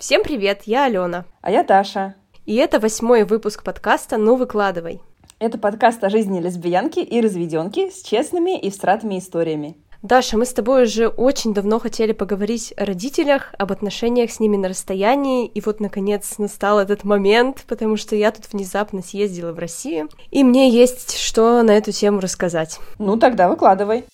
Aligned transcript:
Всем 0.00 0.22
привет, 0.22 0.62
я 0.64 0.86
Алена. 0.86 1.26
А 1.42 1.50
я 1.50 1.62
Таша. 1.62 2.14
И 2.46 2.54
это 2.54 2.80
восьмой 2.80 3.24
выпуск 3.24 3.62
подкаста 3.62 4.16
«Ну 4.16 4.36
выкладывай». 4.36 5.02
Это 5.38 5.58
подкаст 5.58 6.02
о 6.02 6.08
жизни 6.08 6.40
лесбиянки 6.40 7.00
и 7.00 7.20
разведенки 7.20 7.90
с 7.90 8.00
честными 8.00 8.58
и 8.58 8.70
всратыми 8.70 9.18
историями. 9.18 9.76
Даша, 10.00 10.38
мы 10.38 10.46
с 10.46 10.54
тобой 10.54 10.84
уже 10.84 11.08
очень 11.08 11.52
давно 11.52 11.78
хотели 11.78 12.12
поговорить 12.12 12.72
о 12.78 12.86
родителях, 12.86 13.54
об 13.58 13.72
отношениях 13.72 14.30
с 14.30 14.40
ними 14.40 14.56
на 14.56 14.70
расстоянии, 14.70 15.46
и 15.46 15.60
вот, 15.60 15.80
наконец, 15.80 16.38
настал 16.38 16.78
этот 16.78 17.04
момент, 17.04 17.64
потому 17.68 17.98
что 17.98 18.16
я 18.16 18.32
тут 18.32 18.50
внезапно 18.50 19.02
съездила 19.02 19.52
в 19.52 19.58
Россию, 19.58 20.08
и 20.30 20.42
мне 20.42 20.70
есть 20.70 21.18
что 21.18 21.62
на 21.62 21.72
эту 21.72 21.92
тему 21.92 22.20
рассказать. 22.20 22.80
Ну, 22.98 23.18
тогда 23.18 23.50
выкладывай. 23.50 24.06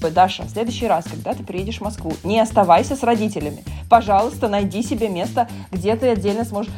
Даша, 0.00 0.44
в 0.44 0.50
следующий 0.50 0.86
раз, 0.86 1.04
когда 1.10 1.34
ты 1.34 1.42
приедешь 1.42 1.78
в 1.78 1.82
Москву, 1.82 2.12
не 2.24 2.40
оставайся 2.40 2.96
с 2.96 3.02
родителями. 3.02 3.64
Пожалуйста, 3.90 4.48
найди 4.48 4.82
себе 4.82 5.08
место, 5.08 5.48
где 5.70 5.96
ты 5.96 6.08
отдельно 6.08 6.44
сможешь... 6.44 6.72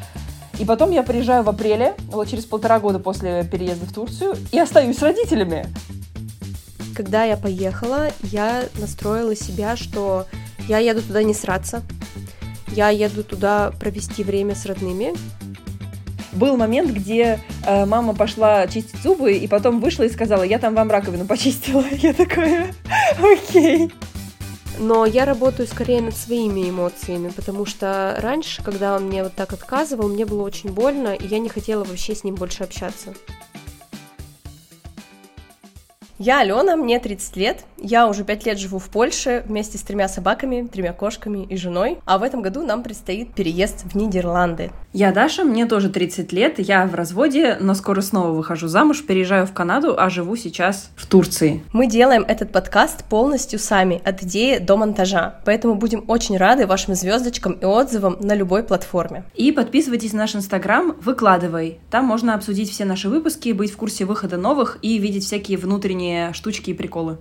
И 0.59 0.65
потом 0.67 0.91
я 0.91 1.03
приезжаю 1.03 1.43
в 1.43 1.49
апреле, 1.49 1.95
вот 2.09 2.29
через 2.29 2.45
полтора 2.45 2.81
года 2.81 2.99
после 2.99 3.45
переезда 3.45 3.87
в 3.87 3.95
Турцию, 3.95 4.37
и 4.53 4.59
остаюсь 4.59 4.99
с 4.99 5.03
родителями 5.03 5.67
когда 7.01 7.25
я 7.25 7.39
поехала, 7.39 8.11
я 8.25 8.65
настроила 8.79 9.35
себя, 9.35 9.75
что 9.75 10.27
я 10.69 10.77
еду 10.79 11.01
туда 11.01 11.23
не 11.23 11.33
сраться, 11.33 11.83
я 12.69 12.91
еду 12.91 13.25
туда 13.25 13.73
провести 13.81 14.23
время 14.23 14.55
с 14.55 14.67
родными. 14.67 15.15
Был 16.33 16.57
момент, 16.57 16.91
где 16.91 17.41
э, 17.67 17.85
мама 17.87 18.15
пошла 18.15 18.67
чистить 18.67 19.03
зубы, 19.03 19.33
и 19.35 19.47
потом 19.49 19.81
вышла 19.81 20.05
и 20.05 20.09
сказала, 20.09 20.43
я 20.43 20.59
там 20.59 20.75
вам 20.75 20.91
раковину 20.91 21.27
почистила. 21.27 21.85
Я 21.93 22.13
такая, 22.13 22.75
окей. 23.21 23.91
Но 24.79 25.05
я 25.05 25.27
работаю 25.27 25.69
скорее 25.69 26.01
над 26.01 26.17
своими 26.17 26.71
эмоциями, 26.71 27.29
потому 27.29 27.67
что 27.67 28.17
раньше, 28.19 28.63
когда 28.63 28.97
он 28.97 29.09
мне 29.09 29.23
вот 29.23 29.35
так 29.35 29.53
отказывал, 29.53 30.09
мне 30.09 30.25
было 30.25 30.43
очень 30.43 30.71
больно, 30.73 31.09
и 31.09 31.27
я 31.27 31.39
не 31.39 31.51
хотела 31.51 31.85
вообще 31.85 32.15
с 32.15 32.25
ним 32.25 32.35
больше 32.35 32.65
общаться. 32.65 33.13
Я 36.23 36.41
Алена, 36.41 36.77
мне 36.77 37.01
30 37.01 37.37
лет. 37.37 37.65
Я 37.79 38.07
уже 38.07 38.25
5 38.25 38.45
лет 38.45 38.59
живу 38.59 38.79
в 38.79 38.91
Польше 38.91 39.43
вместе 39.47 39.79
с 39.79 39.81
тремя 39.81 40.07
собаками, 40.07 40.69
тремя 40.71 40.93
кошками 40.93 41.47
и 41.47 41.57
женой. 41.57 41.97
А 42.05 42.19
в 42.19 42.23
этом 42.23 42.43
году 42.43 42.63
нам 42.63 42.83
предстоит 42.83 43.33
переезд 43.33 43.85
в 43.91 43.97
Нидерланды. 43.97 44.71
Я 44.93 45.13
Даша, 45.13 45.45
мне 45.45 45.65
тоже 45.65 45.89
30 45.89 46.31
лет. 46.33 46.59
Я 46.59 46.85
в 46.85 46.95
разводе, 46.95 47.57
но 47.59 47.73
скоро 47.73 48.03
снова 48.03 48.33
выхожу 48.33 48.69
замуж, 48.69 49.03
переезжаю 49.07 49.47
в 49.47 49.55
Канаду, 49.55 49.95
а 49.97 50.11
живу 50.11 50.37
сейчас 50.37 50.91
в 50.95 51.07
Турции. 51.07 51.65
Мы 51.73 51.87
делаем 51.87 52.23
этот 52.29 52.53
подкаст 52.53 53.05
полностью 53.05 53.59
сами, 53.59 54.03
от 54.05 54.23
идеи 54.23 54.59
до 54.59 54.77
монтажа. 54.77 55.41
Поэтому 55.47 55.77
будем 55.77 56.05
очень 56.07 56.37
рады 56.37 56.67
вашим 56.67 56.95
звездочкам 56.97 57.55
и 57.55 57.65
отзывам 57.65 58.19
на 58.21 58.35
любой 58.35 58.63
платформе. 58.63 59.25
И 59.35 59.53
подписывайтесь 59.53 60.13
на 60.13 60.19
наш 60.19 60.37
инстаграм 60.37 60.95
«Выкладывай». 61.01 61.79
Там 61.91 62.05
можно 62.05 62.35
обсудить 62.35 62.71
все 62.71 62.85
наши 62.85 63.09
выпуски, 63.09 63.53
быть 63.53 63.73
в 63.73 63.79
курсе 63.79 64.05
выхода 64.05 64.37
новых 64.37 64.77
и 64.83 64.99
видеть 64.99 65.25
всякие 65.25 65.57
внутренние 65.57 66.10
штучки 66.33 66.71
и 66.71 66.75
приколы. 66.75 67.19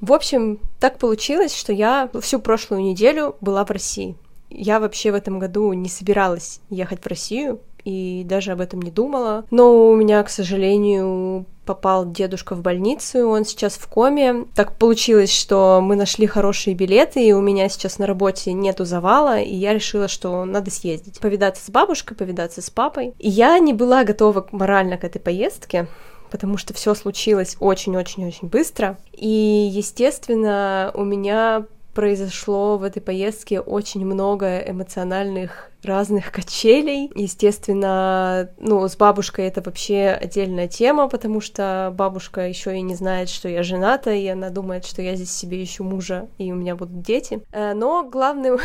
В 0.00 0.12
общем, 0.12 0.60
так 0.78 0.98
получилось, 0.98 1.54
что 1.54 1.72
я 1.72 2.10
всю 2.20 2.38
прошлую 2.38 2.82
неделю 2.82 3.36
была 3.40 3.64
в 3.64 3.70
России. 3.70 4.16
Я 4.50 4.78
вообще 4.78 5.10
в 5.10 5.14
этом 5.14 5.38
году 5.38 5.72
не 5.72 5.88
собиралась 5.88 6.60
ехать 6.70 7.02
в 7.02 7.06
Россию 7.06 7.60
и 7.86 8.24
даже 8.24 8.50
об 8.50 8.60
этом 8.60 8.82
не 8.82 8.90
думала. 8.90 9.44
Но 9.52 9.88
у 9.88 9.94
меня, 9.94 10.20
к 10.24 10.28
сожалению, 10.28 11.46
попал 11.64 12.10
дедушка 12.10 12.56
в 12.56 12.60
больницу, 12.60 13.28
он 13.28 13.44
сейчас 13.44 13.74
в 13.74 13.86
коме. 13.86 14.46
Так 14.56 14.76
получилось, 14.76 15.32
что 15.32 15.80
мы 15.80 15.94
нашли 15.94 16.26
хорошие 16.26 16.74
билеты, 16.74 17.24
и 17.24 17.32
у 17.32 17.40
меня 17.40 17.68
сейчас 17.68 17.98
на 17.98 18.06
работе 18.06 18.52
нету 18.52 18.84
завала, 18.84 19.40
и 19.40 19.54
я 19.54 19.72
решила, 19.72 20.08
что 20.08 20.44
надо 20.44 20.72
съездить. 20.72 21.20
Повидаться 21.20 21.64
с 21.64 21.70
бабушкой, 21.70 22.16
повидаться 22.16 22.60
с 22.60 22.70
папой. 22.70 23.14
И 23.20 23.28
я 23.28 23.56
не 23.60 23.72
была 23.72 24.02
готова 24.02 24.48
морально 24.50 24.98
к 24.98 25.04
этой 25.04 25.20
поездке, 25.20 25.86
потому 26.32 26.56
что 26.56 26.74
все 26.74 26.92
случилось 26.94 27.56
очень-очень-очень 27.60 28.48
быстро. 28.48 28.98
И, 29.12 29.28
естественно, 29.72 30.90
у 30.94 31.04
меня 31.04 31.66
произошло 31.96 32.76
в 32.76 32.82
этой 32.82 33.00
поездке 33.00 33.58
очень 33.58 34.04
много 34.04 34.58
эмоциональных 34.58 35.70
разных 35.82 36.30
качелей. 36.30 37.10
Естественно, 37.14 38.50
ну, 38.58 38.86
с 38.86 38.96
бабушкой 38.96 39.46
это 39.46 39.62
вообще 39.62 40.08
отдельная 40.10 40.68
тема, 40.68 41.08
потому 41.08 41.40
что 41.40 41.90
бабушка 41.96 42.46
еще 42.46 42.76
и 42.76 42.82
не 42.82 42.94
знает, 42.94 43.30
что 43.30 43.48
я 43.48 43.62
жената, 43.62 44.12
и 44.12 44.26
она 44.26 44.50
думает, 44.50 44.84
что 44.84 45.00
я 45.00 45.14
здесь 45.16 45.32
себе 45.32 45.64
ищу 45.64 45.84
мужа, 45.84 46.28
и 46.36 46.52
у 46.52 46.54
меня 46.54 46.76
будут 46.76 47.00
дети. 47.00 47.40
Э, 47.50 47.72
но 47.72 48.04
главным, 48.04 48.58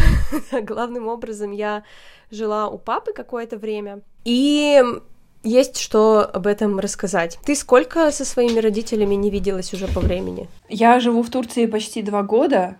главным 0.64 1.08
образом 1.08 1.52
я 1.52 1.84
жила 2.32 2.68
у 2.68 2.78
папы 2.78 3.14
какое-то 3.14 3.56
время, 3.58 4.02
и 4.26 4.84
есть 5.44 5.78
что 5.78 6.20
об 6.22 6.48
этом 6.48 6.80
рассказать. 6.80 7.40
Ты 7.46 7.56
сколько 7.56 8.12
со 8.12 8.26
своими 8.26 8.60
родителями 8.60 9.16
не 9.16 9.30
виделась 9.30 9.74
уже 9.74 9.88
по 9.88 10.02
времени? 10.02 10.50
Я 10.70 11.00
живу 11.00 11.24
в 11.24 11.30
Турции 11.30 11.66
почти 11.66 12.02
два 12.02 12.24
года, 12.24 12.78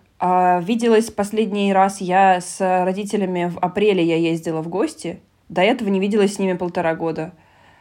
виделась 0.62 1.10
последний 1.10 1.72
раз 1.72 2.00
я 2.00 2.40
с 2.40 2.60
родителями 2.60 3.46
в 3.46 3.58
апреле, 3.58 4.04
я 4.04 4.16
ездила 4.16 4.62
в 4.62 4.68
гости. 4.68 5.20
До 5.48 5.62
этого 5.62 5.88
не 5.88 6.00
виделась 6.00 6.34
с 6.34 6.38
ними 6.38 6.54
полтора 6.54 6.94
года. 6.94 7.32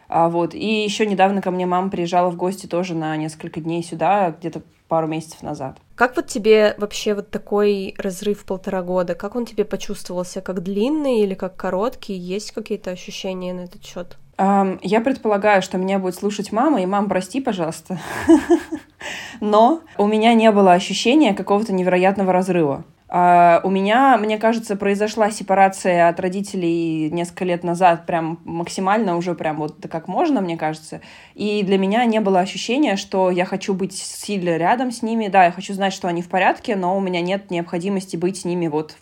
А, 0.10 0.28
вот. 0.28 0.54
И 0.54 0.84
еще 0.84 1.06
недавно 1.06 1.42
ко 1.42 1.52
мне 1.52 1.66
мама 1.66 1.90
приезжала 1.90 2.30
в 2.30 2.36
гости 2.36 2.68
тоже 2.68 2.96
на 2.96 3.16
несколько 3.16 3.62
дней 3.62 3.82
сюда, 3.82 4.32
где-то 4.32 4.62
пару 4.90 5.08
месяцев 5.08 5.42
назад. 5.42 5.78
Как 5.96 6.18
вот 6.18 6.28
тебе 6.28 6.76
вообще 6.78 7.14
вот 7.14 7.32
такой 7.32 7.96
разрыв 7.98 8.44
полтора 8.44 8.84
года? 8.84 9.16
Как 9.16 9.38
он 9.38 9.46
тебе 9.46 9.64
почувствовался? 9.64 10.42
Как 10.42 10.62
длинный 10.64 11.22
или 11.22 11.34
как 11.34 11.56
короткий? 11.56 12.14
Есть 12.14 12.52
какие-то 12.52 12.92
ощущения 12.92 13.54
на 13.54 13.62
этот 13.62 13.86
счет? 13.86 14.18
Я 14.38 15.02
предполагаю, 15.02 15.62
что 15.62 15.78
меня 15.78 16.00
будет 16.00 16.16
слушать 16.16 16.52
мама, 16.52 16.82
и 16.82 16.86
мам, 16.86 17.08
прости, 17.08 17.42
пожалуйста. 17.42 18.00
Но 19.40 19.82
у 19.98 20.08
меня 20.08 20.34
не 20.34 20.52
было 20.52 20.74
ощущения 20.74 21.34
какого-то 21.34 21.74
невероятного 21.74 22.34
разрыва. 22.34 22.84
Uh, 23.12 23.60
у 23.66 23.70
меня, 23.70 24.18
мне 24.18 24.38
кажется, 24.38 24.78
произошла 24.78 25.32
сепарация 25.32 26.08
от 26.08 26.18
родителей 26.22 27.10
несколько 27.12 27.44
лет 27.44 27.62
назад, 27.62 28.06
прям 28.06 28.40
максимально 28.46 29.18
уже 29.18 29.36
прям 29.36 29.58
вот 29.58 29.86
как 29.92 30.08
можно, 30.08 30.40
мне 30.40 30.56
кажется. 30.56 31.02
И 31.36 31.62
для 31.64 31.78
меня 31.78 32.06
не 32.06 32.22
было 32.22 32.40
ощущения, 32.40 32.96
что 32.96 33.30
я 33.30 33.44
хочу 33.44 33.74
быть 33.74 33.98
сильно 33.98 34.56
рядом 34.56 34.92
с 34.92 35.02
ними. 35.02 35.28
Да, 35.28 35.44
я 35.44 35.52
хочу 35.52 35.74
знать, 35.74 35.92
что 35.92 36.08
они 36.08 36.22
в 36.22 36.30
порядке, 36.30 36.78
но 36.78 36.96
у 36.96 37.02
меня 37.02 37.20
нет 37.20 37.52
необходимости 37.52 38.16
быть 38.16 38.38
с 38.38 38.46
ними 38.46 38.68
вот, 38.68 38.96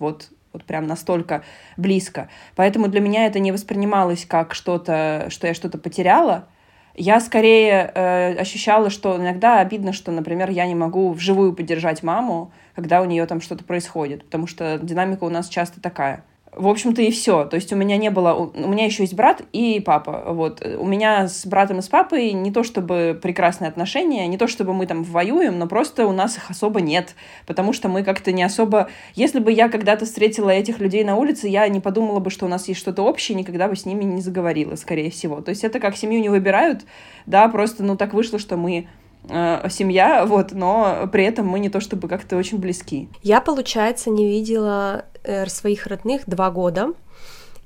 вот 0.53 0.63
прям 0.63 0.87
настолько 0.87 1.43
близко. 1.77 2.29
Поэтому 2.55 2.87
для 2.87 3.01
меня 3.01 3.25
это 3.25 3.39
не 3.39 3.51
воспринималось 3.51 4.25
как 4.25 4.53
что-то, 4.53 5.27
что 5.29 5.47
я 5.47 5.53
что-то 5.53 5.77
потеряла. 5.77 6.47
Я 6.95 7.19
скорее 7.21 7.91
э, 7.93 8.35
ощущала, 8.35 8.89
что 8.89 9.15
иногда 9.15 9.59
обидно, 9.59 9.93
что, 9.93 10.11
например, 10.11 10.49
я 10.49 10.65
не 10.65 10.75
могу 10.75 11.11
вживую 11.13 11.53
поддержать 11.53 12.03
маму, 12.03 12.51
когда 12.75 13.01
у 13.01 13.05
нее 13.05 13.25
там 13.25 13.41
что-то 13.41 13.63
происходит, 13.63 14.25
потому 14.25 14.47
что 14.47 14.79
динамика 14.81 15.23
у 15.23 15.29
нас 15.29 15.47
часто 15.47 15.79
такая. 15.79 16.25
В 16.55 16.67
общем-то 16.67 17.01
и 17.01 17.11
все. 17.11 17.45
То 17.45 17.55
есть 17.55 17.71
у 17.71 17.75
меня 17.75 17.97
не 17.97 18.09
было... 18.09 18.33
У 18.33 18.67
меня 18.67 18.85
еще 18.85 19.03
есть 19.03 19.13
брат 19.13 19.43
и 19.53 19.79
папа. 19.79 20.23
Вот. 20.27 20.65
У 20.65 20.85
меня 20.85 21.27
с 21.27 21.45
братом 21.45 21.79
и 21.79 21.81
с 21.81 21.87
папой 21.87 22.31
не 22.31 22.51
то 22.51 22.63
чтобы 22.63 23.17
прекрасные 23.21 23.69
отношения, 23.69 24.27
не 24.27 24.37
то 24.37 24.47
чтобы 24.47 24.73
мы 24.73 24.88
там 24.88 25.03
воюем, 25.03 25.59
но 25.59 25.67
просто 25.67 26.07
у 26.07 26.11
нас 26.11 26.38
их 26.38 26.49
особо 26.49 26.81
нет. 26.81 27.15
Потому 27.45 27.71
что 27.71 27.88
мы 27.88 28.03
как-то 28.03 28.31
не 28.31 28.43
особо... 28.43 28.89
Если 29.13 29.39
бы 29.39 29.51
я 29.51 29.69
когда-то 29.69 30.05
встретила 30.05 30.49
этих 30.49 30.79
людей 30.79 31.03
на 31.03 31.15
улице, 31.15 31.47
я 31.47 31.67
не 31.67 31.79
подумала 31.79 32.19
бы, 32.19 32.31
что 32.31 32.45
у 32.45 32.49
нас 32.49 32.67
есть 32.67 32.79
что-то 32.79 33.03
общее, 33.03 33.38
никогда 33.38 33.67
бы 33.67 33.75
с 33.75 33.85
ними 33.85 34.03
не 34.03 34.21
заговорила, 34.21 34.75
скорее 34.75 35.11
всего. 35.11 35.41
То 35.41 35.49
есть 35.49 35.63
это 35.63 35.79
как 35.79 35.95
семью 35.95 36.19
не 36.19 36.29
выбирают, 36.29 36.81
да, 37.25 37.47
просто 37.47 37.83
ну 37.83 37.95
так 37.95 38.13
вышло, 38.13 38.39
что 38.39 38.57
мы 38.57 38.79
э, 38.79 38.85
семья, 39.28 40.25
вот, 40.25 40.53
но 40.53 41.07
при 41.12 41.25
этом 41.25 41.47
мы 41.47 41.59
не 41.59 41.69
то 41.69 41.80
чтобы 41.80 42.07
как-то 42.07 42.38
очень 42.38 42.57
близки. 42.57 43.10
Я, 43.21 43.42
получается, 43.42 44.10
не 44.10 44.27
видела 44.27 45.06
э, 45.24 45.45
своих 45.48 45.88
родных 45.88 46.24
два 46.25 46.50
года. 46.50 46.94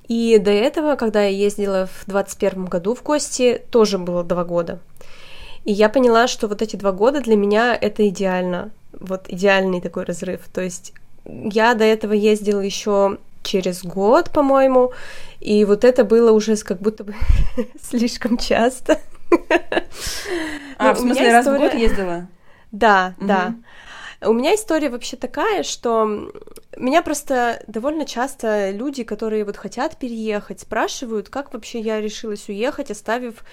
И 0.08 0.38
до 0.38 0.50
этого, 0.50 0.96
когда 0.96 1.22
я 1.22 1.28
ездила 1.28 1.86
в 1.86 2.06
21 2.06 2.66
году 2.66 2.94
в 2.94 3.02
гости, 3.02 3.62
тоже 3.70 3.98
было 3.98 4.22
два 4.22 4.44
года. 4.44 4.80
И 5.64 5.72
я 5.72 5.88
поняла, 5.88 6.28
что 6.28 6.46
вот 6.46 6.60
эти 6.60 6.76
два 6.76 6.92
года 6.92 7.20
для 7.20 7.36
меня 7.36 7.74
это 7.74 8.06
идеально. 8.08 8.70
Вот 8.92 9.24
идеальный 9.28 9.80
такой 9.80 10.04
разрыв. 10.04 10.40
То 10.52 10.60
есть 10.60 10.92
я 11.24 11.74
до 11.74 11.84
этого 11.84 12.12
ездила 12.12 12.60
еще 12.60 13.18
через 13.42 13.82
год, 13.82 14.30
по-моему, 14.30 14.92
и 15.40 15.64
вот 15.64 15.84
это 15.84 16.04
было 16.04 16.32
уже 16.32 16.56
как 16.56 16.80
будто 16.80 17.04
бы 17.04 17.14
слишком 17.82 18.38
часто. 18.38 18.98
А, 20.76 20.92
в 20.92 20.98
смысле, 20.98 21.32
раз 21.32 21.46
в 21.46 21.56
год 21.56 21.72
ездила? 21.74 22.26
Да, 22.72 23.14
да. 23.20 23.54
У 24.20 24.32
меня 24.32 24.54
история 24.54 24.88
вообще 24.88 25.16
такая, 25.16 25.62
что 25.62 26.32
меня 26.76 27.02
просто 27.02 27.62
довольно 27.66 28.06
часто 28.06 28.70
люди, 28.70 29.04
которые 29.04 29.44
вот 29.44 29.56
хотят 29.56 29.98
переехать, 29.98 30.60
спрашивают, 30.60 31.28
как 31.28 31.52
вообще 31.52 31.80
я 31.80 32.00
решилась 32.00 32.48
уехать, 32.48 32.90
оставив 32.90 33.44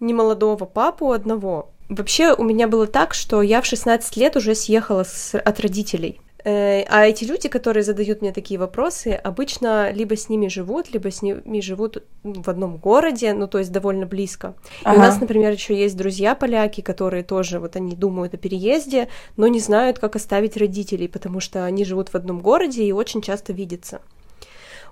немолодого 0.00 0.64
папу 0.64 1.12
одного. 1.12 1.70
Вообще 1.88 2.34
у 2.34 2.42
меня 2.42 2.66
было 2.66 2.86
так, 2.86 3.14
что 3.14 3.42
я 3.42 3.60
в 3.60 3.66
16 3.66 4.16
лет 4.16 4.36
уже 4.36 4.54
съехала 4.54 5.04
с, 5.04 5.38
от 5.38 5.60
родителей. 5.60 6.20
Э, 6.44 6.82
а 6.88 7.06
эти 7.06 7.24
люди, 7.24 7.48
которые 7.48 7.82
задают 7.82 8.20
мне 8.20 8.32
такие 8.32 8.60
вопросы, 8.60 9.08
обычно 9.08 9.90
либо 9.90 10.14
с 10.14 10.28
ними 10.28 10.48
живут, 10.48 10.92
либо 10.92 11.10
с 11.10 11.22
ними 11.22 11.60
живут 11.60 12.02
в 12.22 12.48
одном 12.48 12.76
городе, 12.76 13.32
ну 13.32 13.48
то 13.48 13.58
есть 13.58 13.72
довольно 13.72 14.04
близко. 14.04 14.54
Ага. 14.82 14.94
И 14.94 14.98
у 14.98 15.00
нас, 15.00 15.20
например, 15.20 15.52
еще 15.52 15.74
есть 15.74 15.96
друзья 15.96 16.34
поляки, 16.34 16.82
которые 16.82 17.22
тоже 17.22 17.60
вот 17.60 17.76
они 17.76 17.96
думают 17.96 18.34
о 18.34 18.36
переезде, 18.36 19.08
но 19.38 19.46
не 19.48 19.58
знают, 19.58 19.98
как 19.98 20.16
оставить 20.16 20.58
родителей, 20.58 21.08
потому 21.08 21.40
что 21.40 21.64
они 21.64 21.84
живут 21.84 22.10
в 22.10 22.14
одном 22.14 22.40
городе 22.40 22.84
и 22.84 22.92
очень 22.92 23.22
часто 23.22 23.54
видятся. 23.54 24.02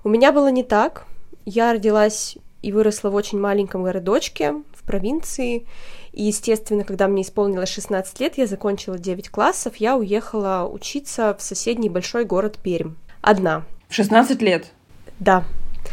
У 0.03 0.09
меня 0.09 0.31
было 0.31 0.49
не 0.49 0.63
так. 0.63 1.05
Я 1.45 1.73
родилась 1.73 2.37
и 2.63 2.71
выросла 2.71 3.09
в 3.09 3.15
очень 3.15 3.39
маленьком 3.39 3.83
городочке 3.83 4.53
в 4.73 4.83
провинции, 4.83 5.67
и, 6.13 6.23
естественно, 6.23 6.83
когда 6.83 7.07
мне 7.07 7.21
исполнилось 7.21 7.69
16 7.69 8.19
лет, 8.21 8.37
я 8.37 8.47
закончила 8.47 8.97
9 8.97 9.29
классов, 9.29 9.75
я 9.75 9.95
уехала 9.95 10.67
учиться 10.67 11.35
в 11.37 11.43
соседний 11.43 11.89
большой 11.89 12.25
город 12.25 12.57
Пермь. 12.63 12.95
Одна. 13.21 13.63
В 13.89 13.93
16 13.93 14.41
лет? 14.41 14.71
Да. 15.19 15.43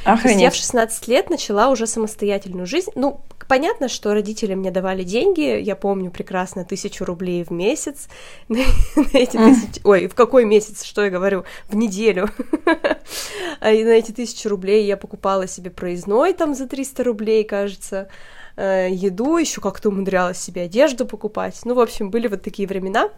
Охренеть. 0.05 0.41
Я 0.41 0.50
в 0.50 0.55
16 0.55 1.08
лет 1.08 1.31
начала 1.31 1.69
уже 1.69 1.87
самостоятельную 1.87 2.67
жизнь. 2.67 2.91
Ну, 2.94 3.20
понятно, 3.49 3.88
что 3.88 4.14
родители 4.14 4.55
мне 4.55 4.70
давали 4.70 5.02
деньги, 5.02 5.61
я 5.61 5.76
помню 5.76 6.11
прекрасно 6.11 6.64
тысячу 6.64 7.05
рублей 7.05 7.44
в 7.44 7.50
месяц. 7.50 8.08
на 8.49 8.58
эти 9.12 9.37
тысячи... 9.37 9.81
Ой, 9.85 10.06
в 10.06 10.14
какой 10.14 10.44
месяц, 10.44 10.85
что 10.85 11.05
я 11.05 11.11
говорю? 11.11 11.44
В 11.69 11.76
неделю. 11.76 12.29
А 13.61 13.73
и 13.73 13.85
на 13.85 13.91
эти 13.91 14.12
тысячи 14.12 14.47
рублей 14.47 14.87
я 14.87 14.97
покупала 14.97 15.47
себе 15.47 15.70
проездной 15.70 16.32
там 16.32 16.55
за 16.55 16.67
300 16.67 17.05
рублей, 17.05 17.44
кажется. 17.44 18.08
Э, 18.56 18.88
еду, 18.91 19.37
еще 19.37 19.61
как-то 19.61 19.91
умудрялась 19.91 20.38
себе 20.38 20.62
одежду 20.62 21.05
покупать. 21.05 21.61
Ну, 21.64 21.75
в 21.75 21.81
общем, 21.81 22.11
были 22.11 22.26
вот 22.29 22.43
такие 22.43 22.67
времена. 22.67 23.11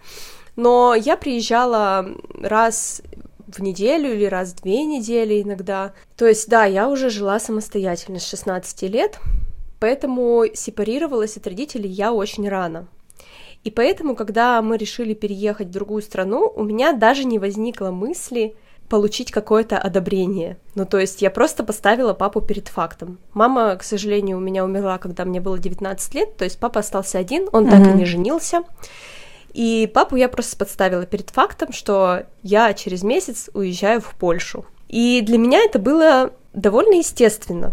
Но 0.56 0.94
я 0.94 1.16
приезжала 1.16 2.08
раз 2.40 3.02
в 3.46 3.60
неделю 3.60 4.12
или 4.12 4.24
раз 4.24 4.52
в 4.52 4.62
две 4.62 4.84
недели 4.84 5.42
иногда. 5.42 5.92
То 6.16 6.26
есть, 6.26 6.48
да, 6.48 6.64
я 6.64 6.88
уже 6.88 7.10
жила 7.10 7.38
самостоятельно 7.38 8.18
с 8.18 8.28
16 8.28 8.82
лет, 8.82 9.18
поэтому 9.80 10.44
сепарировалась 10.54 11.36
от 11.36 11.46
родителей 11.46 11.90
я 11.90 12.12
очень 12.12 12.48
рано. 12.48 12.88
И 13.64 13.70
поэтому, 13.70 14.16
когда 14.16 14.60
мы 14.60 14.76
решили 14.76 15.14
переехать 15.14 15.68
в 15.68 15.72
другую 15.72 16.02
страну, 16.02 16.52
у 16.54 16.64
меня 16.64 16.92
даже 16.92 17.24
не 17.24 17.38
возникло 17.38 17.90
мысли 17.90 18.56
получить 18.88 19.30
какое-то 19.30 19.78
одобрение. 19.78 20.58
Ну, 20.74 20.84
то 20.84 20.98
есть 20.98 21.22
я 21.22 21.30
просто 21.30 21.64
поставила 21.64 22.12
папу 22.12 22.42
перед 22.42 22.68
фактом. 22.68 23.18
Мама, 23.32 23.76
к 23.76 23.84
сожалению, 23.84 24.36
у 24.36 24.40
меня 24.40 24.64
умерла, 24.64 24.98
когда 24.98 25.24
мне 25.24 25.40
было 25.40 25.58
19 25.58 26.14
лет, 26.14 26.36
то 26.36 26.44
есть 26.44 26.58
папа 26.58 26.80
остался 26.80 27.18
один, 27.18 27.48
он 27.52 27.66
mm-hmm. 27.66 27.70
так 27.70 27.94
и 27.94 27.98
не 27.98 28.04
женился. 28.04 28.64
И 29.52 29.90
папу 29.92 30.16
я 30.16 30.28
просто 30.28 30.56
подставила 30.56 31.06
перед 31.06 31.30
фактом, 31.30 31.72
что 31.72 32.24
я 32.42 32.72
через 32.74 33.02
месяц 33.02 33.50
уезжаю 33.52 34.00
в 34.00 34.14
Польшу. 34.14 34.64
И 34.88 35.22
для 35.22 35.38
меня 35.38 35.60
это 35.64 35.78
было 35.78 36.32
довольно 36.52 36.94
естественно, 36.96 37.72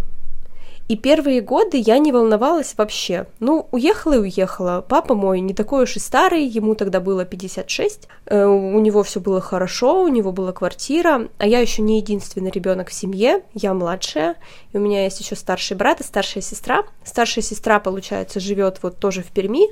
и 0.90 0.96
первые 0.96 1.42
годы 1.42 1.78
я 1.78 2.00
не 2.00 2.12
волновалась 2.12 2.74
вообще. 2.76 3.28
Ну, 3.40 3.68
уехала 3.70 4.14
и 4.14 4.18
уехала. 4.18 4.82
Папа 4.82 5.14
мой 5.14 5.40
не 5.40 5.54
такой 5.54 5.84
уж 5.84 5.96
и 5.96 6.00
старый, 6.00 6.44
ему 6.44 6.74
тогда 6.74 7.00
было 7.00 7.26
56. 7.26 8.08
Э, 8.26 8.46
у 8.46 8.80
него 8.80 9.04
все 9.04 9.20
было 9.20 9.40
хорошо, 9.40 10.02
у 10.02 10.08
него 10.08 10.32
была 10.32 10.52
квартира, 10.52 11.30
а 11.38 11.46
я 11.46 11.60
еще 11.60 11.84
не 11.84 12.00
единственный 12.00 12.50
ребенок 12.50 12.90
в 12.90 12.94
семье, 12.94 13.44
я 13.54 13.76
младшая, 13.76 14.38
и 14.74 14.78
у 14.78 14.80
меня 14.80 15.04
есть 15.04 15.20
еще 15.20 15.36
старший 15.36 15.78
брат 15.78 16.02
и 16.02 16.04
старшая 16.04 16.42
сестра. 16.42 16.84
Старшая 17.06 17.44
сестра, 17.44 17.80
получается, 17.80 18.40
живет 18.40 18.80
вот 18.82 18.98
тоже 18.98 19.22
в 19.22 19.28
Перми, 19.28 19.68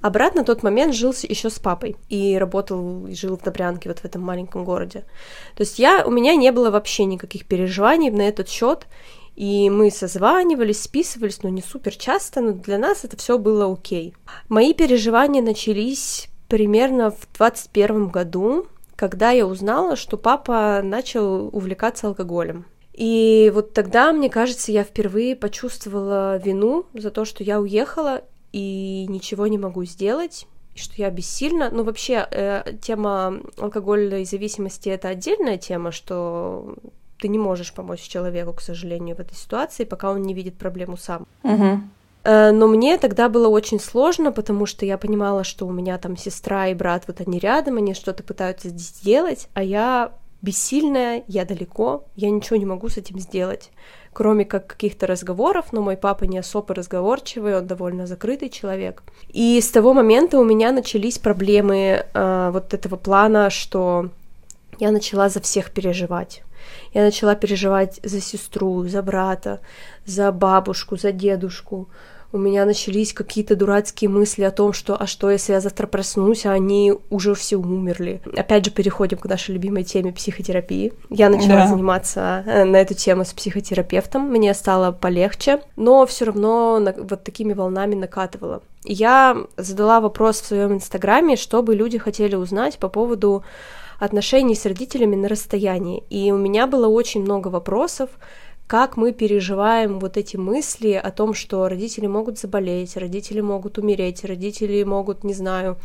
а 0.00 0.08
брат 0.10 0.36
на 0.36 0.44
тот 0.44 0.62
момент 0.62 0.94
жил 0.94 1.12
еще 1.22 1.50
с 1.50 1.58
папой 1.58 1.96
и 2.08 2.38
работал, 2.38 3.08
и 3.08 3.14
жил 3.16 3.36
в 3.36 3.42
Добрянке, 3.42 3.88
вот 3.88 3.98
в 3.98 4.04
этом 4.04 4.22
маленьком 4.22 4.64
городе. 4.64 5.00
То 5.56 5.62
есть 5.62 5.80
я, 5.80 6.04
у 6.06 6.12
меня 6.12 6.36
не 6.36 6.52
было 6.52 6.70
вообще 6.70 7.06
никаких 7.06 7.44
переживаний 7.46 8.10
на 8.10 8.22
этот 8.22 8.48
счет, 8.48 8.86
и 9.40 9.70
мы 9.70 9.90
созванивались, 9.90 10.82
списывались, 10.82 11.42
но 11.42 11.48
не 11.48 11.62
супер 11.62 11.96
часто, 11.96 12.42
но 12.42 12.52
для 12.52 12.76
нас 12.76 13.04
это 13.06 13.16
все 13.16 13.38
было 13.38 13.72
окей. 13.72 14.12
Мои 14.50 14.74
переживания 14.74 15.40
начались 15.40 16.28
примерно 16.48 17.10
в 17.10 17.26
21 17.38 18.08
году, 18.08 18.66
когда 18.96 19.30
я 19.30 19.46
узнала, 19.46 19.96
что 19.96 20.18
папа 20.18 20.82
начал 20.84 21.48
увлекаться 21.56 22.08
алкоголем. 22.08 22.66
И 22.92 23.50
вот 23.54 23.72
тогда, 23.72 24.12
мне 24.12 24.28
кажется, 24.28 24.72
я 24.72 24.84
впервые 24.84 25.34
почувствовала 25.34 26.36
вину 26.36 26.84
за 26.92 27.10
то, 27.10 27.24
что 27.24 27.42
я 27.42 27.62
уехала 27.62 28.20
и 28.52 29.06
ничего 29.08 29.46
не 29.46 29.56
могу 29.56 29.84
сделать, 29.84 30.46
что 30.74 30.92
я 30.98 31.08
бессильна. 31.08 31.70
Ну, 31.72 31.84
вообще, 31.84 32.28
э, 32.30 32.74
тема 32.82 33.40
алкогольной 33.56 34.26
зависимости— 34.26 34.88
это 34.90 35.08
отдельная 35.08 35.56
тема, 35.56 35.92
что 35.92 36.74
ты 37.20 37.28
не 37.28 37.38
можешь 37.38 37.72
помочь 37.72 38.00
человеку, 38.00 38.52
к 38.54 38.60
сожалению, 38.60 39.16
в 39.16 39.20
этой 39.20 39.34
ситуации, 39.34 39.84
пока 39.84 40.10
он 40.10 40.22
не 40.22 40.34
видит 40.34 40.56
проблему 40.56 40.96
сам. 40.96 41.26
Угу. 41.42 41.80
Но 42.24 42.66
мне 42.66 42.98
тогда 42.98 43.28
было 43.28 43.48
очень 43.48 43.80
сложно, 43.80 44.30
потому 44.30 44.66
что 44.66 44.84
я 44.84 44.98
понимала, 44.98 45.42
что 45.42 45.66
у 45.66 45.72
меня 45.72 45.96
там 45.96 46.16
сестра 46.16 46.68
и 46.68 46.74
брат, 46.74 47.04
вот 47.06 47.20
они 47.20 47.38
рядом, 47.38 47.78
они 47.78 47.94
что-то 47.94 48.22
пытаются 48.22 48.68
сделать, 48.68 49.48
а 49.54 49.62
я 49.62 50.12
бессильная, 50.42 51.24
я 51.28 51.44
далеко, 51.44 52.04
я 52.16 52.30
ничего 52.30 52.56
не 52.56 52.66
могу 52.66 52.88
с 52.88 52.96
этим 52.96 53.18
сделать, 53.18 53.70
кроме 54.12 54.44
как 54.44 54.66
каких-то 54.66 55.06
разговоров, 55.06 55.72
но 55.72 55.82
мой 55.82 55.96
папа 55.96 56.24
не 56.24 56.38
особо 56.38 56.74
разговорчивый, 56.74 57.56
он 57.56 57.66
довольно 57.66 58.06
закрытый 58.06 58.48
человек. 58.48 59.02
И 59.28 59.60
с 59.60 59.70
того 59.70 59.94
момента 59.94 60.38
у 60.38 60.44
меня 60.44 60.72
начались 60.72 61.18
проблемы 61.18 62.04
э, 62.12 62.50
вот 62.52 62.74
этого 62.74 62.96
плана, 62.96 63.50
что 63.50 64.10
я 64.78 64.90
начала 64.90 65.28
за 65.28 65.40
всех 65.40 65.70
переживать. 65.72 66.42
Я 66.92 67.02
начала 67.02 67.34
переживать 67.34 68.00
за 68.02 68.20
сестру, 68.20 68.86
за 68.86 69.02
брата, 69.02 69.60
за 70.06 70.32
бабушку, 70.32 70.96
за 70.96 71.12
дедушку. 71.12 71.88
У 72.32 72.38
меня 72.38 72.64
начались 72.64 73.12
какие-то 73.12 73.56
дурацкие 73.56 74.08
мысли 74.08 74.44
о 74.44 74.52
том, 74.52 74.72
что 74.72 74.96
а 75.00 75.06
что, 75.08 75.30
если 75.30 75.52
я 75.52 75.60
завтра 75.60 75.88
проснусь, 75.88 76.46
а 76.46 76.52
они 76.52 76.94
уже 77.10 77.34
все 77.34 77.56
умерли. 77.56 78.20
Опять 78.36 78.66
же, 78.66 78.70
переходим 78.70 79.18
к 79.18 79.24
нашей 79.24 79.54
любимой 79.54 79.82
теме 79.82 80.12
психотерапии. 80.12 80.92
Я 81.08 81.28
начала 81.28 81.62
да. 81.62 81.66
заниматься 81.66 82.44
э, 82.46 82.64
на 82.64 82.76
эту 82.76 82.94
тему 82.94 83.24
с 83.24 83.32
психотерапевтом, 83.32 84.30
мне 84.30 84.54
стало 84.54 84.92
полегче, 84.92 85.60
но 85.74 86.06
все 86.06 86.26
равно 86.26 86.80
вот 86.98 87.24
такими 87.24 87.52
волнами 87.52 87.96
накатывала. 87.96 88.62
Я 88.84 89.36
задала 89.56 90.00
вопрос 90.00 90.40
в 90.40 90.46
своем 90.46 90.74
инстаграме, 90.74 91.34
чтобы 91.34 91.74
люди 91.74 91.98
хотели 91.98 92.36
узнать 92.36 92.78
по 92.78 92.88
поводу 92.88 93.42
отношений 94.00 94.56
с 94.56 94.66
родителями 94.66 95.14
на 95.14 95.28
расстоянии. 95.28 96.02
И 96.10 96.32
у 96.32 96.38
меня 96.38 96.66
было 96.66 96.88
очень 96.88 97.22
много 97.22 97.48
вопросов, 97.48 98.10
как 98.66 98.96
мы 98.96 99.12
переживаем 99.12 99.98
вот 100.00 100.16
эти 100.16 100.36
мысли 100.36 100.92
о 100.92 101.10
том, 101.10 101.34
что 101.34 101.68
родители 101.68 102.06
могут 102.06 102.38
заболеть, 102.38 102.96
родители 102.96 103.40
могут 103.40 103.78
умереть, 103.78 104.24
родители 104.24 104.82
могут, 104.84 105.24
не 105.24 105.34
знаю, 105.34 105.76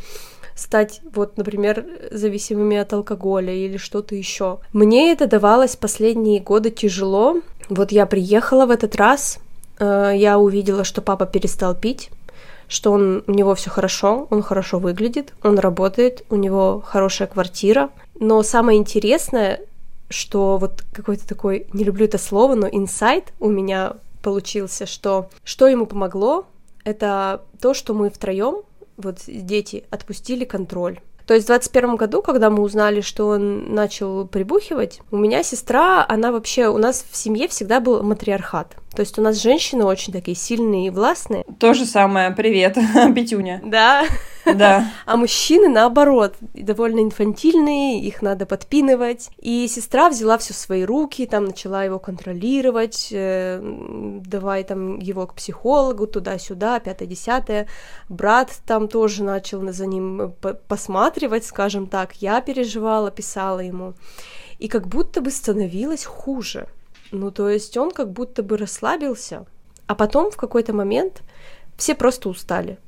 стать, 0.54 1.00
вот, 1.12 1.36
например, 1.36 1.84
зависимыми 2.10 2.76
от 2.78 2.92
алкоголя 2.92 3.52
или 3.52 3.76
что-то 3.76 4.14
еще. 4.14 4.58
Мне 4.72 5.12
это 5.12 5.26
давалось 5.26 5.76
последние 5.76 6.40
годы 6.40 6.70
тяжело. 6.70 7.40
Вот 7.68 7.92
я 7.92 8.06
приехала 8.06 8.66
в 8.66 8.70
этот 8.70 8.96
раз, 8.96 9.40
э, 9.78 10.12
я 10.16 10.38
увидела, 10.38 10.84
что 10.84 11.02
папа 11.02 11.26
перестал 11.26 11.74
пить, 11.74 12.10
что 12.68 12.92
он, 12.92 13.22
у 13.26 13.32
него 13.32 13.54
все 13.54 13.70
хорошо, 13.70 14.26
он 14.30 14.42
хорошо 14.42 14.78
выглядит, 14.78 15.34
он 15.42 15.58
работает, 15.58 16.24
у 16.30 16.36
него 16.36 16.82
хорошая 16.84 17.28
квартира. 17.28 17.90
Но 18.18 18.42
самое 18.42 18.78
интересное, 18.78 19.60
что 20.08 20.58
вот 20.58 20.84
какой-то 20.92 21.26
такой, 21.26 21.66
не 21.72 21.84
люблю 21.84 22.06
это 22.06 22.18
слово, 22.18 22.54
но 22.54 22.68
инсайт 22.68 23.32
у 23.40 23.48
меня 23.48 23.94
получился, 24.22 24.86
что 24.86 25.28
что 25.44 25.66
ему 25.66 25.86
помогло, 25.86 26.46
это 26.84 27.42
то, 27.60 27.74
что 27.74 27.94
мы 27.94 28.10
втроем, 28.10 28.62
вот 28.96 29.18
дети, 29.26 29.84
отпустили 29.90 30.44
контроль. 30.44 31.00
То 31.26 31.34
есть 31.34 31.46
в 31.46 31.48
21 31.48 31.96
году, 31.96 32.22
когда 32.22 32.50
мы 32.50 32.62
узнали, 32.62 33.00
что 33.00 33.26
он 33.26 33.74
начал 33.74 34.26
прибухивать, 34.26 35.00
у 35.10 35.16
меня 35.16 35.42
сестра, 35.42 36.06
она 36.08 36.30
вообще, 36.30 36.68
у 36.68 36.78
нас 36.78 37.04
в 37.10 37.16
семье 37.16 37.48
всегда 37.48 37.80
был 37.80 38.02
матриархат. 38.02 38.76
То 38.96 39.00
есть 39.00 39.18
у 39.18 39.22
нас 39.22 39.36
женщины 39.36 39.84
очень 39.84 40.10
такие 40.10 40.34
сильные 40.34 40.86
и 40.86 40.90
властные. 40.90 41.44
То 41.60 41.74
же 41.74 41.84
самое, 41.84 42.30
привет, 42.30 42.78
Петюня. 43.14 43.60
Да. 43.62 44.06
Да. 44.46 44.90
А 45.06 45.16
мужчины, 45.16 45.68
наоборот, 45.68 46.34
довольно 46.54 47.00
инфантильные, 47.00 48.00
их 48.00 48.22
надо 48.22 48.46
подпинывать. 48.46 49.30
И 49.38 49.68
сестра 49.68 50.08
взяла 50.08 50.38
все 50.38 50.54
в 50.54 50.56
свои 50.56 50.84
руки, 50.84 51.26
там 51.26 51.44
начала 51.44 51.84
его 51.84 51.98
контролировать, 51.98 53.08
э, 53.12 53.60
давай 53.62 54.64
там 54.64 54.98
его 54.98 55.26
к 55.26 55.34
психологу, 55.34 56.06
туда-сюда, 56.06 56.80
пятое-десятое. 56.80 57.68
Брат 58.08 58.50
там 58.66 58.88
тоже 58.88 59.22
начал 59.22 59.70
за 59.72 59.86
ним 59.86 60.32
посматривать, 60.68 61.44
скажем 61.44 61.86
так. 61.86 62.14
Я 62.22 62.40
переживала, 62.40 63.10
писала 63.10 63.60
ему. 63.60 63.94
И 64.58 64.68
как 64.68 64.88
будто 64.88 65.20
бы 65.20 65.30
становилось 65.30 66.04
хуже. 66.04 66.66
Ну, 67.12 67.30
то 67.30 67.48
есть 67.48 67.76
он 67.76 67.90
как 67.90 68.10
будто 68.10 68.42
бы 68.42 68.56
расслабился, 68.56 69.46
а 69.86 69.94
потом 69.94 70.30
в 70.30 70.36
какой-то 70.36 70.72
момент 70.72 71.22
все 71.76 71.94
просто 71.94 72.28
устали. 72.28 72.78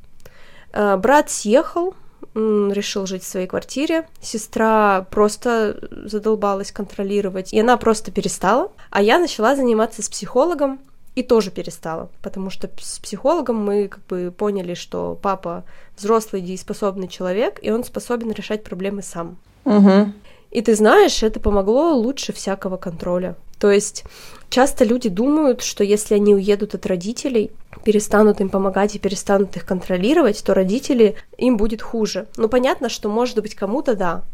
А, 0.73 0.97
брат 0.97 1.31
съехал, 1.31 1.95
решил 2.35 3.07
жить 3.07 3.23
в 3.23 3.27
своей 3.27 3.47
квартире. 3.47 4.09
Сестра 4.21 5.07
просто 5.11 5.79
задолбалась 5.91 6.73
контролировать, 6.73 7.53
и 7.53 7.61
она 7.61 7.77
просто 7.77 8.11
перестала. 8.11 8.71
А 8.91 9.03
я 9.03 9.19
начала 9.19 9.57
заниматься 9.57 10.03
с 10.03 10.09
психологом 10.09 10.81
и 11.15 11.23
тоже 11.23 11.51
перестала, 11.51 12.11
потому 12.23 12.51
что 12.51 12.71
с 12.81 12.99
психологом 13.01 13.57
мы 13.57 13.89
как 13.89 14.07
бы 14.07 14.33
поняли, 14.37 14.75
что 14.75 15.19
папа 15.21 15.65
взрослый 15.97 16.43
дееспособный 16.43 17.09
человек, 17.09 17.59
и 17.61 17.71
он 17.71 17.83
способен 17.83 18.31
решать 18.31 18.63
проблемы 18.63 19.03
сам. 19.03 19.37
Угу. 19.65 20.13
И 20.51 20.63
ты 20.63 20.75
знаешь, 20.77 21.23
это 21.23 21.41
помогло 21.41 21.93
лучше 21.95 22.33
всякого 22.33 22.77
контроля. 22.77 23.37
То 23.59 23.71
есть 23.71 24.05
часто 24.50 24.85
люди 24.85 25.09
думают, 25.09 25.62
что 25.62 25.85
если 25.85 26.15
они 26.15 26.35
уедут 26.35 26.75
от 26.75 26.87
родителей, 26.87 27.50
перестанут 27.85 28.41
им 28.41 28.49
помогать 28.49 28.95
и 28.95 28.99
перестанут 28.99 29.57
их 29.57 29.67
контролировать, 29.67 30.43
то 30.45 30.55
родители 30.55 31.17
им 31.37 31.57
будет 31.57 31.83
хуже. 31.83 32.27
Ну, 32.37 32.49
понятно, 32.49 32.88
что 32.88 33.09
может 33.09 33.41
быть 33.41 33.55
кому-то 33.55 33.95
да, 33.95 34.25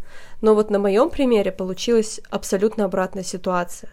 но 0.41 0.55
вот 0.55 0.71
на 0.71 0.79
моем 0.79 1.11
примере 1.11 1.53
получилась 1.53 2.21
абсолютно 2.31 2.85
обратная 2.85 3.25
ситуация. 3.25 3.91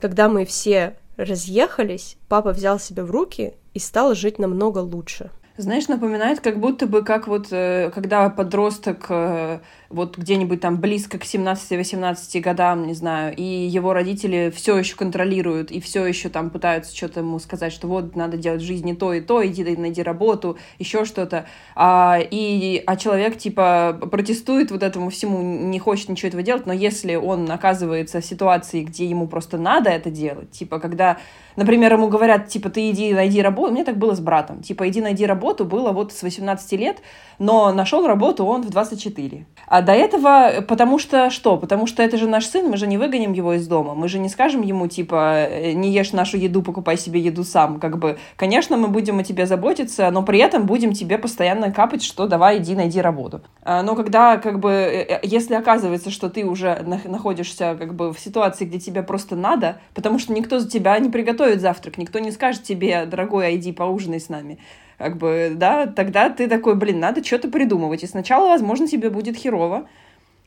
Когда 0.00 0.28
мы 0.28 0.44
все 0.44 0.96
разъехались, 1.16 2.16
папа 2.28 2.52
взял 2.52 2.78
себя 2.78 3.04
в 3.04 3.10
руки 3.10 3.54
и 3.74 3.78
стал 3.78 4.14
жить 4.14 4.38
намного 4.38 4.78
лучше. 4.78 5.30
Знаешь, 5.56 5.88
напоминает 5.88 6.40
как 6.40 6.58
будто 6.58 6.86
бы, 6.86 7.02
как 7.02 7.28
вот 7.28 7.48
э, 7.50 7.90
когда 7.94 8.30
подросток 8.30 9.06
э, 9.10 9.60
вот 9.90 10.16
где-нибудь 10.16 10.60
там 10.60 10.76
близко 10.76 11.18
к 11.18 11.24
17-18 11.24 12.40
годам, 12.40 12.86
не 12.86 12.94
знаю, 12.94 13.34
и 13.36 13.42
его 13.42 13.92
родители 13.92 14.52
все 14.54 14.78
еще 14.78 14.94
контролируют 14.94 15.72
и 15.72 15.80
все 15.80 16.06
еще 16.06 16.28
там 16.28 16.50
пытаются 16.50 16.96
что-то 16.96 17.20
ему 17.20 17.40
сказать, 17.40 17.72
что 17.72 17.88
вот 17.88 18.14
надо 18.14 18.36
делать 18.36 18.62
в 18.62 18.64
жизни 18.64 18.92
то 18.92 19.12
и 19.12 19.20
то, 19.20 19.44
иди 19.44 19.64
найди 19.76 20.02
работу, 20.02 20.56
еще 20.78 21.04
что-то, 21.04 21.46
а, 21.74 22.20
и, 22.20 22.80
а 22.86 22.96
человек 22.96 23.36
типа 23.36 23.98
протестует 24.10 24.70
вот 24.70 24.84
этому 24.84 25.10
всему, 25.10 25.42
не 25.42 25.80
хочет 25.80 26.08
ничего 26.08 26.28
этого 26.28 26.44
делать, 26.44 26.66
но 26.66 26.72
если 26.72 27.16
он 27.16 27.50
оказывается 27.50 28.20
в 28.20 28.24
ситуации, 28.24 28.84
где 28.84 29.06
ему 29.06 29.26
просто 29.26 29.58
надо 29.58 29.90
это 29.90 30.10
делать, 30.10 30.52
типа 30.52 30.78
когда 30.78 31.18
Например, 31.56 31.92
ему 31.92 32.08
говорят, 32.08 32.48
типа, 32.48 32.70
ты 32.70 32.90
иди 32.90 33.12
найди 33.12 33.42
работу. 33.42 33.72
Мне 33.72 33.84
так 33.84 33.98
было 33.98 34.14
с 34.14 34.20
братом. 34.20 34.62
Типа, 34.62 34.88
иди 34.88 35.00
найди 35.00 35.26
работу 35.26 35.64
было 35.64 35.92
вот 35.92 36.12
с 36.12 36.22
18 36.22 36.72
лет, 36.72 37.02
но 37.38 37.72
нашел 37.72 38.06
работу 38.06 38.46
он 38.46 38.62
в 38.62 38.70
24. 38.70 39.46
А 39.66 39.79
до 39.82 39.92
этого, 39.92 40.62
потому 40.66 40.98
что 40.98 41.30
что? 41.30 41.56
Потому 41.56 41.86
что 41.86 42.02
это 42.02 42.16
же 42.16 42.28
наш 42.28 42.46
сын, 42.46 42.68
мы 42.68 42.76
же 42.76 42.86
не 42.86 42.98
выгоним 42.98 43.32
его 43.32 43.54
из 43.54 43.66
дома. 43.66 43.94
Мы 43.94 44.08
же 44.08 44.18
не 44.18 44.28
скажем 44.28 44.62
ему, 44.62 44.86
типа, 44.86 45.46
«Э, 45.48 45.72
не 45.72 45.90
ешь 45.90 46.12
нашу 46.12 46.36
еду, 46.36 46.62
покупай 46.62 46.96
себе 46.96 47.20
еду 47.20 47.44
сам. 47.44 47.80
Как 47.80 47.98
бы, 47.98 48.18
конечно, 48.36 48.76
мы 48.76 48.88
будем 48.88 49.18
о 49.18 49.24
тебе 49.24 49.46
заботиться, 49.46 50.10
но 50.10 50.22
при 50.22 50.38
этом 50.38 50.66
будем 50.66 50.92
тебе 50.92 51.18
постоянно 51.18 51.72
капать, 51.72 52.02
что 52.02 52.26
давай 52.26 52.58
иди 52.58 52.74
найди 52.74 53.00
работу. 53.00 53.42
А, 53.62 53.82
но 53.82 53.94
когда, 53.94 54.36
как 54.36 54.58
бы, 54.60 54.70
э, 54.70 55.16
э, 55.16 55.20
если 55.22 55.54
оказывается, 55.54 56.10
что 56.10 56.28
ты 56.28 56.44
уже 56.44 56.84
находишься, 57.04 57.76
как 57.78 57.94
бы, 57.94 58.12
в 58.12 58.18
ситуации, 58.18 58.64
где 58.64 58.78
тебе 58.78 59.02
просто 59.02 59.36
надо, 59.36 59.80
потому 59.94 60.18
что 60.18 60.32
никто 60.32 60.58
за 60.58 60.68
тебя 60.68 60.98
не 60.98 61.10
приготовит 61.10 61.60
завтрак, 61.60 61.98
никто 61.98 62.18
не 62.18 62.30
скажет 62.30 62.62
тебе, 62.62 63.06
дорогой, 63.06 63.56
иди 63.56 63.72
поужинай 63.72 64.20
с 64.20 64.28
нами 64.28 64.58
как 65.00 65.16
бы, 65.16 65.52
да, 65.56 65.86
тогда 65.86 66.28
ты 66.28 66.46
такой, 66.46 66.74
блин, 66.74 67.00
надо 67.00 67.24
что-то 67.24 67.48
придумывать. 67.48 68.02
И 68.02 68.06
сначала, 68.06 68.48
возможно, 68.48 68.86
тебе 68.86 69.08
будет 69.08 69.34
херово 69.34 69.88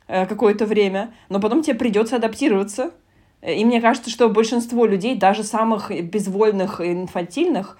э, 0.07 0.27
какое-то 0.27 0.67
время, 0.67 1.12
но 1.29 1.39
потом 1.39 1.63
тебе 1.63 1.74
придется 1.74 2.17
адаптироваться. 2.17 2.91
И 3.41 3.65
мне 3.65 3.81
кажется, 3.81 4.12
что 4.12 4.29
большинство 4.29 4.86
людей, 4.86 5.15
даже 5.15 5.43
самых 5.43 5.89
безвольных 5.89 6.81
и 6.81 6.91
инфантильных, 6.91 7.79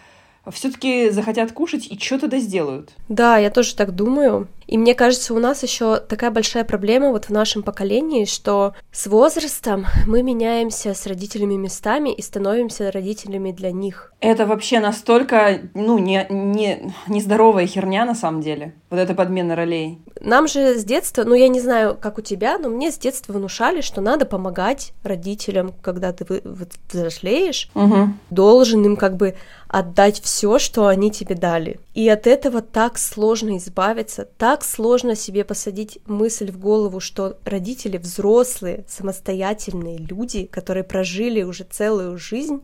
все-таки 0.51 1.11
захотят 1.11 1.51
кушать 1.51 1.85
и 1.85 1.99
что-то 1.99 2.27
да 2.27 2.39
сделают. 2.39 2.93
Да, 3.07 3.37
я 3.37 3.51
тоже 3.51 3.75
так 3.75 3.93
думаю. 3.93 4.47
И 4.67 4.77
мне 4.77 4.96
кажется, 4.96 5.34
у 5.34 5.39
нас 5.39 5.63
еще 5.63 5.98
такая 5.98 6.32
большая 6.32 6.63
проблема 6.63 7.12
вот 7.12 7.25
в 7.25 7.29
нашем 7.29 7.63
поколении, 7.63 8.25
что 8.25 8.74
с 8.91 9.08
возрастом 9.08 9.86
мы 10.08 10.24
меняемся 10.24 10.93
с 10.93 11.05
родителями 11.05 11.55
местами 11.55 12.13
и 12.13 12.22
становимся 12.22 12.91
родителями 12.91 13.51
для 13.51 13.72
них. 13.72 14.13
Это 14.20 14.46
вообще 14.46 14.79
настолько, 14.79 15.60
ну, 15.74 15.98
не, 15.98 16.25
не, 16.29 16.93
нездоровая 17.08 17.67
херня 17.67 18.05
на 18.05 18.15
самом 18.15 18.41
деле. 18.41 18.74
Вот 18.89 19.00
эта 19.00 19.13
подмена 19.13 19.55
ролей. 19.55 20.00
Нам 20.22 20.48
же 20.48 20.79
с 20.79 20.86
детства, 20.86 21.24
ну, 21.25 21.34
я 21.34 21.50
не 21.50 21.60
знаю, 21.60 21.98
как 22.00 22.17
у 22.17 22.22
тебя, 22.22 22.58
но 22.58 22.70
мне 22.70 22.91
с 22.91 22.98
детства 22.98 23.34
внушали, 23.34 23.82
что 23.82 24.00
надо 24.00 24.25
помогать 24.25 24.93
родителям, 25.03 25.74
когда 25.82 26.13
ты 26.13 26.25
вот, 26.25 26.70
взрослеешь, 26.91 27.70
угу. 27.75 28.10
должен 28.29 28.86
им 28.86 28.96
как 28.96 29.17
бы 29.17 29.36
отдать 29.67 30.22
все, 30.22 30.60
что 30.60 30.88
они 30.88 31.10
тебе 31.12 31.36
дали. 31.36 31.79
И 31.93 32.08
от 32.08 32.27
этого 32.27 32.62
так 32.62 32.98
сложно 32.98 33.58
избавиться, 33.58 34.27
так 34.38 34.62
сложно 34.63 35.15
себе 35.15 35.43
посадить 35.43 36.00
мысль 36.05 36.51
в 36.51 36.60
голову, 36.60 37.00
что 37.00 37.38
родители 37.46 37.98
взрослые, 37.98 38.86
самостоятельные 38.88 39.98
люди, 39.98 40.46
которые 40.46 40.84
прожили 40.84 41.43
уже 41.43 41.63
целую 41.63 42.17
жизнь, 42.17 42.62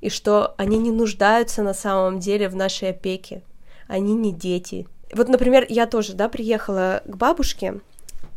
и 0.00 0.10
что 0.10 0.54
они 0.58 0.78
не 0.78 0.90
нуждаются 0.90 1.62
на 1.62 1.74
самом 1.74 2.20
деле 2.20 2.48
в 2.48 2.56
нашей 2.56 2.90
опеке. 2.90 3.42
Они 3.88 4.14
не 4.14 4.32
дети. 4.32 4.86
Вот, 5.12 5.28
например, 5.28 5.66
я 5.68 5.86
тоже, 5.86 6.12
да, 6.14 6.28
приехала 6.28 7.02
к 7.04 7.16
бабушке, 7.16 7.80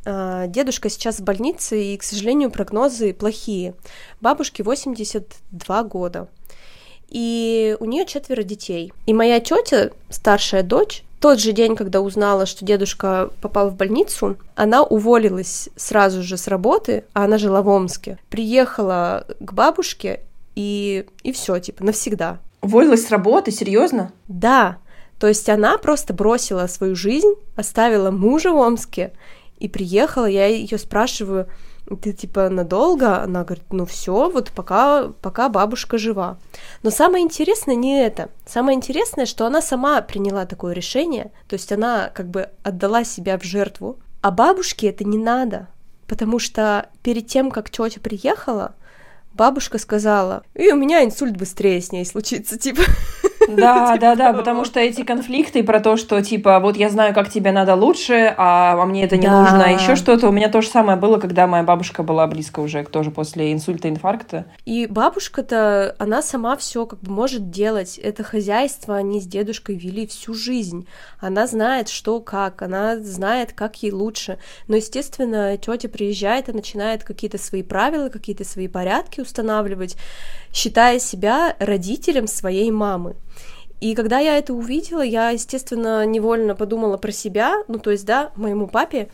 а, 0.05 0.47
Дедушка 0.47 0.89
сейчас 0.89 1.19
в 1.19 1.23
больнице, 1.23 1.83
и, 1.83 1.97
к 1.97 2.03
сожалению, 2.03 2.49
прогнозы 2.49 3.13
плохие. 3.13 3.75
Бабушке 4.21 4.63
82 4.63 5.83
года 5.83 6.27
и 7.11 7.75
у 7.79 7.85
нее 7.85 8.05
четверо 8.05 8.41
детей. 8.41 8.91
И 9.05 9.13
моя 9.13 9.39
тетя, 9.41 9.91
старшая 10.09 10.63
дочь, 10.63 11.03
тот 11.21 11.39
же 11.39 11.51
день, 11.51 11.75
когда 11.75 12.01
узнала, 12.01 12.47
что 12.47 12.65
дедушка 12.65 13.29
попал 13.41 13.69
в 13.69 13.75
больницу, 13.75 14.37
она 14.55 14.81
уволилась 14.81 15.69
сразу 15.75 16.23
же 16.23 16.35
с 16.35 16.47
работы, 16.47 17.05
а 17.13 17.25
она 17.25 17.37
жила 17.37 17.61
в 17.61 17.67
Омске. 17.67 18.17
Приехала 18.29 19.27
к 19.39 19.53
бабушке 19.53 20.21
и, 20.55 21.05
и 21.21 21.31
все, 21.31 21.59
типа, 21.59 21.83
навсегда. 21.83 22.39
Уволилась 22.61 23.05
с 23.05 23.11
работы, 23.11 23.51
серьезно? 23.51 24.11
Да. 24.27 24.77
То 25.19 25.27
есть 25.27 25.47
она 25.47 25.77
просто 25.77 26.11
бросила 26.15 26.65
свою 26.65 26.95
жизнь, 26.95 27.35
оставила 27.55 28.09
мужа 28.09 28.51
в 28.51 28.57
Омске 28.57 29.13
и 29.59 29.69
приехала. 29.69 30.25
Я 30.25 30.47
ее 30.47 30.79
спрашиваю, 30.79 31.47
ты 31.97 32.13
типа 32.13 32.49
надолго? 32.49 33.21
Она 33.21 33.43
говорит, 33.43 33.65
ну 33.71 33.85
все, 33.85 34.29
вот 34.29 34.51
пока, 34.51 35.09
пока 35.21 35.49
бабушка 35.49 35.97
жива. 35.97 36.37
Но 36.83 36.91
самое 36.91 37.23
интересное 37.23 37.75
не 37.75 37.99
это. 37.99 38.29
Самое 38.45 38.75
интересное, 38.75 39.25
что 39.25 39.45
она 39.45 39.61
сама 39.61 40.01
приняла 40.01 40.45
такое 40.45 40.73
решение, 40.73 41.31
то 41.47 41.53
есть 41.53 41.71
она 41.71 42.09
как 42.13 42.27
бы 42.27 42.49
отдала 42.63 43.03
себя 43.03 43.37
в 43.37 43.43
жертву. 43.43 43.97
А 44.21 44.31
бабушке 44.31 44.87
это 44.87 45.03
не 45.03 45.17
надо, 45.17 45.67
потому 46.07 46.37
что 46.39 46.89
перед 47.01 47.27
тем, 47.27 47.49
как 47.51 47.69
тетя 47.69 47.99
приехала, 47.99 48.75
бабушка 49.33 49.77
сказала, 49.77 50.43
и 50.53 50.71
у 50.71 50.75
меня 50.75 51.03
инсульт 51.03 51.35
быстрее 51.37 51.81
с 51.81 51.91
ней 51.91 52.05
случится, 52.05 52.57
типа. 52.57 52.81
Да, 53.61 53.97
да, 53.97 54.15
да, 54.15 54.33
потому 54.33 54.65
что 54.65 54.79
эти 54.79 55.03
конфликты 55.03 55.63
про 55.63 55.79
то, 55.79 55.97
что 55.97 56.21
типа 56.21 56.59
вот 56.59 56.77
я 56.77 56.89
знаю, 56.89 57.13
как 57.13 57.29
тебе 57.29 57.51
надо 57.51 57.75
лучше, 57.75 58.33
а, 58.37 58.81
а 58.81 58.85
мне 58.85 59.03
это 59.03 59.17
не 59.17 59.27
нужно, 59.27 59.65
а 59.65 59.69
еще 59.69 59.95
что-то. 59.95 60.29
У 60.29 60.31
меня 60.31 60.49
то 60.49 60.61
же 60.61 60.67
самое 60.67 60.97
было, 60.97 61.17
когда 61.17 61.47
моя 61.47 61.63
бабушка 61.63 62.03
была 62.03 62.27
близко 62.27 62.59
уже 62.59 62.83
тоже 62.83 63.11
после 63.11 63.53
инсульта, 63.53 63.89
инфаркта. 63.89 64.45
И 64.65 64.87
бабушка-то, 64.87 65.95
она 65.99 66.21
сама 66.21 66.55
все 66.57 66.85
как 66.85 66.99
бы 67.01 67.11
может 67.11 67.49
делать. 67.49 67.97
Это 67.97 68.23
хозяйство 68.23 68.95
они 68.95 69.19
с 69.19 69.25
дедушкой 69.25 69.75
вели 69.75 70.07
всю 70.07 70.33
жизнь. 70.33 70.87
Она 71.19 71.47
знает, 71.47 71.89
что 71.89 72.19
как, 72.19 72.61
она 72.61 72.97
знает, 72.97 73.53
как 73.53 73.81
ей 73.83 73.91
лучше. 73.91 74.37
Но, 74.67 74.75
естественно, 74.75 75.57
тетя 75.57 75.89
приезжает 75.89 76.49
и 76.49 76.53
начинает 76.53 77.03
какие-то 77.03 77.37
свои 77.37 77.63
правила, 77.63 78.09
какие-то 78.09 78.43
свои 78.43 78.67
порядки 78.67 79.21
устанавливать, 79.21 79.97
считая 80.53 80.99
себя 80.99 81.55
родителем 81.59 82.27
своей 82.27 82.71
мамы. 82.71 83.15
И 83.79 83.95
когда 83.95 84.19
я 84.19 84.37
это 84.37 84.53
увидела, 84.53 85.01
я, 85.01 85.31
естественно, 85.31 86.05
невольно 86.05 86.55
подумала 86.55 86.97
про 86.97 87.11
себя. 87.11 87.63
Ну, 87.67 87.79
то 87.79 87.89
есть, 87.89 88.05
да, 88.05 88.31
моему 88.35 88.67
папе 88.67 89.09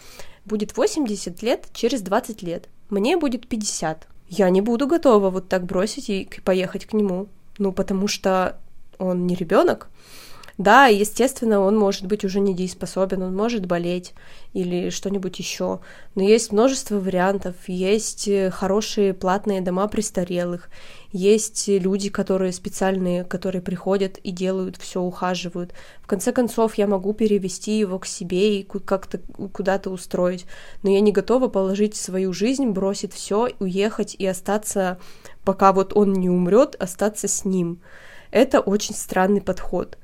будет 0.46 0.76
80 0.76 1.42
лет 1.42 1.68
через 1.74 2.02
20 2.02 2.42
лет. 2.42 2.68
Мне 2.90 3.18
будет 3.18 3.48
50. 3.48 4.08
Я 4.30 4.50
не 4.50 4.60
буду 4.60 4.88
готова 4.88 5.30
вот 5.30 5.48
так 5.48 5.66
бросить 5.66 6.10
и 6.10 6.30
поехать 6.44 6.86
к 6.86 6.94
нему. 6.94 7.28
Ну, 7.58 7.72
потому 7.72 8.08
что 8.08 8.60
он 9.00 9.26
не 9.26 9.36
ребенок. 9.36 9.90
Да, 10.58 10.88
естественно, 10.88 11.60
он 11.60 11.78
может 11.78 12.08
быть 12.08 12.26
уже 12.26 12.40
недееспособен, 12.40 13.22
он 13.22 13.36
может 13.36 13.68
болеть 13.68 14.14
или 14.54 14.90
что-нибудь 14.90 15.38
еще. 15.38 15.82
Но 16.16 16.24
есть 16.24 16.52
множество 16.52 16.96
вариантов. 17.00 17.56
Есть 17.68 18.28
э, 18.28 18.50
хорошие 18.50 19.14
платные 19.14 19.62
дома 19.62 19.88
престарелых, 19.88 20.70
есть 21.12 21.68
люди, 21.68 22.10
которые 22.10 22.52
специальные, 22.52 23.24
которые 23.24 23.62
приходят 23.62 24.18
и 24.18 24.32
делают 24.32 24.78
все, 24.78 25.02
ухаживают. 25.02 25.74
В 26.02 26.08
конце 26.08 26.32
концов, 26.32 26.76
я 26.76 26.86
могу 26.86 27.14
перевести 27.14 27.80
его 27.80 27.98
к 28.00 28.06
себе 28.06 28.60
и 28.60 28.64
как-то 28.64 29.20
куда-то 29.54 29.90
устроить, 29.90 30.46
но 30.84 30.90
я 30.90 31.00
не 31.00 31.12
готова 31.12 31.48
положить 31.48 31.96
свою 31.96 32.34
жизнь, 32.34 32.68
бросить 32.68 33.14
все, 33.14 33.50
уехать 33.60 34.16
и 34.16 34.26
остаться, 34.26 35.00
пока 35.46 35.72
вот 35.72 35.96
он 35.96 36.14
не 36.14 36.30
умрет, 36.30 36.76
остаться 36.76 37.28
с 37.28 37.46
ним. 37.46 37.80
Это 38.32 38.60
очень 38.60 38.96
странный 38.96 39.42
подход. 39.42 39.98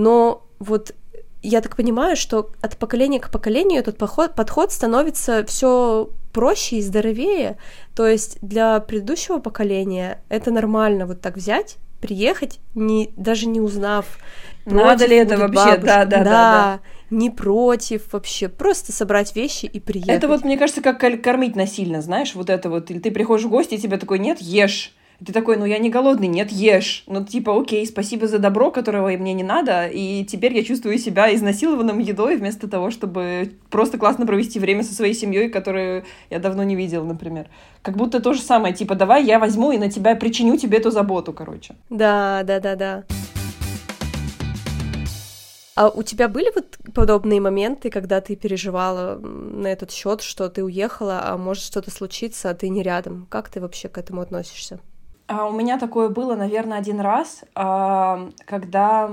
Но 0.00 0.46
вот 0.58 0.94
я 1.42 1.60
так 1.60 1.76
понимаю, 1.76 2.16
что 2.16 2.50
от 2.62 2.78
поколения 2.78 3.20
к 3.20 3.30
поколению 3.30 3.80
этот 3.80 3.98
подход, 3.98 4.34
подход 4.34 4.72
становится 4.72 5.44
все 5.44 6.08
проще 6.32 6.76
и 6.76 6.82
здоровее. 6.82 7.58
То 7.94 8.06
есть 8.06 8.38
для 8.40 8.80
предыдущего 8.80 9.40
поколения 9.40 10.22
это 10.30 10.50
нормально 10.50 11.04
вот 11.06 11.20
так 11.20 11.36
взять, 11.36 11.76
приехать, 12.00 12.60
не, 12.74 13.12
даже 13.18 13.46
не 13.46 13.60
узнав. 13.60 14.18
Надо 14.64 15.04
ли 15.04 15.16
это 15.16 15.36
вообще? 15.36 15.54
Бабушка. 15.54 15.86
Да, 15.86 16.04
да, 16.06 16.16
да, 16.16 16.24
да. 16.24 16.80
Не 17.10 17.28
против 17.28 18.10
вообще, 18.12 18.48
просто 18.48 18.92
собрать 18.92 19.36
вещи 19.36 19.66
и 19.66 19.80
приехать. 19.80 20.14
Это 20.14 20.28
вот, 20.28 20.44
мне 20.44 20.56
кажется, 20.56 20.80
как 20.80 20.98
кормить 21.22 21.56
насильно, 21.56 22.00
знаешь, 22.00 22.34
вот 22.34 22.48
это 22.48 22.70
вот. 22.70 22.90
Или 22.90 23.00
ты 23.00 23.10
приходишь 23.10 23.44
в 23.44 23.50
гости, 23.50 23.74
и 23.74 23.78
тебе 23.78 23.98
такой, 23.98 24.18
нет, 24.18 24.40
ешь 24.40 24.94
ты 25.24 25.32
такой, 25.32 25.56
ну 25.56 25.64
я 25.64 25.78
не 25.78 25.90
голодный, 25.90 26.28
нет, 26.28 26.50
ешь. 26.50 27.04
Ну 27.06 27.24
типа, 27.24 27.58
окей, 27.58 27.86
спасибо 27.86 28.26
за 28.26 28.38
добро, 28.38 28.70
которого 28.70 29.08
мне 29.08 29.34
не 29.34 29.42
надо, 29.42 29.86
и 29.86 30.24
теперь 30.24 30.54
я 30.54 30.64
чувствую 30.64 30.98
себя 30.98 31.34
изнасилованным 31.34 31.98
едой 31.98 32.36
вместо 32.36 32.68
того, 32.68 32.90
чтобы 32.90 33.52
просто 33.70 33.98
классно 33.98 34.26
провести 34.26 34.58
время 34.58 34.82
со 34.82 34.94
своей 34.94 35.14
семьей, 35.14 35.50
которую 35.50 36.04
я 36.30 36.38
давно 36.38 36.62
не 36.62 36.76
видел, 36.76 37.04
например. 37.04 37.48
Как 37.82 37.96
будто 37.96 38.20
то 38.20 38.32
же 38.32 38.40
самое, 38.40 38.74
типа, 38.74 38.94
давай 38.94 39.24
я 39.24 39.38
возьму 39.38 39.72
и 39.72 39.78
на 39.78 39.90
тебя 39.90 40.16
причиню 40.16 40.56
тебе 40.56 40.78
эту 40.78 40.90
заботу, 40.90 41.32
короче. 41.32 41.74
Да, 41.90 42.42
да, 42.44 42.60
да, 42.60 42.76
да. 42.76 43.04
А 45.76 45.88
у 45.88 46.02
тебя 46.02 46.28
были 46.28 46.50
вот 46.54 46.78
подобные 46.94 47.40
моменты, 47.40 47.88
когда 47.88 48.20
ты 48.20 48.36
переживала 48.36 49.18
на 49.18 49.66
этот 49.68 49.90
счет, 49.90 50.20
что 50.20 50.48
ты 50.50 50.62
уехала, 50.62 51.22
а 51.24 51.38
может 51.38 51.62
что-то 51.62 51.90
случиться, 51.90 52.50
а 52.50 52.54
ты 52.54 52.68
не 52.68 52.82
рядом? 52.82 53.26
Как 53.30 53.48
ты 53.48 53.60
вообще 53.60 53.88
к 53.88 53.96
этому 53.96 54.20
относишься? 54.20 54.80
А 55.30 55.46
у 55.46 55.52
меня 55.52 55.78
такое 55.78 56.08
было, 56.08 56.34
наверное, 56.34 56.78
один 56.78 56.98
раз, 56.98 57.44
а, 57.54 58.30
когда... 58.46 59.12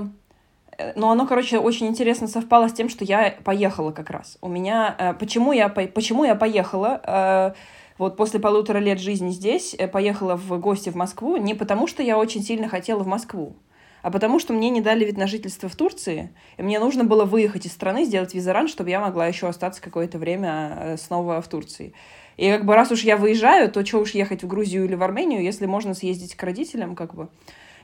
Э, 0.76 0.92
ну, 0.96 1.10
оно, 1.10 1.28
короче, 1.28 1.60
очень 1.60 1.86
интересно 1.86 2.26
совпало 2.26 2.68
с 2.68 2.72
тем, 2.72 2.88
что 2.88 3.04
я 3.04 3.36
поехала 3.44 3.92
как 3.92 4.10
раз. 4.10 4.36
У 4.40 4.48
меня... 4.48 4.96
Э, 4.98 5.14
почему 5.14 5.52
я, 5.52 5.68
почему 5.68 6.24
я 6.24 6.34
поехала? 6.34 7.00
Э, 7.04 7.52
вот 7.98 8.16
после 8.16 8.40
полутора 8.40 8.78
лет 8.78 8.98
жизни 8.98 9.30
здесь 9.30 9.76
поехала 9.92 10.34
в 10.34 10.58
гости 10.58 10.90
в 10.90 10.96
Москву 10.96 11.36
не 11.36 11.54
потому, 11.54 11.86
что 11.86 12.02
я 12.02 12.18
очень 12.18 12.42
сильно 12.42 12.66
хотела 12.68 13.04
в 13.04 13.06
Москву, 13.06 13.54
а 14.02 14.10
потому 14.10 14.40
что 14.40 14.52
мне 14.52 14.70
не 14.70 14.80
дали 14.80 15.04
вид 15.04 15.18
на 15.18 15.28
жительство 15.28 15.68
в 15.68 15.76
Турции, 15.76 16.34
и 16.56 16.62
мне 16.62 16.80
нужно 16.80 17.04
было 17.04 17.26
выехать 17.26 17.66
из 17.66 17.72
страны, 17.72 18.04
сделать 18.04 18.34
визаран, 18.34 18.66
чтобы 18.66 18.90
я 18.90 19.00
могла 19.00 19.28
еще 19.28 19.46
остаться 19.46 19.80
какое-то 19.80 20.18
время 20.18 20.96
снова 20.96 21.40
в 21.40 21.46
Турции. 21.46 21.94
И 22.38 22.50
как 22.50 22.64
бы 22.64 22.74
раз 22.74 22.90
уж 22.90 23.02
я 23.02 23.18
выезжаю, 23.18 23.70
то 23.70 23.84
что 23.84 23.98
уж 23.98 24.12
ехать 24.12 24.42
в 24.42 24.46
Грузию 24.46 24.86
или 24.86 24.94
в 24.94 25.02
Армению, 25.02 25.42
если 25.42 25.66
можно 25.66 25.92
съездить 25.92 26.34
к 26.34 26.42
родителям, 26.42 26.94
как 26.94 27.14
бы. 27.14 27.28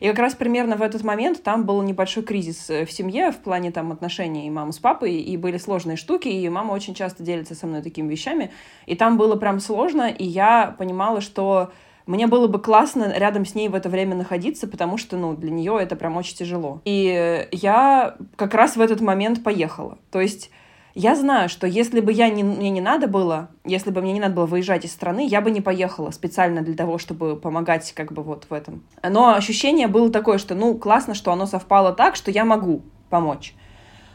И 0.01 0.09
как 0.09 0.19
раз 0.19 0.35
примерно 0.35 0.77
в 0.77 0.83
этот 0.83 1.03
момент 1.03 1.43
там 1.43 1.65
был 1.65 1.81
небольшой 1.83 2.23
кризис 2.23 2.69
э, 2.71 2.85
в 2.85 2.93
семье 2.93 3.31
в 3.31 3.39
плане 3.39 3.71
там 3.71 3.93
отношений 3.93 4.51
мамы 4.51 4.73
с 4.73 4.79
папой, 4.79 5.15
и 5.15 5.37
были 5.37 5.59
сложные 5.59 5.97
штуки, 5.97 6.29
и 6.29 6.49
мама 6.49 6.73
очень 6.73 6.95
часто 6.95 7.23
делится 7.23 7.55
со 7.55 7.67
мной 7.67 7.83
такими 7.83 8.11
вещами, 8.11 8.51
и 8.87 8.97
там 8.97 9.17
было 9.19 9.37
прям 9.37 9.61
сложно, 9.61 10.09
и 10.09 10.25
я 10.25 10.75
понимала, 10.79 11.21
что 11.21 11.73
мне 12.07 12.27
было 12.27 12.49
бы 12.49 12.61
классно 12.61 13.13
рядом 13.17 13.47
с 13.47 13.55
ней 13.55 13.69
в 13.69 13.75
это 13.75 13.89
время 13.89 14.15
находиться, 14.15 14.69
потому 14.69 14.99
что, 14.99 15.17
ну, 15.17 15.35
для 15.35 15.51
нее 15.51 15.79
это 15.81 15.97
прям 15.97 16.17
очень 16.17 16.37
тяжело. 16.37 16.83
И 16.85 17.49
я 17.51 18.17
как 18.37 18.53
раз 18.53 18.77
в 18.77 18.81
этот 18.81 19.01
момент 19.01 19.43
поехала. 19.43 19.97
То 20.11 20.21
есть 20.21 20.51
я 20.95 21.17
знаю, 21.17 21.49
что 21.49 21.67
если 21.67 22.01
бы 22.01 22.13
я 22.13 22.29
не, 22.29 22.45
мне 22.45 22.71
не 22.71 22.81
надо 22.81 23.09
было, 23.09 23.49
если 23.65 23.91
бы 23.91 24.01
мне 24.01 24.13
не 24.13 24.21
надо 24.21 24.35
было 24.35 24.47
выезжать 24.47 24.85
из 24.85 24.93
страны, 24.93 25.27
я 25.27 25.41
бы 25.41 25.51
не 25.51 25.61
поехала 25.61 26.13
специально 26.13 26.63
для 26.63 26.75
того, 26.75 26.99
чтобы 26.99 27.37
помогать 27.37 27.93
как 27.93 28.13
бы 28.13 28.23
вот 28.23 28.47
в 28.49 28.53
этом. 28.53 28.85
Но 29.03 29.35
ощущение 29.35 29.89
было 29.89 30.11
такое, 30.11 30.39
что 30.39 30.55
ну 30.55 30.77
классно, 30.79 31.15
что 31.15 31.33
оно 31.33 31.47
совпало 31.47 31.93
так, 31.93 32.15
что 32.15 32.31
я 32.31 32.45
могу 32.45 32.83
помочь. 33.11 33.55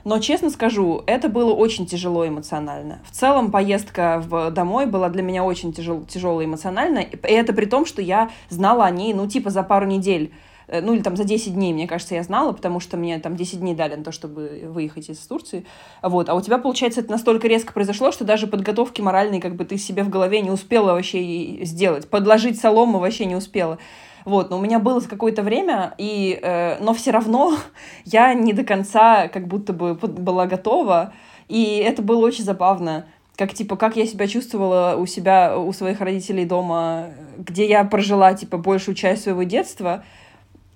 Но, 0.06 0.20
честно 0.20 0.50
скажу, 0.50 1.04
это 1.06 1.28
было 1.28 1.54
очень 1.54 1.86
тяжело 1.86 2.26
эмоционально. 2.26 3.00
В 3.04 3.12
целом, 3.12 3.52
поездка 3.52 4.24
в, 4.26 4.50
домой 4.50 4.86
была 4.86 5.10
для 5.10 5.22
меня 5.22 5.44
очень 5.44 5.74
тяжел, 5.74 6.06
тяжело 6.06 6.44
эмоционально. 6.44 7.00
И 7.00 7.18
это 7.28 7.52
при 7.52 7.66
том, 7.66 7.86
что 7.86 8.02
я 8.02 8.30
знала 8.48 8.86
о 8.86 8.92
ней, 8.92 9.14
ну, 9.14 9.28
типа, 9.28 9.50
за 9.50 9.62
пару 9.62 9.86
недель 9.86 10.32
ну 10.72 10.94
или 10.94 11.02
там 11.02 11.16
за 11.16 11.24
10 11.24 11.54
дней, 11.54 11.74
мне 11.74 11.88
кажется, 11.88 12.16
я 12.16 12.24
знала, 12.24 12.52
потому 12.52 12.80
что 12.80 12.98
мне 12.98 13.20
там 13.20 13.36
10 13.36 13.60
дней 13.60 13.76
дали 13.76 13.96
на 13.96 14.04
то, 14.04 14.12
чтобы 14.12 14.64
выехать 14.66 15.10
из 15.10 15.18
Турции. 15.20 15.66
Вот. 16.02 16.30
А 16.30 16.36
у 16.36 16.42
тебя, 16.42 16.58
получается, 16.58 17.02
это 17.02 17.12
настолько 17.12 17.48
резко 17.48 17.74
произошло, 17.74 18.12
что 18.12 18.26
даже 18.26 18.48
подготовки 18.48 19.02
моральной 19.02 19.40
как 19.40 19.56
бы 19.56 19.66
ты 19.66 19.78
себе 19.78 20.04
в 20.04 20.10
голове 20.10 20.42
не 20.42 20.52
успела 20.52 20.94
вообще 20.94 21.64
сделать. 21.66 22.10
Подложить 22.10 22.60
солому 22.60 23.00
вообще 23.00 23.26
не 23.26 23.36
успела. 23.36 23.80
Вот, 24.26 24.50
но 24.50 24.58
у 24.58 24.62
меня 24.62 24.80
было 24.80 25.00
какое-то 25.00 25.42
время, 25.42 25.94
и, 25.98 26.38
э, 26.42 26.78
но 26.82 26.94
все 26.94 27.12
равно 27.12 27.56
я 28.06 28.34
не 28.34 28.54
до 28.54 28.64
конца 28.64 29.28
как 29.28 29.48
будто 29.48 29.74
бы 29.74 29.96
была 29.96 30.46
готова, 30.46 31.14
и 31.48 31.78
это 31.78 32.02
было 32.02 32.26
очень 32.26 32.44
забавно 32.44 33.06
как 33.40 33.54
типа 33.54 33.78
как 33.78 33.96
я 33.96 34.06
себя 34.06 34.28
чувствовала 34.28 34.98
у 34.98 35.06
себя 35.06 35.58
у 35.58 35.72
своих 35.72 36.02
родителей 36.02 36.44
дома, 36.44 37.12
где 37.38 37.66
я 37.70 37.86
прожила 37.86 38.34
типа 38.34 38.58
большую 38.58 38.96
часть 38.96 39.24
своего 39.24 39.44
детства, 39.44 40.04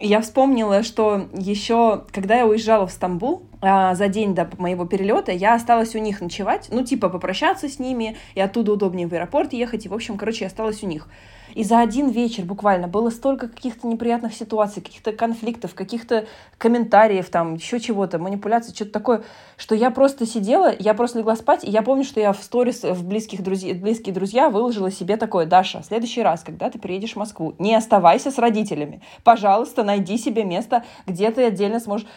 я 0.06 0.22
вспомнила, 0.22 0.84
что 0.84 1.28
еще, 1.34 2.04
когда 2.12 2.36
я 2.36 2.46
уезжала 2.46 2.86
в 2.88 2.92
Стамбул, 2.92 3.44
а, 3.62 3.96
за 3.96 4.10
день 4.10 4.36
до 4.36 4.50
моего 4.58 4.86
перелета 4.86 5.32
я 5.32 5.54
осталась 5.54 5.96
у 5.96 6.00
них 6.00 6.20
ночевать, 6.20 6.68
ну, 6.72 6.84
типа, 6.84 7.10
попрощаться 7.10 7.70
с 7.70 7.80
ними, 7.80 8.18
и 8.36 8.42
оттуда 8.42 8.74
удобнее 8.74 9.08
в 9.08 9.14
аэропорт 9.14 9.54
ехать, 9.54 9.86
и, 9.86 9.90
в 9.90 9.94
общем, 9.94 10.18
короче, 10.18 10.42
я 10.42 10.48
осталась 10.48 10.84
у 10.84 10.88
них. 10.88 11.08
И 11.54 11.64
за 11.64 11.80
один 11.80 12.10
вечер 12.10 12.46
буквально 12.46 12.88
было 12.88 13.10
столько 13.10 13.48
каких-то 13.48 13.88
неприятных 13.88 14.34
ситуаций, 14.34 14.82
каких-то 14.82 15.12
конфликтов, 15.14 15.74
каких-то 15.76 16.26
комментариев, 16.58 17.30
там, 17.30 17.56
еще 17.56 17.80
чего-то, 17.80 18.20
манипуляций, 18.20 18.74
что-то 18.74 18.92
такое, 18.92 19.24
что 19.58 19.76
я 19.76 19.92
просто 19.92 20.26
сидела, 20.26 20.74
я 20.78 20.94
просто 20.94 21.20
легла 21.20 21.36
спать, 21.36 21.64
и 21.64 21.70
я 21.70 21.82
помню, 21.82 22.04
что 22.04 22.20
я 22.20 22.34
в 22.34 22.42
сторис 22.44 22.84
в 22.84 23.08
близких 23.08 23.44
друзей, 23.44 23.74
близкие 23.74 24.14
друзья 24.14 24.50
выложила 24.50 24.92
себе 24.92 25.18
такое, 25.18 25.46
Даша, 25.46 25.82
в 25.82 25.86
следующий 25.86 26.22
раз, 26.22 26.44
когда 26.44 26.70
ты 26.70 26.80
приедешь 26.80 27.14
в 27.14 27.18
Москву, 27.18 27.54
не 27.60 27.76
оставайся 27.76 28.32
с 28.32 28.38
родителями. 28.38 29.02
Пожалуйста, 29.24 29.84
найди 29.84 30.18
себе 30.18 30.44
место, 30.44 30.84
где 31.06 31.32
ты 31.32 31.44
отдельно 31.46 31.80
сможешь 31.80 32.08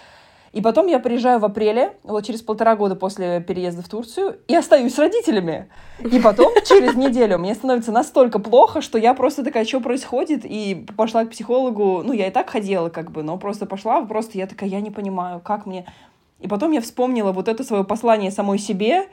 и 0.56 0.62
потом 0.62 0.86
я 0.86 0.98
приезжаю 0.98 1.38
в 1.38 1.44
апреле, 1.44 1.98
вот 2.02 2.24
через 2.24 2.40
полтора 2.40 2.76
года 2.76 2.96
после 2.96 3.42
переезда 3.42 3.82
в 3.82 3.90
Турцию, 3.90 4.38
и 4.48 4.54
остаюсь 4.54 4.94
с 4.94 4.98
родителями. 4.98 5.68
И 5.98 6.18
потом, 6.18 6.50
через 6.66 6.94
неделю, 6.94 7.36
мне 7.36 7.54
становится 7.54 7.92
настолько 7.92 8.38
плохо, 8.38 8.80
что 8.80 8.96
я 8.96 9.12
просто 9.12 9.44
такая, 9.44 9.66
что 9.66 9.80
происходит? 9.80 10.46
И 10.46 10.86
пошла 10.96 11.26
к 11.26 11.30
психологу, 11.30 12.02
ну, 12.02 12.14
я 12.14 12.28
и 12.28 12.30
так 12.30 12.48
ходила, 12.48 12.88
как 12.88 13.10
бы, 13.10 13.22
но 13.22 13.36
просто 13.36 13.66
пошла, 13.66 14.00
просто 14.06 14.38
я 14.38 14.46
такая, 14.46 14.70
я 14.70 14.80
не 14.80 14.90
понимаю, 14.90 15.40
как 15.44 15.66
мне... 15.66 15.84
И 16.40 16.48
потом 16.48 16.72
я 16.72 16.80
вспомнила 16.80 17.32
вот 17.32 17.48
это 17.48 17.62
свое 17.62 17.84
послание 17.84 18.30
самой 18.30 18.58
себе, 18.58 19.08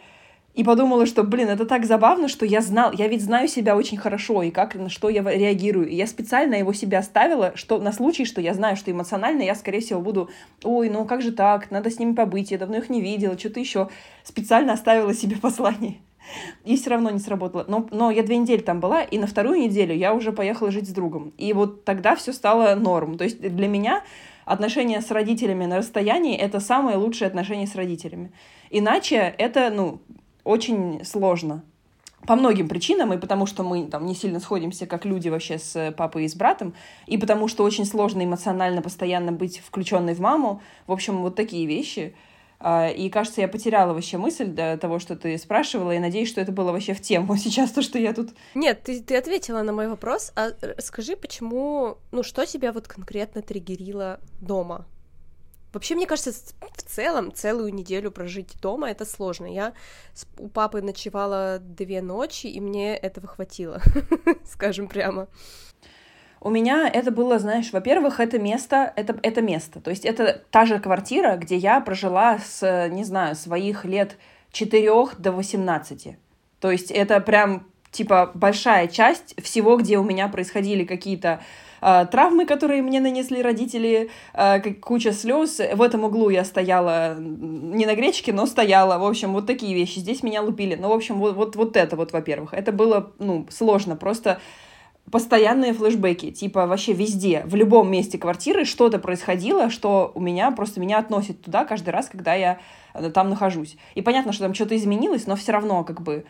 и 0.54 0.63
подумала, 0.63 1.06
что, 1.06 1.24
блин, 1.24 1.50
это 1.50 1.66
так 1.66 1.86
забавно, 1.86 2.28
что 2.28 2.46
я 2.46 2.62
знал, 2.62 2.92
я 2.94 3.08
ведь 3.08 3.24
знаю 3.24 3.48
себя 3.48 3.76
очень 3.76 3.98
хорошо, 3.98 4.44
и 4.44 4.52
как, 4.52 4.76
на 4.76 4.89
что 4.89 5.10
я 5.10 5.24
реагирую. 5.24 5.88
И 5.88 5.96
я 5.96 6.06
специально 6.06 6.56
его 6.56 6.74
себе 6.74 7.00
оставила, 7.00 7.54
что 7.56 7.80
на 7.80 7.92
случай, 7.92 8.24
что 8.26 8.39
я 8.39 8.54
знаю, 8.54 8.76
что 8.76 8.92
эмоционально 8.92 9.42
я, 9.42 9.56
скорее 9.56 9.80
всего, 9.80 10.00
буду, 10.00 10.30
ой, 10.63 10.89
ну 10.89 11.06
как 11.06 11.22
же 11.22 11.32
так, 11.32 11.72
надо 11.72 11.89
с 11.89 11.98
ними 11.98 12.13
побыть, 12.13 12.52
я 12.52 12.60
давно 12.60 12.78
их 12.78 12.89
не 12.89 13.02
видела, 13.02 13.38
что-то 13.38 13.60
еще. 13.60 13.89
Специально 14.24 14.74
оставила 14.74 15.13
себе 15.13 15.38
послание. 15.38 15.98
И 16.66 16.78
все 16.78 16.92
равно 16.92 17.10
не 17.10 17.20
сработало. 17.20 17.66
Но, 17.68 17.88
но 17.92 18.12
я 18.12 18.22
две 18.22 18.38
недели 18.38 18.62
там 18.62 18.80
была, 18.80 19.02
и 19.02 19.18
на 19.18 19.28
вторую 19.28 19.60
неделю 19.60 19.96
я 19.96 20.13
уже 20.13 20.32
поехала 20.32 20.72
жить 20.72 20.88
с 20.88 20.94
другом. 20.94 21.34
И 21.38 21.52
вот 21.54 21.84
тогда 21.84 22.16
все 22.16 22.32
стало 22.32 22.76
норм. 22.76 23.18
То 23.18 23.24
есть 23.24 23.42
для 23.42 23.68
меня 23.68 24.04
отношения 24.46 25.02
с 25.02 25.10
родителями 25.12 25.66
на 25.66 25.78
расстоянии— 25.78 26.38
это 26.38 26.60
самые 26.60 26.98
лучшие 26.98 27.28
отношения 27.28 27.68
с 27.68 27.76
родителями. 27.76 28.32
Иначе 28.70 29.34
это, 29.38 29.70
ну, 29.70 30.00
очень 30.44 31.04
сложно. 31.06 31.64
По 32.26 32.36
многим 32.36 32.70
причинам, 32.70 33.12
и 33.12 33.18
потому 33.18 33.46
что 33.46 33.64
мы 33.64 33.86
там 33.88 34.06
не 34.06 34.16
сильно 34.16 34.40
сходимся 34.40 34.86
как 34.86 35.04
люди 35.04 35.28
вообще 35.28 35.60
с 35.60 35.94
папой 35.98 36.24
и 36.26 36.30
с 36.30 36.36
братом, 36.36 36.74
и 37.06 37.18
потому 37.18 37.50
что 37.50 37.64
очень 37.64 37.86
сложно 37.86 38.24
эмоционально 38.24 38.82
постоянно 38.82 39.34
быть 39.34 39.60
включенной 39.60 40.14
в 40.14 40.20
маму. 40.20 40.62
В 40.88 40.94
общем, 40.94 41.22
вот 41.22 41.36
такие 41.36 41.66
вещи. 41.66 42.16
А, 42.66 42.88
и 42.88 43.10
кажется, 43.10 43.42
я 43.42 43.50
потеряла 43.50 43.94
вообще 43.94 44.18
мысль 44.18 44.46
до 44.46 44.78
того, 44.78 45.00
что 45.00 45.18
ты 45.18 45.38
спрашивала, 45.38 45.92
и 45.92 46.00
надеюсь, 46.00 46.30
что 46.30 46.40
это 46.40 46.54
было 46.54 46.72
вообще 46.72 46.94
в 46.94 47.02
тему 47.02 47.36
сейчас, 47.38 47.72
то, 47.72 47.82
что 47.82 48.00
я 48.00 48.14
тут... 48.14 48.30
Нет, 48.56 48.84
ты, 48.84 49.02
ты 49.02 49.18
ответила 49.18 49.64
на 49.64 49.74
мой 49.74 49.90
вопрос, 49.90 50.32
а 50.38 50.52
скажи, 50.80 51.18
почему, 51.18 51.98
ну, 52.12 52.24
что 52.24 52.46
тебя 52.46 52.72
вот 52.72 52.88
конкретно 52.88 53.42
триггерило 53.42 54.22
дома? 54.40 54.86
Вообще, 55.74 55.96
мне 55.96 56.06
кажется, 56.06 56.32
в 56.32 56.84
целом 56.84 57.34
целую 57.34 57.74
неделю 57.74 58.12
прожить 58.12 58.54
дома 58.62 58.92
это 58.92 59.06
сложно. 59.06 59.48
Я 59.48 59.74
у 60.38 60.48
папы 60.48 60.82
ночевала 60.82 61.60
две 61.60 62.02
ночи, 62.02 62.48
и 62.48 62.62
мне 62.62 62.96
этого 62.96 63.28
хватило, 63.28 63.82
скажем 64.46 64.88
прямо. 64.88 65.28
У 66.40 66.50
меня 66.50 66.90
это 66.90 67.10
было, 67.10 67.40
знаешь, 67.40 67.72
во-первых, 67.72 68.20
это 68.20 68.38
место, 68.38 68.94
это, 68.96 69.18
это 69.24 69.42
место. 69.42 69.80
То 69.80 69.90
есть 69.90 70.06
это 70.06 70.44
та 70.52 70.66
же 70.66 70.78
квартира, 70.78 71.38
где 71.38 71.56
я 71.56 71.80
прожила 71.80 72.38
с, 72.38 72.90
не 72.90 73.04
знаю, 73.04 73.36
своих 73.36 73.86
лет 73.86 74.18
4 74.52 74.92
до 75.18 75.32
18. 75.32 76.18
То 76.60 76.72
есть 76.72 76.92
это 76.92 77.20
прям 77.20 77.66
типа, 77.94 78.32
большая 78.34 78.88
часть 78.88 79.42
всего, 79.42 79.78
где 79.78 79.98
у 79.98 80.04
меня 80.04 80.28
происходили 80.28 80.84
какие-то 80.84 81.40
э, 81.82 82.06
травмы, 82.12 82.46
которые 82.46 82.82
мне 82.82 83.00
нанесли 83.00 83.42
родители, 83.42 84.10
э, 84.34 84.74
куча 84.74 85.14
слез. 85.14 85.62
В 85.74 85.82
этом 85.82 86.04
углу 86.04 86.30
я 86.30 86.44
стояла 86.44 87.16
не 87.18 87.86
на 87.86 87.96
гречке, 87.96 88.34
но 88.34 88.46
стояла. 88.46 88.98
В 88.98 89.06
общем, 89.06 89.32
вот 89.32 89.48
такие 89.48 89.74
вещи. 89.74 90.00
Здесь 90.00 90.24
меня 90.24 90.42
лупили. 90.42 90.76
Ну, 90.76 90.90
в 90.90 90.94
общем, 90.94 91.20
вот, 91.20 91.36
вот, 91.36 91.56
вот 91.56 91.78
это 91.78 91.96
вот, 91.96 92.12
во-первых. 92.12 92.54
Это 92.54 92.72
было, 92.72 93.14
ну, 93.20 93.48
сложно. 93.50 93.96
Просто 93.96 94.40
постоянные 95.12 95.74
флешбеки, 95.74 96.32
типа 96.32 96.66
вообще 96.66 96.94
везде, 96.94 97.44
в 97.46 97.56
любом 97.56 97.92
месте 97.92 98.18
квартиры 98.18 98.66
что-то 98.66 99.00
происходило, 99.00 99.70
что 99.70 100.12
у 100.16 100.22
меня 100.22 100.50
просто 100.52 100.80
меня 100.80 100.98
относит 100.98 101.42
туда 101.42 101.66
каждый 101.66 101.90
раз, 101.90 102.08
когда 102.08 102.34
я 102.34 102.60
э, 102.94 103.10
там 103.10 103.30
нахожусь. 103.30 103.76
И 103.96 104.02
понятно, 104.02 104.32
что 104.32 104.46
там 104.46 104.54
что-то 104.54 104.76
изменилось, 104.76 105.28
но 105.28 105.36
все 105.36 105.52
равно 105.52 105.84
как 105.84 106.02
бы 106.02 106.26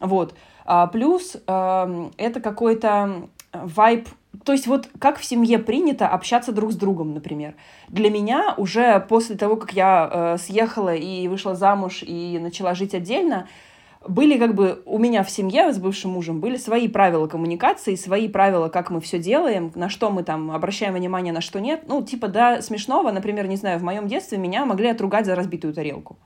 вот. 0.00 0.34
А, 0.64 0.86
плюс 0.86 1.36
э, 1.46 2.10
это 2.16 2.40
какой-то 2.40 3.28
вайб 3.52 4.08
то 4.44 4.52
есть 4.52 4.66
вот 4.66 4.88
как 4.98 5.18
в 5.18 5.24
семье 5.24 5.58
принято 5.58 6.08
общаться 6.08 6.52
друг 6.52 6.72
с 6.72 6.76
другом, 6.76 7.14
например. 7.14 7.54
Для 7.88 8.10
меня 8.10 8.54
уже 8.56 9.04
после 9.08 9.36
того, 9.36 9.56
как 9.56 9.72
я 9.72 10.08
э, 10.10 10.38
съехала 10.38 10.94
и 10.94 11.26
вышла 11.28 11.54
замуж 11.54 12.02
и 12.06 12.38
начала 12.40 12.74
жить 12.74 12.94
отдельно, 12.94 13.48
были 14.06 14.38
как 14.38 14.54
бы 14.54 14.82
у 14.86 14.98
меня 14.98 15.24
в 15.24 15.30
семье 15.30 15.72
с 15.72 15.78
бывшим 15.78 16.12
мужем 16.12 16.40
были 16.40 16.56
свои 16.56 16.88
правила 16.88 17.26
коммуникации, 17.26 17.96
свои 17.96 18.28
правила, 18.28 18.68
как 18.68 18.90
мы 18.90 19.00
все 19.00 19.18
делаем, 19.18 19.72
на 19.74 19.90
что 19.90 20.10
мы 20.10 20.22
там 20.22 20.52
обращаем 20.52 20.94
внимание, 20.94 21.34
на 21.34 21.42
что 21.42 21.60
нет. 21.60 21.82
Ну, 21.86 22.02
типа, 22.02 22.28
да, 22.28 22.62
смешного, 22.62 23.10
например, 23.10 23.46
не 23.46 23.56
знаю, 23.56 23.78
в 23.78 23.82
моем 23.82 24.08
детстве 24.08 24.38
меня 24.38 24.64
могли 24.64 24.88
отругать 24.88 25.26
за 25.26 25.34
разбитую 25.34 25.74
тарелку. 25.74 26.16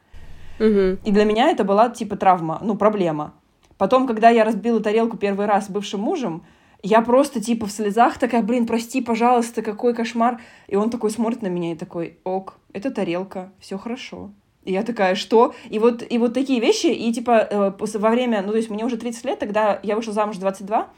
Угу. 0.61 0.99
И 1.05 1.11
для 1.11 1.25
меня 1.25 1.51
это 1.51 1.65
была, 1.65 1.89
типа, 1.89 2.17
травма, 2.17 2.61
ну, 2.63 2.77
проблема. 2.77 3.35
Потом, 3.79 4.07
когда 4.07 4.31
я 4.31 4.45
разбила 4.45 4.81
тарелку 4.81 5.17
первый 5.17 5.47
раз 5.47 5.67
с 5.67 5.71
бывшим 5.71 6.01
мужем, 6.01 6.45
я 6.83 7.01
просто, 7.01 7.41
типа, 7.41 7.67
в 7.67 7.73
слезах 7.73 8.19
такая, 8.19 8.43
блин, 8.43 8.67
прости, 8.67 9.01
пожалуйста, 9.01 9.63
какой 9.63 9.95
кошмар. 9.95 10.41
И 10.69 10.77
он 10.77 10.91
такой 10.91 11.11
смотрит 11.11 11.41
на 11.41 11.47
меня 11.47 11.73
и 11.73 11.77
такой, 11.77 12.19
ок, 12.25 12.59
это 12.73 12.91
тарелка, 12.91 13.53
все 13.59 13.79
хорошо. 13.79 14.31
И 14.65 14.73
я 14.73 14.83
такая, 14.83 15.15
что? 15.15 15.55
И 15.69 15.79
вот, 15.79 16.05
и 16.09 16.19
вот 16.19 16.35
такие 16.35 16.61
вещи, 16.61 16.87
и 16.87 17.13
типа 17.13 17.49
э, 17.51 17.73
во 17.79 18.11
время, 18.11 18.43
ну 18.43 18.51
то 18.51 18.57
есть 18.57 18.71
мне 18.71 18.85
уже 18.85 18.97
30 18.97 19.25
лет, 19.25 19.39
тогда 19.39 19.79
я 19.83 19.95
вышла 19.95 20.13
замуж 20.13 20.37
22, 20.37 20.89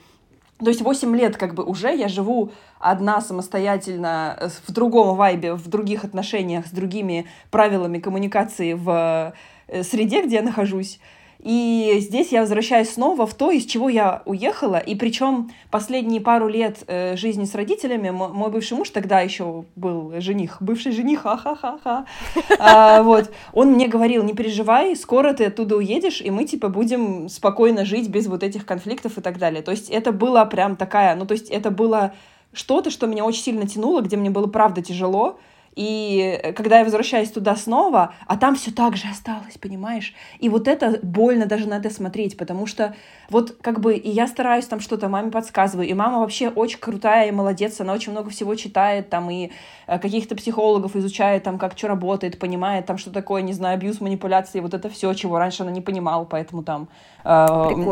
то 0.58 0.68
есть 0.68 0.80
8 0.80 1.16
лет 1.16 1.36
как 1.36 1.54
бы 1.54 1.64
уже 1.64 1.94
я 1.94 2.08
живу 2.08 2.52
одна 2.78 3.20
самостоятельно 3.20 4.36
э, 4.40 4.48
в 4.48 4.72
другом 4.72 5.16
вайбе, 5.16 5.54
в 5.54 5.68
других 5.68 6.04
отношениях, 6.04 6.66
с 6.66 6.70
другими 6.70 7.26
правилами 7.50 7.98
коммуникации 7.98 8.72
в 8.72 9.34
э, 9.66 9.82
среде, 9.82 10.22
где 10.22 10.36
я 10.36 10.42
нахожусь. 10.42 11.00
И 11.46 11.98
здесь 12.00 12.32
я 12.32 12.40
возвращаюсь 12.40 12.90
снова 12.90 13.24
в 13.24 13.32
то, 13.35 13.52
из 13.52 13.66
чего 13.66 13.88
я 13.88 14.20
уехала. 14.24 14.78
И 14.78 14.96
причем 14.96 15.52
последние 15.70 16.20
пару 16.20 16.48
лет 16.48 16.82
э, 16.88 17.16
жизни 17.16 17.44
с 17.44 17.54
родителями 17.54 18.11
мой 18.11 18.50
бывший 18.50 18.76
муж 18.76 18.90
тогда 18.90 19.20
еще 19.20 19.64
был 19.76 20.12
жених, 20.18 20.56
бывший 20.59 20.90
жених, 20.90 21.22
ха-ха-ха-ха. 21.22 22.04
А, 22.59 23.04
вот, 23.04 23.30
он 23.52 23.74
мне 23.74 23.87
говорил, 23.87 24.24
не 24.24 24.35
переживай, 24.35 24.96
скоро 24.96 25.35
ты 25.35 25.44
оттуда 25.44 25.76
уедешь, 25.76 26.20
и 26.20 26.32
мы 26.32 26.46
типа 26.46 26.68
будем 26.68 27.28
спокойно 27.28 27.85
жить 27.85 28.09
без 28.09 28.26
вот 28.26 28.42
этих 28.42 28.66
конфликтов 28.66 29.16
и 29.16 29.20
так 29.20 29.38
далее. 29.38 29.62
То 29.62 29.70
есть 29.70 29.88
это 29.88 30.11
было 30.11 30.44
прям 30.46 30.74
такая, 30.74 31.14
ну 31.14 31.26
то 31.26 31.35
есть 31.35 31.48
это 31.50 31.70
было 31.70 32.12
что-то, 32.52 32.90
что 32.90 33.06
меня 33.06 33.24
очень 33.24 33.42
сильно 33.42 33.68
тянуло, 33.68 34.00
где 34.00 34.16
мне 34.16 34.30
было 34.30 34.48
правда 34.48 34.82
тяжело, 34.82 35.38
и 35.76 36.40
э, 36.42 36.52
когда 36.54 36.78
я 36.78 36.84
возвращаюсь 36.84 37.30
туда 37.30 37.54
снова, 37.54 38.14
а 38.26 38.36
там 38.38 38.56
все 38.56 38.72
так 38.72 38.96
же 38.96 39.06
осталось, 39.08 39.58
понимаешь? 39.60 40.14
И 40.40 40.48
вот 40.48 40.66
это 40.66 40.98
больно 41.02 41.44
даже 41.44 41.68
на 41.68 41.74
это 41.74 41.90
смотреть, 41.90 42.38
потому 42.38 42.66
что 42.66 42.96
вот 43.28 43.58
как 43.60 43.80
бы 43.80 43.94
и 43.94 44.10
я 44.10 44.26
стараюсь 44.26 44.64
там 44.64 44.80
что-то 44.80 45.08
маме 45.08 45.30
подсказываю, 45.30 45.86
и 45.86 45.92
мама 45.92 46.20
вообще 46.20 46.48
очень 46.48 46.78
крутая 46.78 47.28
и 47.28 47.30
молодец, 47.30 47.78
она 47.80 47.92
очень 47.92 48.12
много 48.12 48.30
всего 48.30 48.54
читает 48.54 49.10
там 49.10 49.30
и 49.30 49.50
э, 49.86 49.98
каких-то 49.98 50.34
психологов 50.34 50.96
изучает 50.96 51.42
там, 51.42 51.58
как 51.58 51.76
что 51.76 51.88
работает, 51.88 52.38
понимает 52.38 52.86
там, 52.86 52.96
что 52.96 53.10
такое, 53.10 53.42
не 53.42 53.52
знаю, 53.52 53.74
абьюз, 53.74 54.00
манипуляции, 54.00 54.60
вот 54.60 54.72
это 54.72 54.88
все, 54.88 55.12
чего 55.12 55.38
раньше 55.38 55.62
она 55.62 55.72
не 55.72 55.82
понимала, 55.82 56.24
поэтому 56.24 56.62
там 56.62 56.88
э, 57.22 57.46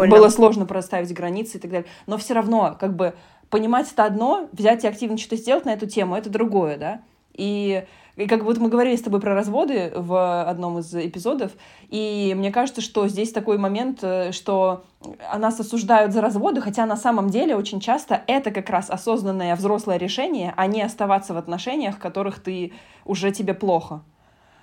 было 0.09 0.31
сложно 0.31 0.65
проставить 0.65 1.13
границы 1.13 1.59
и 1.59 1.61
так 1.61 1.71
далее. 1.71 1.89
Но 2.07 2.17
все 2.17 2.33
равно, 2.33 2.79
как 2.81 2.97
бы, 2.97 3.15
понимать 3.51 3.93
это 3.93 4.05
одно, 4.05 4.49
взять 4.53 4.85
и 4.85 4.89
активно 4.89 5.19
что-то 5.19 5.37
сделать 5.37 5.67
на 5.67 5.75
эту 5.75 5.87
тему, 5.87 6.17
это 6.17 6.31
другое, 6.31 6.79
да? 6.79 7.01
И, 7.35 7.85
и 8.17 8.27
как 8.27 8.45
вот 8.45 8.59
мы 8.59 8.69
говорили 8.69 8.97
с 8.97 9.03
тобой 9.03 9.21
про 9.21 9.35
разводы 9.35 9.93
в 9.95 10.43
одном 10.43 10.79
из 10.79 10.95
эпизодов, 10.95 11.53
и 11.89 12.35
мне 12.37 12.51
кажется, 12.51 12.81
что 12.81 13.09
здесь 13.09 13.33
такой 13.33 13.59
момент, 13.59 13.99
э, 14.03 14.33
что 14.33 14.85
нас 15.37 15.59
осуждают 15.61 16.13
за 16.13 16.21
разводы, 16.21 16.61
хотя 16.61 16.87
на 16.87 16.97
самом 16.97 17.31
деле 17.31 17.57
очень 17.57 17.81
часто 17.81 18.23
это 18.27 18.51
как 18.51 18.71
раз 18.71 18.89
осознанное 18.91 19.57
взрослое 19.57 19.97
решение, 19.97 20.55
а 20.57 20.67
не 20.67 20.83
оставаться 20.83 21.35
в 21.35 21.37
отношениях, 21.37 21.97
в 21.97 22.01
которых 22.01 22.41
ты 22.41 22.73
уже 23.05 23.33
тебе 23.33 23.55
плохо. 23.55 24.03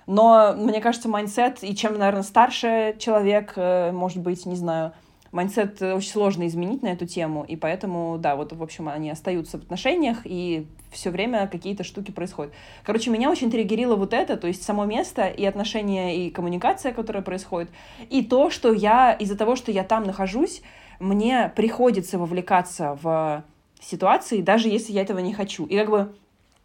Но 0.06 0.54
мне 0.56 0.80
кажется, 0.80 1.08
mindset, 1.08 1.62
и 1.62 1.76
чем, 1.76 1.96
наверное, 1.96 2.22
старше 2.22 2.96
человек, 2.98 3.52
э, 3.56 3.92
может 3.92 4.18
быть, 4.18 4.46
не 4.46 4.56
знаю, 4.56 4.92
mindset 5.32 5.82
очень 5.82 6.10
сложно 6.10 6.46
изменить 6.46 6.82
на 6.82 6.88
эту 6.88 7.06
тему, 7.06 7.44
и 7.46 7.56
поэтому, 7.56 8.18
да, 8.18 8.36
вот, 8.36 8.52
в 8.52 8.62
общем, 8.62 8.88
они 8.88 9.10
остаются 9.10 9.58
в 9.58 9.62
отношениях, 9.62 10.18
и 10.24 10.66
все 10.90 11.10
время 11.10 11.48
какие-то 11.48 11.84
штуки 11.84 12.10
происходят. 12.10 12.52
Короче, 12.84 13.10
меня 13.10 13.30
очень 13.30 13.50
триггерило 13.50 13.96
вот 13.96 14.12
это, 14.12 14.36
то 14.36 14.46
есть 14.46 14.62
само 14.62 14.84
место 14.84 15.26
и 15.26 15.44
отношения, 15.44 16.16
и 16.16 16.30
коммуникация, 16.30 16.92
которая 16.92 17.22
происходит, 17.22 17.70
и 18.10 18.22
то, 18.22 18.50
что 18.50 18.72
я, 18.72 19.12
из-за 19.12 19.36
того, 19.36 19.56
что 19.56 19.72
я 19.72 19.84
там 19.84 20.04
нахожусь, 20.04 20.62
мне 21.00 21.50
приходится 21.56 22.18
вовлекаться 22.18 22.98
в 23.02 23.42
ситуации, 23.80 24.40
даже 24.40 24.68
если 24.68 24.92
я 24.92 25.02
этого 25.02 25.18
не 25.18 25.32
хочу. 25.32 25.66
И 25.66 25.76
как 25.76 25.90
бы 25.90 26.12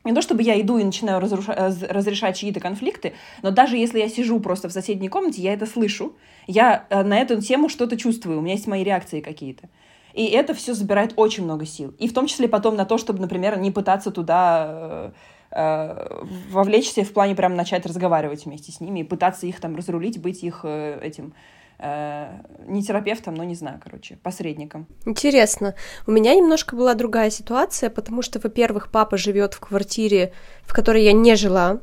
не 0.07 0.13
то 0.13 0.21
чтобы 0.21 0.41
я 0.41 0.59
иду 0.59 0.77
и 0.77 0.83
начинаю 0.83 1.21
разруша- 1.21 1.87
разрешать 1.87 2.37
чьи-то 2.37 2.59
конфликты, 2.59 3.13
но 3.43 3.51
даже 3.51 3.77
если 3.77 3.99
я 3.99 4.09
сижу 4.09 4.39
просто 4.39 4.69
в 4.69 4.71
соседней 4.71 5.09
комнате, 5.09 5.41
я 5.41 5.53
это 5.53 5.65
слышу, 5.65 6.13
я 6.47 6.85
э, 6.89 7.03
на 7.03 7.19
эту 7.19 7.41
тему 7.41 7.69
что-то 7.69 7.97
чувствую, 7.97 8.39
у 8.39 8.41
меня 8.41 8.53
есть 8.53 8.67
мои 8.67 8.83
реакции 8.83 9.21
какие-то. 9.21 9.69
И 10.13 10.25
это 10.25 10.55
все 10.55 10.73
забирает 10.73 11.13
очень 11.15 11.43
много 11.43 11.65
сил. 11.65 11.93
И 11.99 12.07
в 12.07 12.13
том 12.13 12.25
числе 12.25 12.47
потом 12.47 12.75
на 12.75 12.85
то, 12.85 12.97
чтобы, 12.97 13.19
например, 13.19 13.59
не 13.59 13.69
пытаться 13.69 14.09
туда 14.09 14.67
э, 14.67 15.11
э, 15.51 16.23
вовлечься 16.49 17.03
в 17.03 17.13
плане 17.13 17.35
прям 17.35 17.55
начать 17.55 17.85
разговаривать 17.85 18.45
вместе 18.45 18.71
с 18.71 18.79
ними 18.79 19.01
и 19.01 19.03
пытаться 19.03 19.45
их 19.45 19.59
там 19.59 19.75
разрулить, 19.75 20.19
быть 20.19 20.43
их 20.43 20.61
э, 20.63 20.99
этим 21.03 21.33
э, 21.79 22.27
не 22.67 22.83
терапевтом, 22.83 23.35
но 23.35 23.43
не 23.43 23.55
знаю, 23.55 23.79
короче, 23.83 24.17
посредником. 24.23 24.87
Интересно. 25.05 25.75
У 26.05 26.11
меня 26.11 26.35
немножко 26.35 26.75
была 26.75 26.93
другая 26.93 27.29
ситуация, 27.29 27.89
потому 27.89 28.21
что, 28.21 28.39
во-первых, 28.39 28.91
папа 28.91 29.17
живет 29.17 29.53
в 29.53 29.59
квартире, 29.59 30.33
в 30.63 30.73
которой 30.73 31.03
я 31.03 31.13
не 31.13 31.35
жила. 31.35 31.79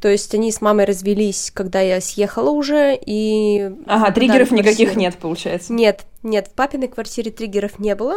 То 0.00 0.08
есть 0.08 0.34
они 0.34 0.52
с 0.52 0.60
мамой 0.60 0.84
развелись, 0.84 1.50
когда 1.54 1.80
я 1.80 2.00
съехала 2.00 2.50
уже, 2.50 2.98
и... 3.06 3.70
Ага, 3.86 4.12
триггеров 4.12 4.50
никаких 4.50 4.96
нет, 4.96 5.16
получается. 5.16 5.72
Нет, 5.72 6.04
нет, 6.22 6.48
в 6.48 6.50
папиной 6.50 6.88
квартире 6.88 7.30
триггеров 7.30 7.78
не 7.78 7.94
было. 7.94 8.16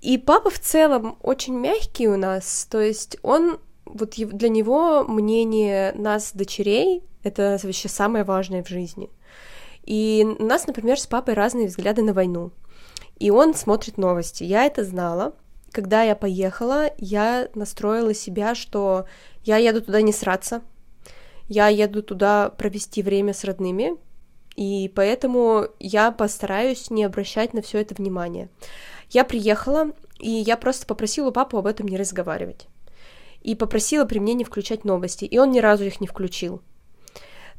И 0.00 0.18
папа 0.18 0.50
в 0.50 0.58
целом 0.58 1.16
очень 1.22 1.54
мягкий 1.58 2.08
у 2.08 2.16
нас, 2.16 2.66
то 2.70 2.80
есть 2.80 3.16
он 3.22 3.58
вот 3.84 4.14
для 4.16 4.48
него 4.48 5.04
мнение 5.04 5.92
нас, 5.94 6.32
дочерей, 6.34 7.02
это 7.22 7.58
вообще 7.62 7.88
самое 7.88 8.24
важное 8.24 8.62
в 8.62 8.68
жизни. 8.68 9.10
И 9.84 10.26
у 10.38 10.44
нас, 10.44 10.66
например, 10.66 10.98
с 10.98 11.06
папой 11.06 11.34
разные 11.34 11.66
взгляды 11.66 12.02
на 12.02 12.12
войну. 12.12 12.52
И 13.18 13.30
он 13.30 13.54
смотрит 13.54 13.98
новости. 13.98 14.44
Я 14.44 14.64
это 14.64 14.84
знала. 14.84 15.34
Когда 15.70 16.02
я 16.02 16.14
поехала, 16.14 16.90
я 16.98 17.48
настроила 17.54 18.14
себя, 18.14 18.54
что 18.54 19.06
я 19.44 19.56
еду 19.56 19.80
туда 19.80 20.02
не 20.02 20.12
сраться. 20.12 20.62
Я 21.48 21.68
еду 21.68 22.02
туда 22.02 22.50
провести 22.50 23.02
время 23.02 23.34
с 23.34 23.44
родными, 23.44 23.96
и 24.56 24.90
поэтому 24.94 25.66
я 25.78 26.12
постараюсь 26.12 26.90
не 26.90 27.04
обращать 27.04 27.54
на 27.54 27.62
все 27.62 27.78
это 27.80 27.94
внимание. 27.94 28.48
Я 29.10 29.24
приехала, 29.24 29.92
и 30.18 30.30
я 30.30 30.56
просто 30.56 30.86
попросила 30.86 31.30
папу 31.30 31.58
об 31.58 31.66
этом 31.66 31.88
не 31.88 31.96
разговаривать. 31.96 32.68
И 33.42 33.54
попросила 33.54 34.04
при 34.04 34.18
мне 34.18 34.34
не 34.34 34.44
включать 34.44 34.84
новости, 34.84 35.24
и 35.24 35.38
он 35.38 35.50
ни 35.50 35.58
разу 35.58 35.84
их 35.84 36.00
не 36.00 36.06
включил. 36.06 36.62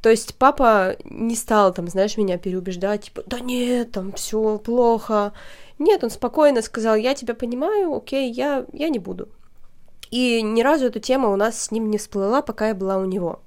То 0.03 0.09
есть 0.09 0.35
папа 0.35 0.97
не 1.05 1.33
стал 1.33 1.73
там, 1.73 1.87
знаешь, 1.87 2.17
меня 2.17 2.37
переубеждать, 2.37 3.03
типа, 3.03 3.23
да 3.25 3.39
нет, 3.39 3.93
там 3.93 4.11
все 4.11 4.57
плохо. 4.57 5.31
Нет, 5.79 6.03
он 6.03 6.09
спокойно 6.09 6.61
сказал, 6.61 6.97
я 6.97 7.15
тебя 7.15 7.33
понимаю, 7.33 7.95
окей, 7.95 8.29
я, 8.29 8.65
я 8.73 8.89
не 8.89 8.99
буду. 8.99 9.29
И 10.13 10.43
ни 10.43 10.61
разу 10.61 10.85
эта 10.85 10.99
тема 10.99 11.29
у 11.29 11.35
нас 11.35 11.59
с 11.59 11.71
ним 11.71 11.89
не 11.89 11.97
всплыла, 11.97 12.43
пока 12.43 12.67
я 12.67 12.75
была 12.75 12.97
у 12.97 13.05
него. 13.05 13.39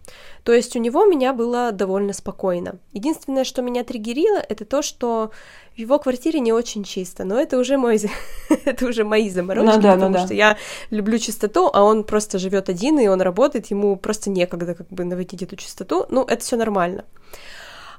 То 0.42 0.52
есть 0.52 0.74
у 0.74 0.80
него 0.80 1.04
меня 1.04 1.32
было 1.32 1.70
довольно 1.70 2.12
спокойно. 2.12 2.80
Единственное, 2.92 3.44
что 3.44 3.62
меня 3.62 3.84
триггерило, 3.84 4.38
это 4.38 4.64
то, 4.64 4.82
что 4.82 5.30
в 5.76 5.78
его 5.78 6.00
квартире 6.00 6.40
не 6.40 6.52
очень 6.52 6.82
чисто, 6.82 7.22
но 7.22 7.38
это 7.38 7.56
уже 7.56 7.78
мой, 7.78 8.00
это 8.64 8.84
уже 8.84 9.04
мои 9.04 9.30
заморочки, 9.30 9.76
ну, 9.76 9.80
да, 9.80 9.92
потому 9.92 10.10
ну, 10.10 10.14
да. 10.14 10.24
что 10.24 10.34
я 10.34 10.56
люблю 10.90 11.18
чистоту, 11.18 11.70
а 11.72 11.84
он 11.84 12.02
просто 12.02 12.40
живет 12.40 12.68
один 12.68 12.98
и 12.98 13.06
он 13.06 13.20
работает, 13.20 13.66
ему 13.66 13.94
просто 13.94 14.30
некогда 14.30 14.74
как 14.74 14.88
бы 14.88 15.04
наводить 15.04 15.44
эту 15.44 15.54
чистоту, 15.54 16.06
ну 16.08 16.24
это 16.24 16.42
все 16.42 16.56
нормально. 16.56 17.04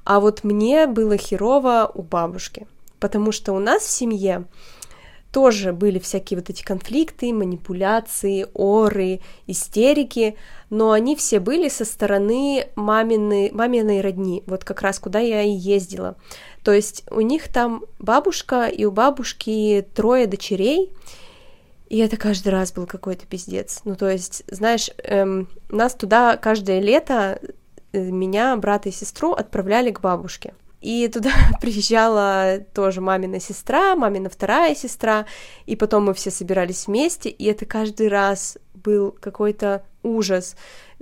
А 0.04 0.20
вот 0.20 0.44
мне 0.44 0.88
было 0.88 1.16
херово 1.16 1.90
у 1.94 2.02
бабушки. 2.02 2.68
потому 3.00 3.32
что 3.32 3.54
у 3.54 3.60
нас 3.60 3.84
в 3.84 3.90
семье 3.90 4.44
тоже 5.32 5.74
были 5.74 6.00
всякие 6.00 6.40
вот 6.40 6.50
эти 6.50 6.64
конфликты, 6.64 7.34
манипуляции, 7.34 8.48
оры, 8.54 9.22
истерики, 9.46 10.36
но 10.70 10.92
они 10.92 11.16
все 11.16 11.40
были 11.40 11.70
со 11.70 11.86
стороны 11.86 12.68
мамины, 12.76 13.50
маминой 13.54 14.02
родни, 14.02 14.44
вот 14.48 14.64
как 14.64 14.82
раз 14.82 15.00
куда 15.00 15.20
я 15.20 15.44
и 15.44 15.52
ездила. 15.52 16.16
То 16.64 16.74
есть 16.74 17.04
у 17.12 17.22
них 17.22 17.52
там 17.52 17.86
бабушка, 18.00 18.68
и 18.68 18.86
у 18.86 18.92
бабушки 18.92 19.86
трое 19.94 20.28
дочерей, 20.28 20.92
и 21.90 22.00
это 22.00 22.18
каждый 22.18 22.50
раз 22.50 22.74
был 22.74 22.86
какой-то 22.86 23.26
пиздец. 23.26 23.82
Ну, 23.86 23.96
то 23.96 24.10
есть, 24.10 24.44
знаешь, 24.48 24.90
эм, 25.04 25.48
нас 25.70 25.94
туда 25.94 26.36
каждое 26.36 26.82
лето, 26.82 27.40
э, 27.94 28.00
меня, 28.00 28.56
брата 28.58 28.90
и 28.90 28.92
сестру 28.92 29.32
отправляли 29.32 29.92
к 29.92 30.02
бабушке. 30.02 30.54
И 30.82 31.08
туда 31.08 31.32
приезжала 31.62 32.60
тоже 32.74 33.02
мамина 33.02 33.40
сестра, 33.40 33.96
мамина 33.96 34.30
вторая 34.30 34.76
сестра, 34.76 35.26
и 35.66 35.76
потом 35.76 36.06
мы 36.06 36.14
все 36.14 36.32
собирались 36.32 36.88
вместе, 36.88 37.30
и 37.30 37.46
это 37.46 37.66
каждый 37.66 38.08
раз 38.10 38.58
был 38.74 39.12
какой-то 39.12 39.84
ужас, 40.04 40.56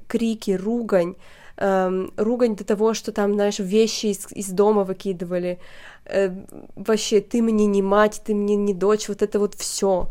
крики, 0.08 0.52
ругань, 0.52 1.16
эм, 1.58 2.14
ругань 2.18 2.56
до 2.56 2.64
того, 2.64 2.94
что 2.94 3.12
там, 3.12 3.34
знаешь, 3.34 3.60
вещи 3.60 4.08
из, 4.08 4.32
из 4.32 4.50
дома 4.50 4.84
выкидывали, 4.84 5.60
э, 6.06 6.32
вообще, 6.76 7.22
ты 7.22 7.42
мне 7.42 7.66
не 7.66 7.82
мать, 7.82 8.22
ты 8.26 8.34
мне 8.34 8.56
не 8.56 8.74
дочь, 8.74 9.10
вот 9.10 9.22
это 9.22 9.40
вот 9.40 9.56
все. 9.56 10.08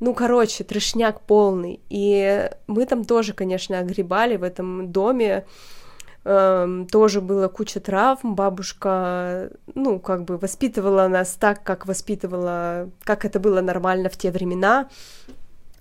Ну, 0.00 0.14
короче, 0.14 0.64
трешняк 0.64 1.20
полный. 1.20 1.80
И 1.90 2.50
мы 2.66 2.86
там 2.86 3.04
тоже, 3.04 3.34
конечно, 3.34 3.78
огребали 3.78 4.36
в 4.36 4.42
этом 4.42 4.90
доме, 4.90 5.44
Эм, 6.24 6.86
тоже 6.86 7.20
было 7.20 7.48
куча 7.48 7.80
травм. 7.80 8.34
Бабушка, 8.34 9.50
ну, 9.74 9.98
как 9.98 10.24
бы 10.24 10.36
воспитывала 10.36 11.08
нас 11.08 11.30
так, 11.40 11.62
как 11.62 11.86
воспитывала, 11.86 12.90
как 13.04 13.24
это 13.24 13.40
было 13.40 13.60
нормально 13.60 14.10
в 14.10 14.16
те 14.16 14.30
времена. 14.30 14.88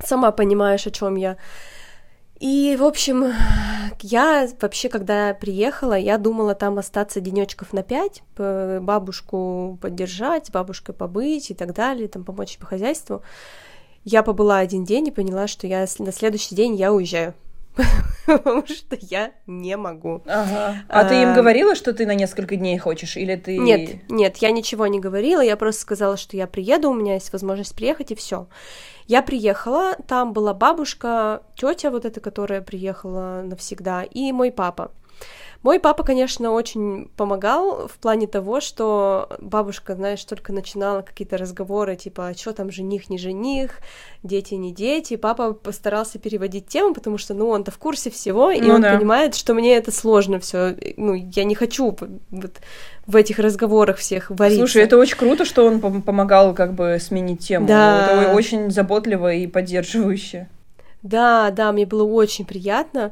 Сама 0.04 0.32
понимаешь, 0.32 0.88
о 0.88 0.92
чем 0.92 1.16
я. 1.16 1.38
И, 2.40 2.78
в 2.80 2.86
общем, 2.86 3.34
я 4.02 4.48
вообще, 4.62 4.88
когда 4.88 5.34
приехала, 5.34 5.96
я 5.98 6.18
думала 6.18 6.56
там 6.56 6.78
остаться 6.80 7.20
денечков 7.20 7.74
на 7.74 7.84
пять, 7.84 8.24
бабушку 8.38 9.78
поддержать, 9.82 10.50
бабушкой 10.52 10.96
побыть 10.96 11.52
и 11.52 11.54
так 11.54 11.74
далее, 11.74 12.08
там 12.08 12.24
помочь 12.24 12.58
по 12.58 12.66
хозяйству. 12.66 13.24
Я 14.06 14.24
побыла 14.24 14.60
один 14.60 14.86
день 14.86 15.10
и 15.10 15.12
поняла, 15.12 15.48
что 15.48 15.68
я 15.68 15.86
на 16.00 16.14
следующий 16.14 16.56
день 16.56 16.76
я 16.76 16.94
уезжаю. 16.94 17.34
потому 18.26 18.66
что 18.68 18.98
я 19.00 19.32
не 19.48 19.78
могу. 19.78 20.22
Ага. 20.26 20.84
А, 20.88 21.02
а 21.02 21.06
ты 21.06 21.22
им 21.22 21.34
говорила, 21.34 21.76
что 21.76 21.94
ты 21.94 22.06
на 22.06 22.16
несколько 22.16 22.56
дней 22.56 22.78
хочешь, 22.78 23.18
или 23.18 23.36
ты... 23.36 23.58
Нет, 23.58 24.10
нет, 24.10 24.38
я 24.38 24.52
ничего 24.52 24.88
не 24.88 25.00
говорила, 25.00 25.42
я 25.42 25.58
просто 25.58 25.82
сказала, 25.82 26.18
что 26.18 26.38
я 26.38 26.48
приеду, 26.48 26.90
у 26.90 26.94
меня 26.94 27.16
есть 27.16 27.32
возможность 27.34 27.76
приехать, 27.76 28.12
и 28.12 28.16
все. 28.16 28.48
Я 29.08 29.22
приехала, 29.22 29.96
там 30.08 30.34
была 30.34 30.54
бабушка, 30.54 31.42
тетя 31.56 31.90
вот 31.90 32.06
эта, 32.06 32.20
которая 32.20 32.62
приехала 32.62 33.42
навсегда, 33.44 34.04
и 34.04 34.32
мой 34.32 34.52
папа. 34.52 34.92
Мой 35.62 35.82
папа, 35.82 36.04
конечно, 36.04 36.52
очень 36.52 37.10
помогал 37.18 37.90
в 37.90 37.98
плане 37.98 38.28
того, 38.28 38.62
что 38.62 39.28
бабушка, 39.40 39.96
знаешь, 39.96 40.24
только 40.24 40.54
начинала 40.54 41.02
какие-то 41.02 41.38
разговоры, 41.38 41.98
типа, 41.98 42.28
а 42.28 42.34
что 42.34 42.54
там, 42.54 42.72
жених, 42.72 43.10
не 43.10 43.18
жених, 43.18 43.80
дети, 44.24 44.54
не 44.54 44.72
дети. 44.72 45.18
Папа 45.18 45.52
постарался 45.52 46.18
переводить 46.18 46.68
тему, 46.68 46.94
потому 46.94 47.18
что, 47.18 47.34
ну, 47.34 47.50
он-то 47.50 47.72
в 47.72 47.78
курсе 47.78 48.10
всего, 48.10 48.52
и 48.52 48.62
ну, 48.62 48.76
он 48.76 48.82
да. 48.82 48.96
понимает, 48.96 49.36
что 49.36 49.54
мне 49.54 49.76
это 49.76 49.92
сложно 49.92 50.40
все. 50.40 50.78
Ну, 50.96 51.14
я 51.14 51.44
не 51.44 51.56
хочу 51.56 51.98
вот 52.30 52.52
в 53.06 53.16
этих 53.18 53.38
разговорах 53.40 53.98
всех 53.98 54.30
вариться. 54.30 54.60
Слушай, 54.60 54.84
это 54.84 54.98
очень 54.98 55.18
круто, 55.18 55.44
что 55.44 55.66
он 55.66 55.82
помогал 56.02 56.54
как 56.54 56.74
бы 56.74 57.00
сменить 57.02 57.46
тему. 57.46 57.68
Да. 57.68 58.06
Это 58.06 58.34
очень 58.34 58.72
заботливо 58.72 59.34
и 59.34 59.46
поддерживающе. 59.46 60.48
Да, 61.02 61.52
да, 61.52 61.72
мне 61.74 61.86
было 61.86 62.04
очень 62.04 62.46
приятно. 62.46 63.12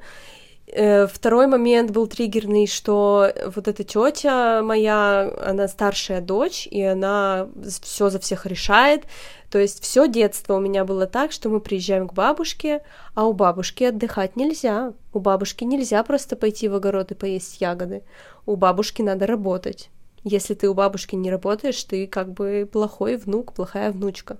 Э, 0.70 1.08
второй 1.08 1.48
момент 1.48 1.92
был 1.92 2.08
триггерный, 2.08 2.68
что 2.68 3.32
вот 3.56 3.68
эта 3.70 3.84
тетя 3.86 4.62
моя, 4.62 5.32
она 5.42 5.68
старшая 5.68 6.20
дочь, 6.20 6.68
и 6.70 6.82
она 6.82 7.48
все 7.84 8.10
за 8.10 8.20
всех 8.20 8.46
решает. 8.46 9.06
То 9.50 9.60
есть 9.60 9.82
все 9.82 10.10
детство 10.10 10.56
у 10.56 10.60
меня 10.60 10.84
было 10.84 11.08
так, 11.08 11.32
что 11.32 11.48
мы 11.48 11.62
приезжаем 11.62 12.10
к 12.10 12.14
бабушке, 12.14 12.84
а 13.16 13.26
у 13.26 13.34
бабушки 13.34 13.86
отдыхать 13.86 14.36
нельзя. 14.36 14.94
У 15.14 15.20
бабушки 15.20 15.64
нельзя 15.64 16.04
просто 16.04 16.36
пойти 16.36 16.68
в 16.68 16.76
огород 16.76 17.12
и 17.12 17.16
поесть 17.16 17.62
ягоды. 17.62 18.04
У 18.46 18.58
бабушки 18.58 19.02
надо 19.02 19.26
работать. 19.26 19.90
Если 20.26 20.54
ты 20.54 20.68
у 20.68 20.74
бабушки 20.74 21.16
не 21.16 21.32
работаешь, 21.32 21.82
ты 21.86 22.08
как 22.08 22.34
бы 22.34 22.68
плохой 22.70 23.16
внук, 23.16 23.54
плохая 23.54 23.92
внучка. 23.92 24.38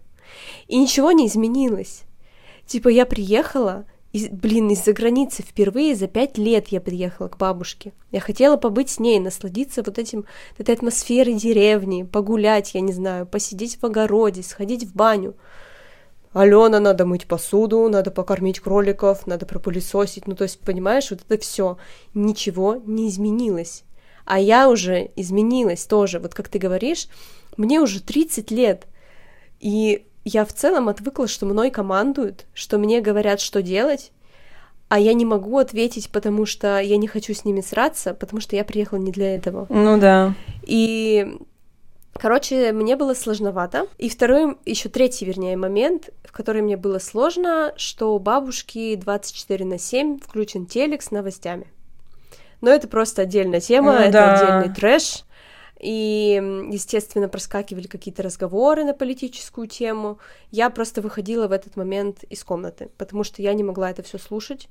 И 0.68 0.78
ничего 0.78 1.14
не 1.14 1.28
изменилось. 1.28 2.04
Типа 2.66 2.90
я 2.90 3.06
приехала, 3.06 3.86
из, 4.18 4.30
блин, 4.30 4.72
из-за 4.72 4.94
границы 4.94 5.44
впервые 5.44 5.96
за 5.96 6.08
пять 6.08 6.38
лет 6.38 6.70
я 6.70 6.82
приехала 6.82 7.28
к 7.28 7.38
бабушке. 7.38 7.94
Я 8.12 8.20
хотела 8.20 8.58
побыть 8.58 8.90
с 8.90 9.00
ней, 9.00 9.20
насладиться 9.20 9.84
вот 9.86 10.00
этим, 10.00 10.26
этой 10.58 10.74
атмосферой 10.74 11.36
деревни, 11.36 12.02
погулять, 12.02 12.74
я 12.74 12.82
не 12.82 12.94
знаю, 12.94 13.28
посидеть 13.28 13.78
в 13.80 13.86
огороде, 13.86 14.42
сходить 14.42 14.86
в 14.86 14.96
баню. 14.96 15.36
Алена, 16.34 16.80
надо 16.80 17.06
мыть 17.06 17.28
посуду, 17.28 17.88
надо 17.90 18.10
покормить 18.10 18.60
кроликов, 18.60 19.28
надо 19.28 19.46
пропылесосить. 19.46 20.28
Ну, 20.28 20.36
то 20.36 20.44
есть, 20.44 20.60
понимаешь, 20.60 21.12
вот 21.12 21.22
это 21.28 21.42
все. 21.42 21.78
Ничего 22.14 22.82
не 22.86 23.10
изменилось. 23.10 23.84
А 24.26 24.40
я 24.40 24.68
уже 24.68 25.12
изменилась 25.16 25.86
тоже. 25.86 26.20
Вот 26.20 26.34
как 26.34 26.50
ты 26.50 26.58
говоришь, 26.58 27.08
мне 27.56 27.80
уже 27.80 28.02
30 28.02 28.50
лет. 28.52 28.88
И 29.60 30.07
я 30.28 30.46
в 30.46 30.54
целом 30.54 30.90
отвыкла, 30.90 31.28
что 31.28 31.46
мной 31.46 31.72
командуют, 31.72 32.46
что 32.54 32.78
мне 32.78 33.02
говорят, 33.02 33.40
что 33.40 33.62
делать, 33.62 34.12
а 34.90 35.00
я 35.00 35.14
не 35.14 35.26
могу 35.26 35.58
ответить, 35.58 36.10
потому 36.10 36.46
что 36.46 36.80
я 36.80 36.98
не 36.98 37.08
хочу 37.08 37.34
с 37.34 37.46
ними 37.46 37.62
сраться, 37.62 38.14
потому 38.14 38.42
что 38.42 38.56
я 38.56 38.64
приехала 38.64 39.00
не 39.00 39.12
для 39.12 39.36
этого. 39.36 39.68
Ну 39.70 39.98
да. 40.00 40.34
И 40.64 41.38
Короче, 42.20 42.72
мне 42.72 42.96
было 42.96 43.14
сложновато. 43.14 43.86
И 44.00 44.10
второй, 44.10 44.58
еще 44.66 44.90
третий, 44.90 45.24
вернее, 45.24 45.56
момент, 45.56 46.10
в 46.24 46.32
который 46.32 46.64
мне 46.64 46.76
было 46.76 46.98
сложно, 46.98 47.74
что 47.78 48.16
у 48.16 48.20
бабушки 48.20 48.96
24 48.96 49.66
на 49.66 49.78
7 49.78 50.20
включен 50.20 50.66
телек 50.66 51.04
с 51.04 51.12
новостями. 51.12 51.68
Но 52.62 52.72
это 52.72 52.88
просто 52.88 53.22
отдельная 53.22 53.60
тема, 53.60 53.94
ну, 53.94 54.00
это 54.00 54.12
да. 54.12 54.34
отдельный 54.34 54.76
трэш. 54.76 55.26
И, 55.80 56.42
естественно, 56.72 57.30
проскакивали 57.30 57.88
какие-то 57.88 58.24
разговоры 58.24 58.84
на 58.84 58.94
политическую 58.94 59.68
тему. 59.68 60.18
Я 60.52 60.70
просто 60.70 61.02
выходила 61.02 61.48
в 61.48 61.52
этот 61.52 61.76
момент 61.76 62.24
из 62.24 62.44
комнаты, 62.44 62.90
потому 62.98 63.24
что 63.24 63.42
я 63.42 63.54
не 63.54 63.64
могла 63.64 63.92
это 63.92 64.02
все 64.02 64.18
слушать 64.18 64.70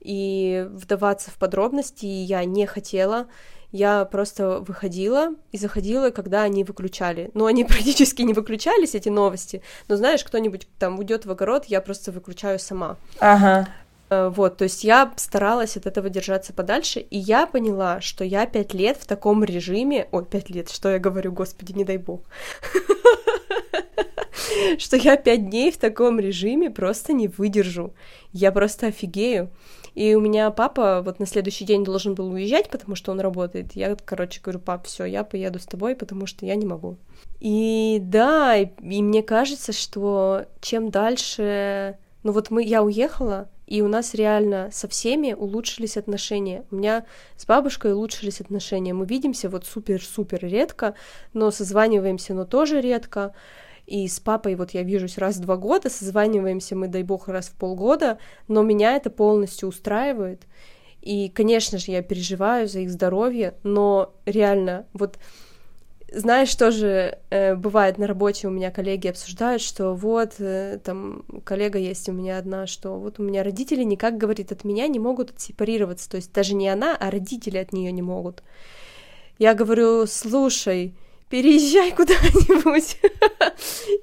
и 0.00 0.66
вдаваться 0.70 1.30
в 1.30 1.34
подробности 1.34 2.06
я 2.06 2.44
не 2.44 2.66
хотела. 2.66 3.26
Я 3.72 4.04
просто 4.04 4.60
выходила 4.60 5.30
и 5.50 5.58
заходила, 5.58 6.10
когда 6.10 6.42
они 6.42 6.64
выключали. 6.64 7.30
Но 7.34 7.46
они 7.46 7.64
практически 7.64 8.22
не 8.22 8.32
выключались, 8.32 8.94
эти 8.94 9.08
новости. 9.08 9.62
Но 9.88 9.96
знаешь, 9.96 10.24
кто-нибудь 10.24 10.68
там 10.78 10.98
уйдет 10.98 11.26
в 11.26 11.30
огород, 11.30 11.64
я 11.66 11.80
просто 11.80 12.12
выключаю 12.12 12.58
сама. 12.58 12.96
Ага. 13.18 13.68
Э, 14.08 14.28
вот, 14.28 14.56
то 14.56 14.64
есть 14.64 14.84
я 14.84 15.12
старалась 15.16 15.76
от 15.76 15.86
этого 15.86 16.08
держаться 16.08 16.52
подальше, 16.52 17.00
и 17.00 17.18
я 17.18 17.46
поняла, 17.46 18.00
что 18.00 18.24
я 18.24 18.46
пять 18.46 18.74
лет 18.74 18.96
в 18.96 19.06
таком 19.06 19.44
режиме... 19.44 20.08
Ой, 20.12 20.24
пять 20.24 20.50
лет, 20.50 20.70
что 20.70 20.90
я 20.90 20.98
говорю, 20.98 21.32
господи, 21.32 21.72
не 21.72 21.84
дай 21.84 21.98
бог. 21.98 22.22
Что 24.78 24.96
я 24.96 25.16
пять 25.16 25.50
дней 25.50 25.70
в 25.70 25.76
таком 25.76 26.18
режиме 26.18 26.70
просто 26.70 27.12
не 27.12 27.28
выдержу. 27.28 27.94
Я 28.32 28.52
просто 28.52 28.86
офигею. 28.88 29.50
И 29.94 30.14
у 30.14 30.20
меня 30.20 30.50
папа 30.50 31.02
вот 31.02 31.18
на 31.20 31.26
следующий 31.26 31.64
день 31.64 31.84
должен 31.84 32.14
был 32.14 32.30
уезжать, 32.30 32.70
потому 32.70 32.94
что 32.96 33.12
он 33.12 33.20
работает. 33.20 33.72
Я, 33.72 33.96
короче, 33.96 34.40
говорю, 34.42 34.60
пап, 34.60 34.86
все, 34.86 35.04
я 35.04 35.24
поеду 35.24 35.58
с 35.58 35.66
тобой, 35.66 35.94
потому 35.96 36.26
что 36.26 36.46
я 36.46 36.54
не 36.54 36.66
могу. 36.66 36.98
И 37.40 37.98
да, 38.02 38.56
и, 38.56 38.68
и 38.82 39.02
мне 39.02 39.22
кажется, 39.22 39.72
что 39.72 40.46
чем 40.60 40.90
дальше... 40.90 41.98
Ну 42.26 42.32
вот 42.32 42.50
мы, 42.50 42.64
я 42.64 42.82
уехала, 42.82 43.48
и 43.68 43.82
у 43.82 43.86
нас 43.86 44.12
реально 44.12 44.70
со 44.72 44.88
всеми 44.88 45.32
улучшились 45.32 45.96
отношения. 45.96 46.64
У 46.72 46.74
меня 46.74 47.06
с 47.36 47.46
бабушкой 47.46 47.92
улучшились 47.92 48.40
отношения. 48.40 48.92
Мы 48.94 49.06
видимся 49.06 49.48
вот 49.48 49.64
супер-супер 49.64 50.40
редко, 50.40 50.96
но 51.34 51.52
созваниваемся, 51.52 52.34
но 52.34 52.44
тоже 52.44 52.80
редко. 52.80 53.32
И 53.86 54.08
с 54.08 54.18
папой 54.18 54.56
вот 54.56 54.72
я 54.72 54.82
вижусь 54.82 55.18
раз 55.18 55.36
в 55.36 55.42
два 55.42 55.56
года, 55.56 55.88
созваниваемся 55.88 56.74
мы, 56.74 56.88
дай 56.88 57.04
бог, 57.04 57.28
раз 57.28 57.46
в 57.46 57.52
полгода, 57.52 58.18
но 58.48 58.64
меня 58.64 58.96
это 58.96 59.08
полностью 59.08 59.68
устраивает. 59.68 60.48
И, 61.02 61.28
конечно 61.28 61.78
же, 61.78 61.92
я 61.92 62.02
переживаю 62.02 62.66
за 62.66 62.80
их 62.80 62.90
здоровье, 62.90 63.54
но 63.62 64.12
реально, 64.24 64.86
вот 64.94 65.20
знаешь, 66.12 66.54
тоже 66.54 67.18
э, 67.30 67.56
бывает 67.56 67.98
на 67.98 68.06
работе 68.06 68.46
у 68.46 68.50
меня 68.50 68.70
коллеги 68.70 69.08
обсуждают, 69.08 69.60
что 69.60 69.94
вот 69.94 70.34
э, 70.38 70.78
там 70.82 71.24
коллега 71.44 71.78
есть 71.78 72.08
у 72.08 72.12
меня 72.12 72.38
одна, 72.38 72.66
что 72.66 72.98
вот 72.98 73.18
у 73.18 73.22
меня 73.22 73.42
родители 73.42 73.82
никак, 73.82 74.16
говорит, 74.16 74.52
от 74.52 74.64
меня 74.64 74.86
не 74.86 75.00
могут 75.00 75.30
отсепарироваться, 75.30 76.08
то 76.08 76.16
есть 76.16 76.32
даже 76.32 76.54
не 76.54 76.68
она, 76.68 76.96
а 76.96 77.10
родители 77.10 77.58
от 77.58 77.72
нее 77.72 77.90
не 77.90 78.02
могут. 78.02 78.42
Я 79.38 79.54
говорю, 79.54 80.06
слушай, 80.06 80.94
переезжай 81.28 81.92
куда-нибудь. 81.96 82.98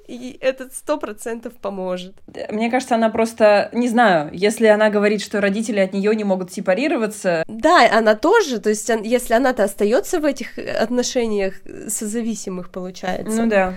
И 0.06 0.36
этот 0.40 0.74
сто 0.74 0.98
процентов 0.98 1.54
поможет. 1.54 2.14
Мне 2.50 2.70
кажется, 2.70 2.94
она 2.94 3.08
просто, 3.10 3.70
не 3.72 3.88
знаю, 3.88 4.30
если 4.32 4.66
она 4.66 4.90
говорит, 4.90 5.22
что 5.22 5.40
родители 5.40 5.80
от 5.80 5.92
нее 5.92 6.14
не 6.14 6.24
могут 6.24 6.52
сепарироваться. 6.52 7.44
Да, 7.48 7.88
она 7.90 8.14
тоже, 8.14 8.60
то 8.60 8.70
есть 8.70 8.90
если 9.02 9.34
она-то 9.34 9.64
остается 9.64 10.20
в 10.20 10.24
этих 10.24 10.58
отношениях 10.58 11.54
созависимых, 11.88 12.70
получается. 12.70 13.42
Ну 13.42 13.48
да. 13.48 13.74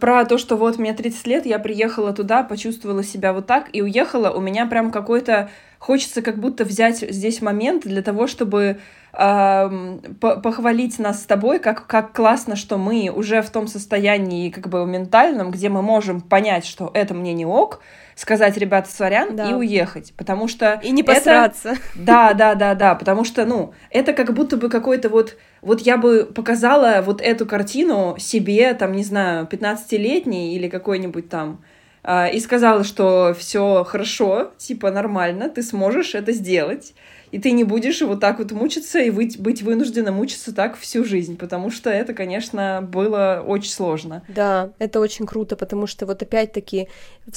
Про 0.00 0.24
то, 0.24 0.38
что 0.38 0.56
вот 0.56 0.78
мне 0.78 0.92
30 0.92 1.26
лет, 1.28 1.46
я 1.46 1.60
приехала 1.60 2.12
туда, 2.12 2.42
почувствовала 2.42 3.04
себя 3.04 3.32
вот 3.32 3.46
так 3.46 3.68
и 3.72 3.80
уехала, 3.80 4.30
у 4.30 4.40
меня 4.40 4.66
прям 4.66 4.90
какой-то... 4.90 5.50
Хочется 5.78 6.22
как 6.22 6.38
будто 6.38 6.64
взять 6.64 6.98
здесь 6.98 7.40
момент 7.40 7.84
для 7.84 8.02
того, 8.02 8.26
чтобы 8.26 8.78
похвалить 9.12 10.98
нас 10.98 11.22
с 11.22 11.26
тобой, 11.26 11.58
как, 11.58 11.86
как 11.86 12.12
классно, 12.12 12.56
что 12.56 12.76
мы 12.76 13.10
уже 13.14 13.42
в 13.42 13.50
том 13.50 13.66
состоянии 13.66 14.50
как 14.50 14.68
бы 14.68 14.84
ментальном, 14.86 15.50
где 15.50 15.70
мы 15.70 15.82
можем 15.82 16.20
понять, 16.20 16.66
что 16.66 16.90
это 16.92 17.14
мне 17.14 17.32
не 17.32 17.46
ок, 17.46 17.80
сказать, 18.14 18.56
ребята, 18.58 18.90
сорян, 18.90 19.34
да. 19.34 19.50
и 19.50 19.54
уехать, 19.54 20.12
потому 20.16 20.46
что... 20.46 20.78
И 20.82 20.90
не 20.90 21.02
посраться. 21.02 21.70
Это... 21.70 21.80
Да, 21.94 22.34
да, 22.34 22.54
да, 22.54 22.74
да, 22.74 22.94
потому 22.94 23.24
что, 23.24 23.46
ну, 23.46 23.72
это 23.90 24.12
как 24.12 24.34
будто 24.34 24.56
бы 24.56 24.68
какой-то 24.68 25.08
вот... 25.08 25.36
Вот 25.62 25.80
я 25.80 25.96
бы 25.96 26.24
показала 26.24 27.02
вот 27.02 27.20
эту 27.20 27.46
картину 27.46 28.14
себе, 28.18 28.74
там, 28.74 28.92
не 28.92 29.02
знаю, 29.02 29.48
15-летней 29.50 30.54
или 30.54 30.68
какой-нибудь 30.68 31.28
там 31.28 31.64
и 32.06 32.40
сказала, 32.40 32.84
что 32.84 33.34
все 33.38 33.84
хорошо, 33.84 34.52
типа 34.56 34.90
нормально, 34.90 35.48
ты 35.48 35.62
сможешь 35.62 36.14
это 36.14 36.32
сделать 36.32 36.94
и 37.30 37.38
ты 37.38 37.52
не 37.52 37.64
будешь 37.64 38.00
вот 38.00 38.20
так 38.20 38.38
вот 38.38 38.52
мучиться 38.52 38.98
и 39.00 39.10
быть, 39.10 39.62
вынуждена 39.62 40.12
мучиться 40.12 40.54
так 40.54 40.78
всю 40.78 41.04
жизнь, 41.04 41.36
потому 41.36 41.70
что 41.70 41.90
это, 41.90 42.14
конечно, 42.14 42.80
было 42.82 43.42
очень 43.46 43.70
сложно. 43.70 44.22
Да, 44.28 44.70
это 44.78 45.00
очень 45.00 45.26
круто, 45.26 45.56
потому 45.56 45.86
что 45.86 46.06
вот 46.06 46.22
опять-таки 46.22 46.88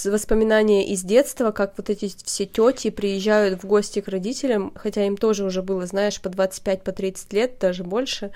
воспоминания 0.05 0.87
из 0.87 1.03
детства, 1.03 1.51
как 1.51 1.73
вот 1.77 1.89
эти 1.89 2.11
все 2.23 2.45
тети 2.45 2.89
приезжают 2.89 3.63
в 3.63 3.67
гости 3.67 4.01
к 4.01 4.07
родителям, 4.07 4.71
хотя 4.75 5.05
им 5.05 5.17
тоже 5.17 5.43
уже 5.43 5.61
было, 5.61 5.85
знаешь, 5.85 6.21
по 6.21 6.29
25, 6.29 6.83
по 6.83 6.91
30 6.91 7.33
лет, 7.33 7.59
даже 7.59 7.83
больше, 7.83 8.31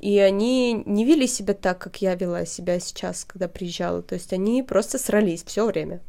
и 0.00 0.18
они 0.18 0.82
не 0.86 1.04
вели 1.04 1.26
себя 1.26 1.54
так, 1.54 1.78
как 1.78 2.02
я 2.02 2.14
вела 2.14 2.44
себя 2.44 2.78
сейчас, 2.80 3.24
когда 3.24 3.48
приезжала. 3.48 4.02
То 4.02 4.14
есть 4.14 4.32
они 4.32 4.62
просто 4.62 4.98
срались 4.98 5.44
все 5.44 5.66
время. 5.66 6.00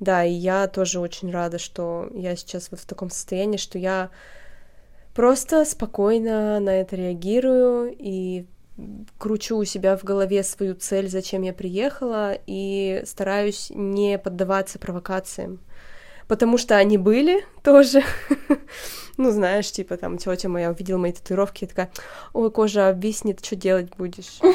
Да, 0.00 0.24
и 0.24 0.32
я 0.32 0.68
тоже 0.68 1.00
очень 1.00 1.30
рада, 1.30 1.58
что 1.58 2.08
я 2.14 2.36
сейчас 2.36 2.70
вот 2.70 2.80
в 2.80 2.86
таком 2.86 3.10
состоянии, 3.10 3.56
что 3.56 3.78
я 3.78 4.10
просто 5.14 5.64
спокойно 5.64 6.60
на 6.60 6.70
это 6.70 6.94
реагирую 6.94 7.94
и 7.98 8.46
кручу 9.18 9.56
у 9.56 9.64
себя 9.64 9.96
в 9.96 10.04
голове 10.04 10.44
свою 10.44 10.74
цель, 10.74 11.08
зачем 11.08 11.42
я 11.42 11.52
приехала, 11.52 12.38
и 12.46 13.02
стараюсь 13.04 13.70
не 13.74 14.18
поддаваться 14.18 14.78
провокациям. 14.78 15.58
Потому 16.28 16.58
что 16.58 16.76
они 16.76 16.98
были 16.98 17.44
тоже. 17.64 18.02
Ну, 19.18 19.32
знаешь, 19.32 19.70
типа 19.72 19.96
там 19.96 20.16
тетя 20.16 20.48
моя 20.48 20.70
увидела 20.70 20.96
мои 20.96 21.12
татуировки 21.12 21.64
и 21.64 21.66
такая, 21.66 21.90
ой, 22.32 22.52
кожа 22.52 22.88
обвиснет, 22.88 23.44
что 23.44 23.56
делать 23.56 23.90
будешь? 23.98 24.38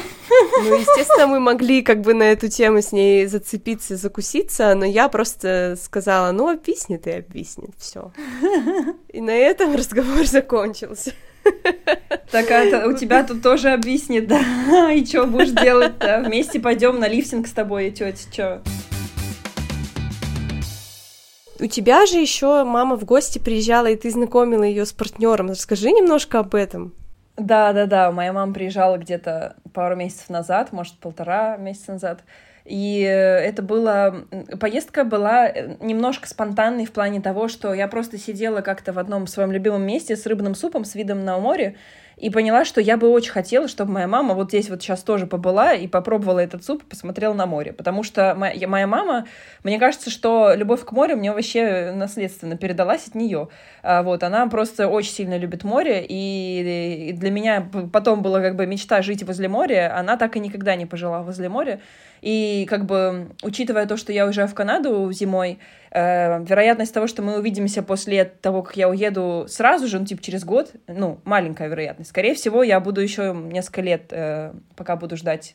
Ну, 0.56 0.76
естественно, 0.76 1.26
мы 1.26 1.40
могли 1.40 1.82
как 1.82 2.00
бы 2.00 2.14
на 2.14 2.22
эту 2.22 2.48
тему 2.48 2.80
с 2.80 2.92
ней 2.92 3.26
зацепиться, 3.26 3.96
закуситься, 3.96 4.74
но 4.74 4.84
я 4.84 5.08
просто 5.08 5.76
сказала, 5.80 6.30
ну, 6.30 6.48
обвиснет 6.48 7.08
и 7.08 7.10
обвиснет, 7.10 7.74
все. 7.76 8.12
И 9.08 9.20
на 9.20 9.32
этом 9.32 9.74
разговор 9.74 10.24
закончился. 10.26 11.12
Так, 12.30 12.50
а 12.50 12.86
у 12.86 12.92
тебя 12.92 13.24
тут 13.24 13.42
тоже 13.42 13.70
обвиснет, 13.70 14.28
да? 14.28 14.92
И 14.92 15.04
что 15.04 15.26
будешь 15.26 15.50
делать-то? 15.50 16.22
Вместе 16.24 16.60
пойдем 16.60 16.98
на 17.00 17.08
лифтинг 17.08 17.46
с 17.46 17.52
тобой, 17.52 17.90
тетя, 17.90 18.16
что? 18.32 18.62
У 21.60 21.66
тебя 21.66 22.04
же 22.06 22.18
еще 22.18 22.64
мама 22.64 22.96
в 22.96 23.04
гости 23.04 23.38
приезжала, 23.38 23.86
и 23.86 23.96
ты 23.96 24.10
знакомила 24.10 24.64
ее 24.64 24.84
с 24.84 24.92
партнером. 24.92 25.50
Расскажи 25.50 25.92
немножко 25.92 26.40
об 26.40 26.54
этом. 26.54 26.92
Да, 27.36 27.72
да, 27.72 27.86
да. 27.86 28.10
Моя 28.12 28.32
мама 28.32 28.52
приезжала 28.52 28.96
где-то 28.96 29.56
пару 29.72 29.96
месяцев 29.96 30.30
назад, 30.30 30.72
может, 30.72 30.94
полтора 30.98 31.56
месяца 31.56 31.92
назад. 31.92 32.20
И 32.64 33.00
это 33.00 33.62
было... 33.62 34.24
Поездка 34.58 35.04
была 35.04 35.50
немножко 35.80 36.28
спонтанной 36.28 36.86
в 36.86 36.92
плане 36.92 37.20
того, 37.20 37.48
что 37.48 37.74
я 37.74 37.88
просто 37.88 38.18
сидела 38.18 38.60
как-то 38.60 38.92
в 38.92 38.98
одном 38.98 39.26
своем 39.26 39.52
любимом 39.52 39.82
месте 39.82 40.16
с 40.16 40.26
рыбным 40.26 40.54
супом, 40.54 40.84
с 40.84 40.94
видом 40.94 41.24
на 41.24 41.38
море, 41.38 41.76
и 42.16 42.30
поняла, 42.30 42.64
что 42.64 42.80
я 42.80 42.96
бы 42.96 43.08
очень 43.08 43.32
хотела, 43.32 43.68
чтобы 43.68 43.92
моя 43.92 44.06
мама 44.06 44.34
вот 44.34 44.48
здесь 44.48 44.70
вот 44.70 44.82
сейчас 44.82 45.02
тоже 45.02 45.26
побыла 45.26 45.74
и 45.74 45.86
попробовала 45.86 46.38
этот 46.38 46.64
суп 46.64 46.82
и 46.82 46.86
посмотрела 46.86 47.34
на 47.34 47.46
море. 47.46 47.72
Потому 47.72 48.02
что 48.02 48.34
моя, 48.36 48.68
моя 48.68 48.86
мама, 48.86 49.26
мне 49.62 49.78
кажется, 49.78 50.10
что 50.10 50.54
любовь 50.54 50.84
к 50.84 50.92
морю 50.92 51.16
мне 51.16 51.32
вообще 51.32 51.92
наследственно 51.92 52.56
передалась 52.56 53.08
от 53.08 53.14
нее. 53.14 53.48
А, 53.82 54.02
вот, 54.02 54.22
она 54.22 54.46
просто 54.46 54.88
очень 54.88 55.12
сильно 55.12 55.36
любит 55.38 55.64
море, 55.64 56.04
и, 56.08 57.14
для 57.14 57.30
меня 57.30 57.68
потом 57.92 58.22
была 58.22 58.40
как 58.40 58.56
бы 58.56 58.66
мечта 58.66 59.02
жить 59.02 59.22
возле 59.22 59.48
моря, 59.48 59.94
она 59.96 60.16
так 60.16 60.36
и 60.36 60.40
никогда 60.40 60.76
не 60.76 60.86
пожила 60.86 61.22
возле 61.22 61.48
моря. 61.48 61.80
И 62.24 62.64
как 62.70 62.86
бы, 62.86 63.32
учитывая 63.42 63.84
то, 63.84 63.98
что 63.98 64.10
я 64.10 64.24
уезжаю 64.24 64.48
в 64.48 64.54
Канаду 64.54 65.12
зимой, 65.12 65.58
э, 65.90 66.42
вероятность 66.42 66.94
того, 66.94 67.06
что 67.06 67.20
мы 67.20 67.38
увидимся 67.38 67.82
после 67.82 68.24
того, 68.24 68.62
как 68.62 68.78
я 68.78 68.88
уеду 68.88 69.44
сразу 69.46 69.86
же, 69.86 69.98
ну, 69.98 70.06
типа 70.06 70.22
через 70.22 70.42
год, 70.42 70.72
ну, 70.86 71.20
маленькая 71.24 71.68
вероятность. 71.68 72.08
Скорее 72.08 72.32
всего, 72.32 72.62
я 72.62 72.80
буду 72.80 73.02
еще 73.02 73.34
несколько 73.34 73.82
лет, 73.82 74.04
э, 74.10 74.54
пока 74.74 74.96
буду 74.96 75.18
ждать 75.18 75.54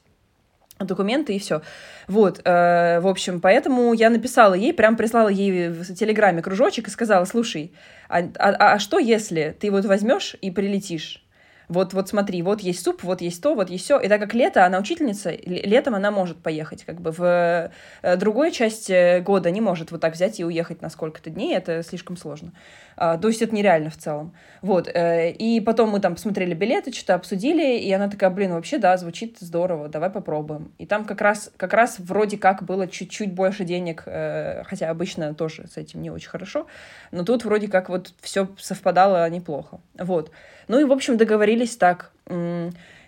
документы 0.78 1.36
и 1.36 1.40
все. 1.40 1.64
Вот, 2.08 2.40
э, 2.46 3.00
в 3.00 3.08
общем, 3.08 3.42
поэтому 3.42 3.92
я 3.94 4.12
написала 4.12 4.54
ей, 4.54 4.72
прям 4.72 4.96
прислала 4.96 5.30
ей 5.30 5.70
в 5.70 5.96
Телеграме 5.96 6.44
кружочек 6.44 6.88
и 6.88 6.92
сказала, 6.92 7.26
слушай, 7.26 7.74
а, 8.10 8.20
а, 8.38 8.74
а 8.74 8.78
что 8.78 9.00
если 9.00 9.58
ты 9.60 9.72
вот 9.72 9.86
возьмешь 9.86 10.36
и 10.40 10.52
прилетишь? 10.52 11.26
Вот, 11.70 11.94
вот 11.94 12.10
смотри, 12.10 12.42
вот 12.42 12.62
есть 12.62 12.84
суп, 12.84 13.04
вот 13.04 13.22
есть 13.22 13.42
то, 13.42 13.54
вот 13.54 13.70
есть 13.70 13.86
все. 13.86 14.00
И 14.00 14.08
так 14.08 14.20
как 14.20 14.34
лето, 14.34 14.66
она 14.66 14.80
учительница, 14.80 15.32
летом 15.46 15.94
она 15.94 16.10
может 16.10 16.38
поехать, 16.38 16.84
как 16.84 17.00
бы 17.00 17.12
в 17.12 17.72
э, 18.02 18.16
другой 18.18 18.52
части 18.52 19.20
года 19.20 19.52
не 19.52 19.62
может 19.62 19.92
вот 19.92 20.02
так 20.02 20.14
взять 20.14 20.40
и 20.40 20.46
уехать 20.46 20.82
на 20.82 20.90
сколько-то 20.90 21.30
дней, 21.30 21.56
это 21.56 21.84
слишком 21.84 22.18
сложно. 22.18 22.54
А, 22.98 23.18
то 23.18 23.28
есть 23.28 23.42
это 23.42 23.56
нереально 23.56 23.92
в 23.92 23.98
целом. 23.98 24.34
Вот, 24.62 24.88
э, 24.88 25.32
и 25.32 25.62
потом 25.62 25.92
мы 25.92 26.00
там 26.00 26.16
посмотрели 26.16 26.54
билеты, 26.56 26.92
что-то 26.92 27.14
обсудили, 27.14 27.78
и 27.78 27.92
она 27.92 28.10
такая, 28.10 28.32
блин, 28.32 28.52
вообще, 28.52 28.80
да, 28.80 28.98
звучит 28.98 29.38
здорово, 29.40 29.88
давай 29.88 30.10
попробуем. 30.10 30.74
И 30.80 30.88
там 30.88 31.06
как 31.06 31.22
раз, 31.22 31.52
как 31.56 31.74
раз 31.74 32.00
вроде 32.00 32.38
как 32.38 32.64
было 32.64 32.88
чуть-чуть 32.88 33.32
больше 33.32 33.64
денег, 33.64 34.04
э, 34.08 34.64
хотя 34.66 34.90
обычно 34.90 35.36
тоже 35.36 35.68
с 35.68 35.78
этим 35.78 36.02
не 36.02 36.10
очень 36.10 36.30
хорошо, 36.30 36.66
но 37.12 37.24
тут 37.24 37.46
вроде 37.46 37.68
как 37.68 37.90
вот 37.90 38.12
все 38.22 38.50
совпадало 38.58 39.30
неплохо. 39.30 39.80
Вот. 39.98 40.32
Ну 40.70 40.80
и, 40.80 40.86
в 40.86 40.92
общем, 40.92 41.18
договорились 41.18 41.76
так. 41.76 42.12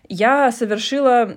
Я 0.09 0.51
совершила 0.51 1.31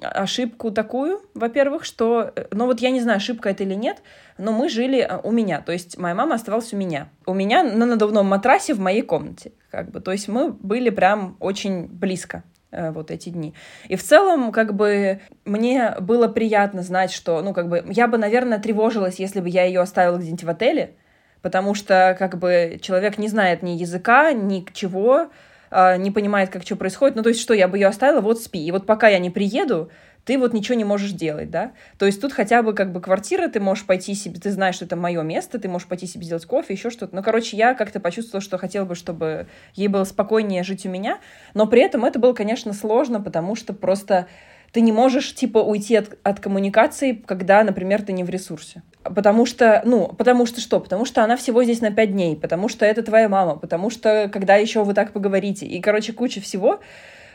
ошибку 0.00 0.72
такую, 0.72 1.20
во-первых, 1.34 1.84
что, 1.84 2.32
э, 2.34 2.46
ну 2.50 2.66
вот 2.66 2.80
я 2.80 2.90
не 2.90 3.00
знаю, 3.00 3.18
ошибка 3.18 3.50
это 3.50 3.62
или 3.62 3.74
нет, 3.74 3.98
но 4.36 4.50
мы 4.50 4.68
жили 4.68 4.98
э, 4.98 5.20
у 5.22 5.30
меня, 5.30 5.60
то 5.60 5.70
есть 5.70 5.96
моя 5.96 6.16
мама 6.16 6.34
оставалась 6.34 6.72
у 6.72 6.76
меня. 6.76 7.08
У 7.24 7.34
меня 7.34 7.62
на 7.62 7.86
надувном 7.86 8.26
матрасе 8.26 8.74
в 8.74 8.80
моей 8.80 9.02
комнате, 9.02 9.52
как 9.70 9.92
бы, 9.92 10.00
то 10.00 10.10
есть 10.10 10.26
мы 10.26 10.50
были 10.50 10.90
прям 10.90 11.36
очень 11.38 11.86
близко 11.86 12.42
э, 12.72 12.90
вот 12.90 13.12
эти 13.12 13.28
дни. 13.28 13.54
И 13.86 13.94
в 13.94 14.02
целом, 14.02 14.50
как 14.50 14.74
бы, 14.74 15.20
мне 15.44 15.94
было 16.00 16.26
приятно 16.26 16.82
знать, 16.82 17.12
что, 17.12 17.42
ну, 17.42 17.54
как 17.54 17.68
бы, 17.68 17.84
я 17.90 18.08
бы, 18.08 18.18
наверное, 18.18 18.58
тревожилась, 18.58 19.20
если 19.20 19.40
бы 19.40 19.48
я 19.48 19.62
ее 19.66 19.82
оставила 19.82 20.16
где-нибудь 20.16 20.42
в 20.42 20.50
отеле, 20.50 20.96
потому 21.42 21.74
что, 21.74 22.16
как 22.18 22.38
бы, 22.38 22.80
человек 22.82 23.18
не 23.18 23.28
знает 23.28 23.62
ни 23.62 23.70
языка, 23.70 24.32
ни 24.32 24.66
чего, 24.72 25.14
а, 25.14 25.28
не 25.70 26.10
понимает, 26.10 26.50
как 26.50 26.62
что 26.62 26.76
происходит. 26.76 27.16
Ну, 27.16 27.22
то 27.22 27.28
есть, 27.28 27.40
что, 27.40 27.54
я 27.54 27.68
бы 27.68 27.78
ее 27.78 27.88
оставила, 27.88 28.20
вот 28.20 28.40
спи. 28.40 28.64
И 28.64 28.70
вот 28.70 28.86
пока 28.86 29.08
я 29.08 29.18
не 29.18 29.30
приеду, 29.30 29.90
ты 30.26 30.38
вот 30.38 30.52
ничего 30.52 30.74
не 30.74 30.84
можешь 30.84 31.12
делать, 31.12 31.50
да? 31.50 31.72
То 31.98 32.06
есть 32.06 32.20
тут 32.20 32.32
хотя 32.32 32.62
бы 32.62 32.74
как 32.74 32.92
бы 32.92 33.00
квартира, 33.00 33.46
ты 33.48 33.60
можешь 33.60 33.86
пойти 33.86 34.12
себе, 34.14 34.40
ты 34.40 34.50
знаешь, 34.50 34.74
что 34.74 34.84
это 34.84 34.96
мое 34.96 35.22
место, 35.22 35.60
ты 35.60 35.68
можешь 35.68 35.86
пойти 35.86 36.06
себе 36.06 36.24
сделать 36.24 36.44
кофе, 36.46 36.74
еще 36.74 36.90
что-то. 36.90 37.14
Ну, 37.14 37.22
короче, 37.22 37.56
я 37.56 37.74
как-то 37.74 38.00
почувствовала, 38.00 38.42
что 38.42 38.58
хотела 38.58 38.84
бы, 38.84 38.96
чтобы 38.96 39.46
ей 39.74 39.86
было 39.86 40.02
спокойнее 40.02 40.64
жить 40.64 40.84
у 40.84 40.88
меня, 40.88 41.20
но 41.54 41.66
при 41.66 41.80
этом 41.80 42.04
это 42.04 42.18
было, 42.18 42.32
конечно, 42.32 42.72
сложно, 42.72 43.20
потому 43.20 43.54
что 43.54 43.72
просто 43.72 44.26
ты 44.76 44.82
не 44.82 44.92
можешь, 44.92 45.34
типа, 45.34 45.56
уйти 45.56 45.96
от, 45.96 46.18
от 46.22 46.38
коммуникации, 46.38 47.12
когда, 47.12 47.64
например, 47.64 48.02
ты 48.02 48.12
не 48.12 48.24
в 48.24 48.28
ресурсе. 48.28 48.82
Потому 49.04 49.46
что, 49.46 49.80
ну, 49.86 50.08
потому 50.08 50.44
что 50.44 50.60
что? 50.60 50.80
Потому 50.80 51.06
что 51.06 51.24
она 51.24 51.38
всего 51.38 51.64
здесь 51.64 51.80
на 51.80 51.90
пять 51.90 52.12
дней, 52.12 52.36
потому 52.36 52.68
что 52.68 52.84
это 52.84 53.02
твоя 53.02 53.30
мама, 53.30 53.56
потому 53.56 53.88
что 53.88 54.28
когда 54.30 54.56
еще 54.56 54.84
вы 54.84 54.92
так 54.92 55.12
поговорите, 55.12 55.64
и, 55.64 55.80
короче, 55.80 56.12
куча 56.12 56.42
всего, 56.42 56.80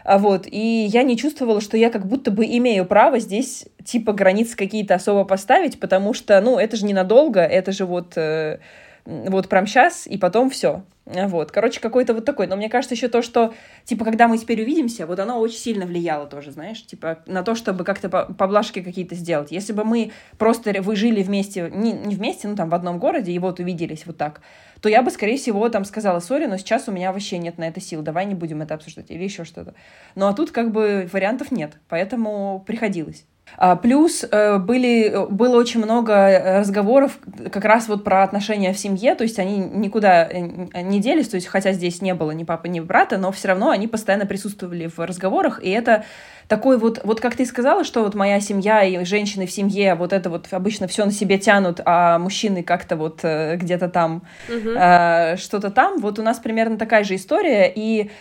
а 0.03 0.19
вот, 0.19 0.45
и 0.45 0.85
я 0.87 1.01
не 1.01 1.17
чувствовала, 1.17 1.61
что 1.61 1.77
я 1.77 1.89
как 1.89 2.05
будто 2.05 2.29
бы 2.29 2.45
имею 2.45 2.85
право 2.85 3.17
здесь, 3.17 3.65
типа, 3.83 4.13
границы 4.13 4.55
какие-то 4.55 4.93
особо 4.93 5.23
поставить, 5.23 5.79
потому 5.79 6.13
что, 6.13 6.39
ну, 6.41 6.59
это 6.59 6.77
же 6.77 6.85
ненадолго, 6.85 7.41
это 7.41 7.71
же 7.71 7.87
вот, 7.87 8.13
э, 8.17 8.59
вот 9.05 9.49
прям 9.49 9.65
сейчас, 9.65 10.05
и 10.05 10.19
потом 10.19 10.51
все. 10.51 10.83
Вот, 11.05 11.51
короче, 11.51 11.79
какой-то 11.79 12.13
вот 12.13 12.25
такой. 12.25 12.47
Но 12.47 12.55
мне 12.55 12.69
кажется 12.69 12.93
еще 12.93 13.07
то, 13.07 13.21
что, 13.21 13.53
типа, 13.85 14.05
когда 14.05 14.27
мы 14.27 14.37
теперь 14.37 14.61
увидимся, 14.61 15.07
вот 15.07 15.19
оно 15.19 15.39
очень 15.39 15.57
сильно 15.57 15.85
влияло 15.85 16.27
тоже, 16.27 16.51
знаешь, 16.51 16.85
типа, 16.85 17.19
на 17.25 17.43
то, 17.43 17.55
чтобы 17.55 17.83
как-то 17.83 18.07
поблажки 18.09 18.81
какие-то 18.81 19.15
сделать. 19.15 19.51
Если 19.51 19.73
бы 19.73 19.83
мы 19.83 20.11
просто 20.37 20.71
вы 20.81 20.95
жили 20.95 21.23
вместе, 21.23 21.71
не, 21.73 21.91
не 21.93 22.15
вместе, 22.15 22.47
ну, 22.47 22.55
там, 22.55 22.69
в 22.69 22.75
одном 22.75 22.99
городе, 22.99 23.31
и 23.31 23.39
вот 23.39 23.59
увиделись 23.59 24.05
вот 24.05 24.17
так, 24.17 24.41
то 24.79 24.89
я 24.89 25.01
бы, 25.01 25.09
скорее 25.11 25.37
всего, 25.37 25.67
там 25.69 25.85
сказала, 25.85 26.19
сори, 26.19 26.45
но 26.45 26.57
сейчас 26.57 26.87
у 26.87 26.91
меня 26.91 27.11
вообще 27.11 27.39
нет 27.39 27.57
на 27.57 27.67
это 27.67 27.81
сил, 27.81 28.03
давай 28.03 28.25
не 28.25 28.35
будем 28.35 28.61
это 28.61 28.75
обсуждать, 28.75 29.09
или 29.09 29.23
еще 29.23 29.43
что-то. 29.43 29.73
Ну, 30.15 30.27
а 30.27 30.33
тут 30.33 30.51
как 30.51 30.71
бы 30.71 31.09
вариантов 31.11 31.51
нет, 31.51 31.77
поэтому 31.89 32.63
приходилось. 32.65 33.25
А, 33.57 33.75
плюс 33.75 34.25
э, 34.29 34.57
были, 34.57 35.27
было 35.29 35.57
очень 35.57 35.83
много 35.83 36.57
разговоров 36.59 37.19
как 37.51 37.65
раз 37.65 37.87
вот 37.87 38.03
про 38.03 38.23
отношения 38.23 38.73
в 38.73 38.79
семье, 38.79 39.15
то 39.15 39.23
есть 39.23 39.39
они 39.39 39.57
никуда 39.57 40.27
э, 40.27 40.81
не 40.81 40.99
делись, 40.99 41.29
то 41.29 41.35
есть 41.35 41.47
хотя 41.47 41.71
здесь 41.71 42.01
не 42.01 42.13
было 42.13 42.31
ни 42.31 42.43
папы, 42.43 42.69
ни 42.69 42.79
брата, 42.79 43.17
но 43.17 43.31
все 43.31 43.49
равно 43.49 43.69
они 43.69 43.87
постоянно 43.87 44.25
присутствовали 44.25 44.87
в 44.87 44.99
разговорах, 44.99 45.63
и 45.63 45.69
это 45.69 46.05
такой 46.47 46.77
вот, 46.77 47.01
вот 47.03 47.21
как 47.21 47.35
ты 47.35 47.45
сказала, 47.45 47.83
что 47.83 48.03
вот 48.03 48.13
моя 48.13 48.41
семья 48.41 48.83
и 48.83 49.05
женщины 49.05 49.45
в 49.45 49.51
семье, 49.51 49.95
вот 49.95 50.11
это 50.11 50.29
вот 50.29 50.47
обычно 50.51 50.87
все 50.87 51.05
на 51.05 51.11
себе 51.11 51.37
тянут, 51.37 51.79
а 51.85 52.19
мужчины 52.19 52.63
как-то 52.63 52.95
вот 52.95 53.19
э, 53.23 53.55
где-то 53.55 53.89
там, 53.89 54.23
угу. 54.49 54.69
э, 54.69 55.37
что-то 55.37 55.71
там, 55.71 55.99
вот 55.99 56.19
у 56.19 56.23
нас 56.23 56.39
примерно 56.39 56.77
такая 56.77 57.03
же 57.03 57.15
история, 57.15 57.71
и 57.73 58.11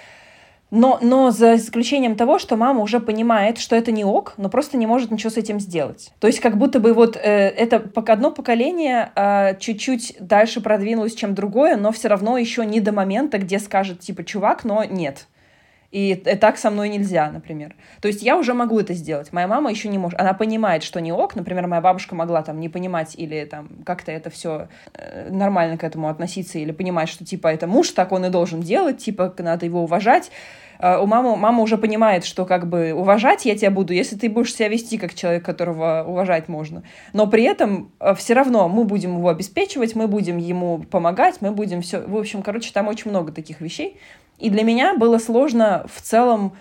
но, 0.71 0.99
но 1.03 1.31
за 1.31 1.57
исключением 1.57 2.17
того, 2.17 2.39
что 2.39 2.57
мама 2.57 2.83
уже 2.83 3.01
понимает, 3.01 3.59
что 3.59 3.77
это 3.77 3.93
не 3.93 4.05
ок, 4.05 4.35
но 4.37 4.49
просто 4.49 4.77
не 4.77 4.87
может 4.87 5.11
ничего 5.11 5.31
с 5.31 5.37
этим 5.37 5.61
сделать. 5.61 6.13
То 6.21 6.27
есть 6.27 6.41
как 6.41 6.57
будто 6.57 6.81
бы 6.81 6.93
вот 6.93 7.17
э, 7.17 7.21
это 7.21 7.83
одно 8.11 8.31
поколение 8.31 9.13
э, 9.15 9.57
чуть-чуть 9.59 10.17
дальше 10.21 10.61
продвинулось, 10.61 11.15
чем 11.15 11.35
другое, 11.35 11.77
но 11.77 11.93
все 11.93 12.09
равно 12.09 12.39
еще 12.39 12.65
не 12.65 12.81
до 12.81 12.93
момента, 12.93 13.39
где 13.39 13.59
скажет 13.59 14.01
типа 14.01 14.25
чувак, 14.25 14.65
но 14.65 14.85
нет. 14.85 15.27
И, 15.91 16.15
так 16.15 16.57
со 16.57 16.71
мной 16.71 16.89
нельзя, 16.89 17.31
например. 17.33 17.75
То 18.01 18.07
есть 18.07 18.23
я 18.23 18.37
уже 18.37 18.55
могу 18.55 18.79
это 18.79 18.95
сделать. 18.95 19.33
Моя 19.33 19.49
мама 19.49 19.71
еще 19.71 19.89
не 19.89 19.99
может. 19.99 20.21
Она 20.21 20.35
понимает, 20.35 20.85
что 20.85 21.01
не 21.01 21.13
ок. 21.13 21.35
Например, 21.35 21.67
моя 21.67 21.83
бабушка 21.83 22.15
могла 22.15 22.43
там 22.43 22.61
не 22.61 22.69
понимать 22.69 23.15
или 23.17 23.45
там 23.45 23.69
как-то 23.85 24.13
это 24.13 24.31
все 24.31 24.69
э, 24.95 25.31
нормально 25.31 25.79
к 25.79 25.85
этому 25.85 26.09
относиться 26.09 26.59
или 26.61 26.71
понимать, 26.71 27.09
что 27.09 27.25
типа 27.25 27.49
это 27.49 27.67
муж, 27.67 27.91
так 27.91 28.13
он 28.13 28.25
и 28.25 28.31
должен 28.31 28.61
делать, 28.61 28.99
типа 28.99 29.35
надо 29.39 29.67
его 29.67 29.83
уважать. 29.83 30.31
Э, 30.79 30.99
у 30.99 31.07
мамы, 31.07 31.37
мама 31.37 31.63
уже 31.63 31.77
понимает, 31.77 32.25
что 32.25 32.47
как 32.47 32.69
бы 32.69 32.93
уважать 32.93 33.45
я 33.45 33.57
тебя 33.57 33.73
буду, 33.73 33.93
если 33.93 34.17
ты 34.17 34.29
будешь 34.29 34.55
себя 34.55 34.69
вести 34.69 34.97
как 34.97 35.15
человек, 35.15 35.45
которого 35.45 36.05
уважать 36.07 36.49
можно. 36.49 36.85
Но 37.13 37.27
при 37.27 37.43
этом 37.43 37.93
э, 38.01 38.15
все 38.15 38.35
равно 38.35 38.69
мы 38.69 38.85
будем 38.85 39.17
его 39.17 39.29
обеспечивать, 39.29 39.95
мы 39.95 40.07
будем 40.07 40.39
ему 40.39 40.79
помогать, 40.79 41.39
мы 41.41 41.51
будем 41.51 41.83
все... 41.83 42.01
В 42.01 42.17
общем, 42.17 42.43
короче, 42.43 42.73
там 42.73 42.89
очень 42.89 43.11
много 43.11 43.33
таких 43.33 43.61
вещей. 43.61 43.99
И 44.41 44.51
для 44.51 44.65
меня 44.65 44.95
было 44.95 45.19
сложно 45.19 45.87
в 45.93 46.01
целом 46.01 46.53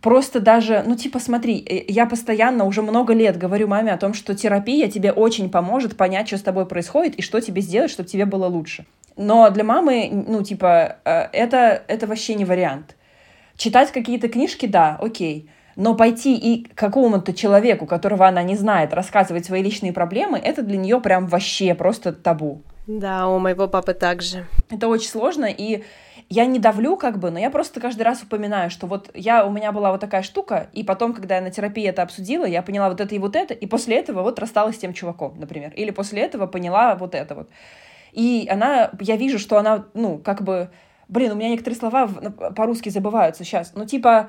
просто 0.00 0.40
даже, 0.40 0.82
ну, 0.86 0.96
типа, 0.96 1.18
смотри, 1.18 1.64
э, 1.64 1.84
я 1.88 2.06
постоянно 2.06 2.64
уже 2.64 2.82
много 2.82 3.12
лет 3.14 3.38
говорю 3.38 3.68
маме 3.68 3.92
о 3.92 3.96
том, 3.96 4.14
что 4.14 4.34
терапия 4.34 4.88
тебе 4.88 5.12
очень 5.12 5.50
поможет 5.50 5.96
понять, 5.96 6.28
что 6.28 6.38
с 6.38 6.42
тобой 6.42 6.66
происходит 6.66 7.14
и 7.16 7.22
что 7.22 7.40
тебе 7.40 7.60
сделать, 7.62 7.90
чтобы 7.90 8.08
тебе 8.08 8.26
было 8.26 8.46
лучше. 8.46 8.84
Но 9.16 9.48
для 9.50 9.64
мамы, 9.64 10.10
ну, 10.28 10.42
типа, 10.42 10.96
это, 11.04 11.82
это 11.88 12.06
вообще 12.06 12.34
не 12.34 12.44
вариант. 12.44 12.96
Читать 13.56 13.90
какие-то 13.90 14.28
книжки, 14.28 14.66
да, 14.66 14.98
окей. 15.00 15.48
Но 15.76 15.94
пойти 15.94 16.36
и 16.36 16.64
какому-то 16.64 17.32
человеку, 17.32 17.86
которого 17.86 18.26
она 18.26 18.42
не 18.42 18.56
знает, 18.56 18.92
рассказывать 18.92 19.46
свои 19.46 19.62
личные 19.62 19.92
проблемы, 19.92 20.38
это 20.38 20.62
для 20.62 20.76
нее 20.76 21.00
прям 21.00 21.26
вообще 21.26 21.74
просто 21.74 22.12
табу. 22.12 22.62
Да, 22.86 23.28
у 23.28 23.38
моего 23.38 23.68
папы 23.68 23.94
также. 23.94 24.46
Это 24.70 24.88
очень 24.88 25.08
сложно, 25.08 25.46
и 25.46 25.82
я 26.28 26.46
не 26.46 26.58
давлю 26.58 26.96
как 26.96 27.18
бы, 27.18 27.30
но 27.30 27.38
я 27.38 27.50
просто 27.50 27.80
каждый 27.80 28.02
раз 28.02 28.22
упоминаю, 28.22 28.70
что 28.70 28.86
вот 28.86 29.10
я, 29.14 29.46
у 29.46 29.50
меня 29.50 29.72
была 29.72 29.92
вот 29.92 30.00
такая 30.00 30.22
штука, 30.22 30.68
и 30.72 30.82
потом, 30.82 31.12
когда 31.12 31.36
я 31.36 31.40
на 31.40 31.50
терапии 31.50 31.84
это 31.84 32.02
обсудила, 32.02 32.44
я 32.44 32.62
поняла 32.62 32.88
вот 32.88 33.00
это 33.00 33.14
и 33.14 33.18
вот 33.18 33.36
это, 33.36 33.54
и 33.54 33.66
после 33.66 33.96
этого 33.96 34.22
вот 34.22 34.38
рассталась 34.38 34.76
с 34.76 34.78
тем 34.78 34.92
чуваком, 34.92 35.38
например. 35.38 35.72
Или 35.74 35.90
после 35.90 36.22
этого 36.22 36.46
поняла 36.46 36.94
вот 36.96 37.14
это 37.14 37.34
вот. 37.34 37.48
И 38.12 38.48
она, 38.50 38.90
я 39.00 39.16
вижу, 39.16 39.38
что 39.38 39.58
она, 39.58 39.86
ну, 39.94 40.18
как 40.18 40.42
бы 40.42 40.70
Блин, 41.08 41.32
у 41.32 41.34
меня 41.36 41.50
некоторые 41.50 41.78
слова 41.78 42.08
по-русски 42.56 42.88
забываются 42.88 43.44
сейчас. 43.44 43.72
Ну, 43.74 43.86
типа, 43.86 44.28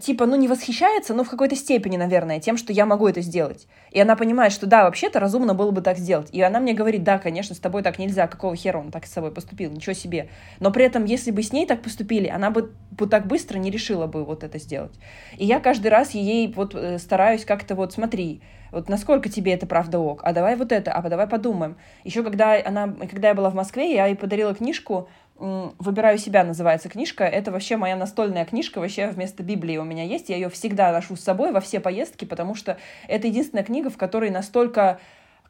типа, 0.00 0.26
ну, 0.26 0.36
не 0.36 0.48
восхищается, 0.48 1.14
но 1.14 1.24
в 1.24 1.30
какой-то 1.30 1.54
степени, 1.54 1.96
наверное, 1.96 2.40
тем, 2.40 2.56
что 2.56 2.72
я 2.72 2.84
могу 2.84 3.06
это 3.06 3.20
сделать. 3.20 3.68
И 3.90 4.00
она 4.00 4.16
понимает, 4.16 4.52
что 4.52 4.66
да, 4.66 4.84
вообще-то 4.84 5.20
разумно 5.20 5.54
было 5.54 5.70
бы 5.70 5.80
так 5.80 5.98
сделать. 5.98 6.28
И 6.32 6.42
она 6.42 6.58
мне 6.58 6.74
говорит, 6.74 7.04
да, 7.04 7.18
конечно, 7.18 7.54
с 7.54 7.60
тобой 7.60 7.82
так 7.82 7.98
нельзя, 7.98 8.26
какого 8.26 8.56
хера 8.56 8.78
он 8.78 8.90
так 8.90 9.06
с 9.06 9.12
собой 9.12 9.30
поступил, 9.30 9.70
ничего 9.70 9.92
себе. 9.92 10.30
Но 10.58 10.72
при 10.72 10.84
этом, 10.84 11.04
если 11.04 11.30
бы 11.30 11.42
с 11.42 11.52
ней 11.52 11.66
так 11.66 11.82
поступили, 11.82 12.26
она 12.26 12.50
бы, 12.50 12.72
бы 12.90 13.06
так 13.06 13.26
быстро 13.26 13.58
не 13.58 13.70
решила 13.70 14.06
бы 14.06 14.24
вот 14.24 14.42
это 14.42 14.58
сделать. 14.58 14.98
И 15.36 15.44
я 15.44 15.60
каждый 15.60 15.88
раз 15.88 16.10
ей 16.10 16.52
вот 16.52 16.74
э, 16.74 16.98
стараюсь 16.98 17.44
как-то 17.44 17.74
вот, 17.74 17.92
смотри, 17.92 18.42
вот 18.70 18.88
насколько 18.88 19.28
тебе 19.28 19.54
это 19.54 19.66
правда 19.66 19.98
ок, 19.98 20.20
а 20.24 20.32
давай 20.32 20.56
вот 20.56 20.72
это, 20.72 20.92
а 20.92 21.08
давай 21.08 21.26
подумаем. 21.26 21.76
Еще 22.04 22.22
когда 22.22 22.56
она, 22.64 22.94
когда 23.10 23.28
я 23.28 23.34
была 23.34 23.50
в 23.50 23.54
Москве, 23.54 23.94
я 23.94 24.06
ей 24.06 24.16
подарила 24.16 24.54
книжку 24.54 25.08
«Выбираю 25.38 26.18
себя» 26.18 26.42
называется 26.42 26.88
книжка. 26.88 27.24
Это 27.24 27.52
вообще 27.52 27.76
моя 27.76 27.96
настольная 27.96 28.44
книжка, 28.44 28.80
вообще 28.80 29.08
вместо 29.08 29.42
Библии 29.42 29.76
у 29.76 29.84
меня 29.84 30.02
есть. 30.02 30.28
Я 30.28 30.36
ее 30.36 30.48
всегда 30.48 30.92
ношу 30.92 31.14
с 31.14 31.20
собой 31.20 31.52
во 31.52 31.60
все 31.60 31.78
поездки, 31.78 32.24
потому 32.24 32.54
что 32.54 32.76
это 33.06 33.28
единственная 33.28 33.64
книга, 33.64 33.88
в 33.88 33.96
которой 33.96 34.30
настолько 34.30 34.98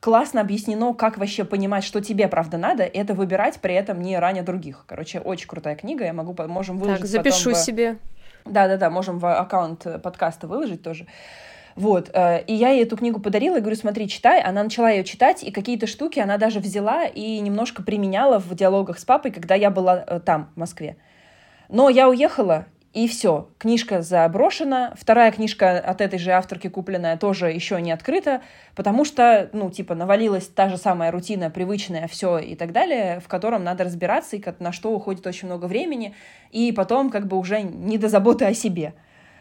классно 0.00 0.40
объяснено, 0.40 0.92
как 0.94 1.18
вообще 1.18 1.44
понимать, 1.44 1.84
что 1.84 2.00
тебе 2.00 2.28
правда 2.28 2.58
надо, 2.58 2.84
и 2.84 2.98
это 2.98 3.14
выбирать 3.14 3.60
при 3.60 3.74
этом 3.74 4.00
не 4.00 4.18
раня 4.18 4.42
других. 4.42 4.84
Короче, 4.86 5.20
очень 5.20 5.48
крутая 5.48 5.74
книга, 5.74 6.04
я 6.04 6.12
могу, 6.12 6.36
можем 6.46 6.78
выложить 6.78 7.00
Так, 7.00 7.10
запишу 7.10 7.50
потом 7.50 7.54
в... 7.54 7.64
себе. 7.64 7.96
Да-да-да, 8.44 8.90
можем 8.90 9.18
в 9.18 9.40
аккаунт 9.40 9.86
подкаста 10.02 10.46
выложить 10.46 10.82
тоже. 10.82 11.06
Вот. 11.78 12.10
Э, 12.12 12.42
и 12.42 12.54
я 12.54 12.70
ей 12.70 12.82
эту 12.82 12.96
книгу 12.96 13.20
подарила 13.20 13.58
и 13.58 13.60
говорю, 13.60 13.76
смотри, 13.76 14.08
читай. 14.08 14.42
Она 14.42 14.64
начала 14.64 14.90
ее 14.90 15.04
читать, 15.04 15.44
и 15.44 15.52
какие-то 15.52 15.86
штуки 15.86 16.18
она 16.18 16.36
даже 16.36 16.58
взяла 16.58 17.04
и 17.04 17.38
немножко 17.38 17.84
применяла 17.84 18.40
в 18.40 18.52
диалогах 18.56 18.98
с 18.98 19.04
папой, 19.04 19.30
когда 19.30 19.54
я 19.54 19.70
была 19.70 20.02
э, 20.04 20.18
там, 20.18 20.50
в 20.56 20.58
Москве. 20.58 20.96
Но 21.68 21.88
я 21.88 22.08
уехала, 22.08 22.66
и 22.94 23.06
все, 23.06 23.48
книжка 23.58 24.02
заброшена. 24.02 24.92
Вторая 24.98 25.30
книжка 25.30 25.78
от 25.78 26.00
этой 26.00 26.18
же 26.18 26.32
авторки 26.32 26.68
купленная 26.68 27.16
тоже 27.16 27.46
еще 27.52 27.80
не 27.80 27.92
открыта, 27.92 28.42
потому 28.74 29.04
что, 29.04 29.48
ну, 29.52 29.70
типа, 29.70 29.94
навалилась 29.94 30.48
та 30.48 30.70
же 30.70 30.78
самая 30.78 31.12
рутина, 31.12 31.48
привычная, 31.48 32.08
все 32.08 32.38
и 32.38 32.56
так 32.56 32.72
далее, 32.72 33.20
в 33.20 33.28
котором 33.28 33.62
надо 33.62 33.84
разбираться, 33.84 34.34
и 34.34 34.42
на 34.58 34.72
что 34.72 34.90
уходит 34.90 35.24
очень 35.28 35.46
много 35.46 35.66
времени, 35.66 36.16
и 36.50 36.72
потом 36.72 37.10
как 37.10 37.28
бы 37.28 37.36
уже 37.36 37.62
не 37.62 37.98
до 37.98 38.08
заботы 38.08 38.46
о 38.46 38.52
себе. 38.52 38.94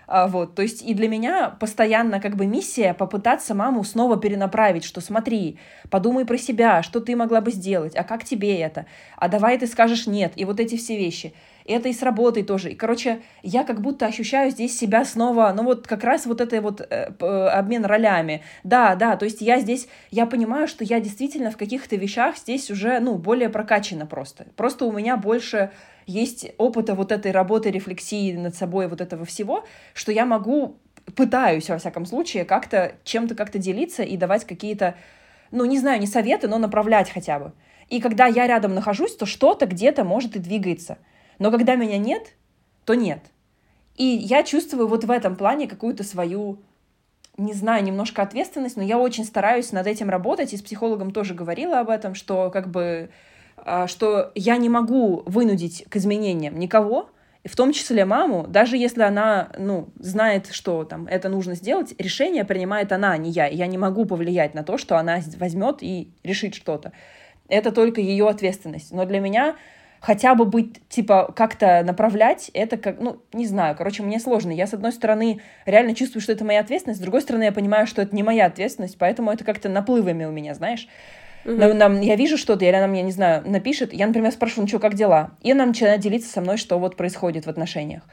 А, 0.08 0.28
вот, 0.28 0.56
то 0.56 0.62
есть 0.62 0.82
и 0.82 0.94
для 0.94 1.10
меня 1.10 1.50
постоянно 1.50 2.22
как 2.22 2.38
бы 2.38 2.46
миссия 2.46 2.94
попытаться 2.94 3.54
маму 3.54 3.84
снова 3.84 4.18
перенаправить, 4.18 4.86
что 4.86 5.02
смотри, 5.02 5.60
подумай 5.90 6.26
про 6.26 6.38
себя, 6.38 6.82
что 6.82 7.02
ты 7.02 7.16
могла 7.18 7.42
бы 7.42 7.52
сделать, 7.52 7.94
а 7.96 8.06
как 8.06 8.24
тебе 8.24 8.58
это, 8.58 8.86
а 9.18 9.28
давай 9.28 9.58
ты 9.58 9.68
скажешь 9.68 10.08
нет, 10.08 10.32
и 10.38 10.46
вот 10.46 10.62
эти 10.62 10.78
все 10.78 10.98
вещи. 10.98 11.34
Это 11.66 11.90
и 11.90 11.94
с 11.94 12.02
работой 12.02 12.44
тоже. 12.44 12.72
И, 12.72 12.76
короче, 12.76 13.20
я 13.44 13.66
как 13.66 13.82
будто 13.82 14.06
ощущаю 14.06 14.52
здесь 14.52 14.80
себя 14.80 15.04
снова, 15.04 15.52
ну 15.54 15.64
вот 15.64 15.86
как 15.86 16.06
раз 16.06 16.26
вот 16.26 16.40
это 16.40 16.62
вот 16.62 16.80
э, 16.80 17.08
обмен 17.50 17.84
ролями. 17.84 18.42
Да, 18.64 18.96
да, 18.96 19.18
то 19.18 19.26
есть 19.26 19.42
я 19.42 19.60
здесь, 19.60 19.90
я 20.10 20.26
понимаю, 20.26 20.70
что 20.70 20.86
я 20.86 21.02
действительно 21.02 21.52
в 21.52 21.58
каких-то 21.58 21.98
вещах 21.98 22.38
здесь 22.38 22.72
уже, 22.72 23.02
ну, 23.02 23.16
более 23.16 23.50
прокачана 23.50 24.06
просто. 24.06 24.48
Просто 24.56 24.86
у 24.86 24.94
меня 24.94 25.18
больше 25.18 25.72
есть 26.08 26.54
опыта 26.58 26.96
вот 26.96 27.12
этой 27.12 27.32
работы, 27.32 27.70
рефлексии 27.70 28.36
над 28.36 28.56
собой, 28.56 28.88
вот 28.88 29.02
этого 29.02 29.26
всего, 29.26 29.66
что 29.94 30.12
я 30.12 30.26
могу, 30.26 30.78
пытаюсь, 31.16 31.70
во 31.70 31.78
всяком 31.78 32.06
случае, 32.06 32.46
как-то 32.46 32.96
чем-то 33.04 33.36
как-то 33.36 33.60
делиться 33.60 34.04
и 34.04 34.18
давать 34.18 34.46
какие-то, 34.46 34.96
ну, 35.52 35.66
не 35.66 35.78
знаю, 35.78 36.00
не 36.00 36.08
советы, 36.08 36.48
но 36.48 36.58
направлять 36.58 37.10
хотя 37.10 37.40
бы. 37.40 37.52
И 37.90 38.02
когда 38.02 38.26
я 38.26 38.48
рядом 38.48 38.74
нахожусь, 38.74 39.16
то 39.16 39.26
что-то 39.26 39.66
где-то 39.66 40.04
может 40.04 40.36
и 40.36 40.40
двигается. 40.40 40.98
Но 41.40 41.52
когда 41.52 41.76
меня 41.76 41.98
нет, 41.98 42.34
то 42.86 42.96
нет. 42.96 43.20
И 43.96 44.06
я 44.06 44.44
чувствую 44.44 44.88
вот 44.88 45.04
в 45.04 45.12
этом 45.12 45.36
плане 45.36 45.68
какую-то 45.68 46.04
свою, 46.04 46.60
не 47.38 47.54
знаю, 47.54 47.84
немножко 47.84 48.22
ответственность, 48.22 48.78
но 48.78 48.84
я 48.84 48.98
очень 48.98 49.26
стараюсь 49.26 49.74
над 49.74 49.88
этим 49.88 50.10
работать, 50.10 50.54
и 50.54 50.58
с 50.58 50.62
психологом 50.62 51.12
тоже 51.12 51.34
говорила 51.34 51.80
об 51.80 51.90
этом, 51.90 52.16
что 52.16 52.50
как 52.50 52.70
бы 52.70 53.10
что 53.88 54.32
я 54.36 54.58
не 54.58 54.70
могу 54.70 55.24
вынудить 55.26 55.86
к 55.90 55.96
изменениям 55.98 56.58
никого, 56.58 57.10
в 57.48 57.56
том 57.56 57.72
числе 57.72 58.06
маму, 58.06 58.46
даже 58.48 58.78
если 58.78 59.04
она, 59.04 59.50
ну, 59.58 59.90
знает, 60.00 60.48
что 60.52 60.84
там 60.84 61.08
это 61.08 61.30
нужно 61.30 61.56
сделать, 61.56 61.96
решение 61.98 62.44
принимает 62.44 62.92
она, 62.92 63.14
а 63.14 63.18
не 63.18 63.32
я. 63.32 63.48
Я 63.48 63.68
не 63.68 63.78
могу 63.78 64.06
повлиять 64.06 64.54
на 64.54 64.64
то, 64.64 64.78
что 64.78 64.98
она 64.98 65.20
возьмет 65.38 65.78
и 65.82 66.12
решит 66.24 66.56
что-то. 66.56 66.92
Это 67.48 67.72
только 67.72 68.02
ее 68.02 68.28
ответственность. 68.28 68.92
Но 68.92 69.06
для 69.06 69.20
меня 69.20 69.56
хотя 70.00 70.36
бы 70.36 70.46
быть, 70.46 70.88
типа, 70.90 71.34
как-то 71.36 71.84
направлять, 71.84 72.52
это 72.54 72.78
как, 72.78 73.00
ну, 73.00 73.22
не 73.34 73.46
знаю, 73.46 73.76
короче, 73.76 74.04
мне 74.04 74.20
сложно. 74.20 74.52
Я, 74.52 74.68
с 74.68 74.74
одной 74.74 74.92
стороны, 74.92 75.42
реально 75.66 75.96
чувствую, 75.96 76.22
что 76.22 76.34
это 76.34 76.46
моя 76.46 76.60
ответственность, 76.60 77.00
с 77.00 77.04
другой 77.04 77.22
стороны, 77.22 77.44
я 77.44 77.52
понимаю, 77.52 77.88
что 77.88 78.02
это 78.02 78.16
не 78.16 78.24
моя 78.24 78.46
ответственность, 78.46 78.98
поэтому 78.98 79.32
это 79.32 79.44
как-то 79.44 79.70
наплывами 79.70 80.26
у 80.26 80.32
меня, 80.32 80.54
знаешь. 80.54 80.88
Нам, 81.48 81.78
нам, 81.78 82.02
я 82.02 82.16
вижу 82.16 82.38
что-то, 82.38 82.66
или 82.66 82.74
она 82.76 82.88
мне, 82.88 83.02
не 83.02 83.12
знаю, 83.14 83.42
напишет, 83.46 83.94
я, 83.94 84.06
например, 84.06 84.32
спрашиваю, 84.34 84.64
ну 84.64 84.68
что, 84.68 84.80
как 84.80 84.96
дела? 84.96 85.32
И 85.42 85.52
она 85.52 85.66
начинает 85.66 86.02
делиться 86.02 86.30
со 86.30 86.42
мной, 86.42 86.58
что 86.58 86.78
вот 86.78 86.98
происходит 86.98 87.46
в 87.46 87.50
отношениях. 87.50 88.04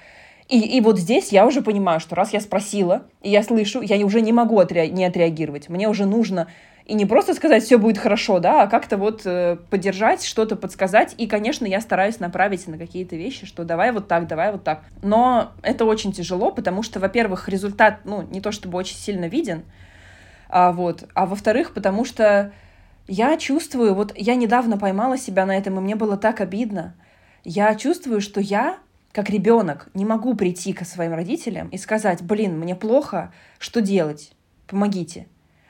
И, 0.49 0.61
и 0.61 0.81
вот 0.81 0.99
здесь 0.99 1.33
я 1.33 1.47
уже 1.47 1.61
понимаю, 1.61 1.99
что 1.99 2.15
раз 2.15 2.33
я 2.33 2.41
спросила, 2.41 3.03
и 3.23 3.31
я 3.31 3.43
слышу, 3.43 3.81
я 3.81 3.97
уже 4.07 4.21
не 4.21 4.33
могу 4.33 4.61
отре- 4.61 4.89
не 4.89 5.05
отреагировать. 5.05 5.69
Мне 5.69 5.89
уже 5.89 6.07
нужно 6.07 6.49
и 6.85 6.95
не 6.95 7.07
просто 7.07 7.35
сказать, 7.35 7.65
все 7.65 7.79
будет 7.79 7.99
хорошо, 7.99 8.41
да, 8.41 8.63
а 8.63 8.67
как-то 8.67 8.99
вот 8.99 9.23
э, 9.25 9.57
поддержать, 9.71 10.23
что-то 10.23 10.55
подсказать. 10.55 11.15
И, 11.17 11.27
конечно, 11.27 11.65
я 11.65 11.81
стараюсь 11.81 12.21
направить 12.21 12.69
на 12.69 12.77
какие-то 12.77 13.17
вещи, 13.17 13.47
что 13.47 13.65
давай 13.65 13.91
вот 13.91 14.07
так, 14.07 14.29
давай 14.29 14.53
вот 14.53 14.65
так. 14.65 14.83
Но 15.03 15.53
это 15.63 15.87
очень 15.87 16.13
тяжело, 16.13 16.51
потому 16.51 16.83
что, 16.83 17.01
во-первых, 17.01 17.49
результат, 17.49 18.01
ну, 18.05 18.23
не 18.23 18.43
то 18.43 18.53
чтобы 18.53 18.77
очень 18.77 18.97
сильно 18.97 19.25
виден, 19.25 19.63
а, 20.51 20.73
вот, 20.73 21.05
а 21.15 21.25
во-вторых, 21.25 21.73
потому 21.73 22.05
что 22.05 22.53
я 23.07 23.37
чувствую, 23.37 23.95
вот 23.95 24.13
я 24.17 24.35
недавно 24.35 24.79
поймала 24.79 25.19
себя 25.19 25.47
на 25.47 25.57
этом, 25.57 25.79
и 25.79 25.81
мне 25.81 25.95
было 25.95 26.17
так 26.17 26.41
обидно. 26.41 26.95
Я 27.45 27.75
чувствую, 27.75 28.21
что 28.21 28.41
я 28.41 28.79
как 29.13 29.31
ребенок 29.31 29.89
не 29.95 30.05
могу 30.05 30.35
прийти 30.35 30.73
к 30.73 30.85
своим 30.85 31.13
родителям 31.13 31.69
и 31.69 31.79
сказать, 31.79 32.23
блин, 32.23 32.59
мне 32.59 32.75
плохо, 32.75 33.33
что 33.59 33.81
делать? 33.81 34.33
Помогите. 34.67 35.27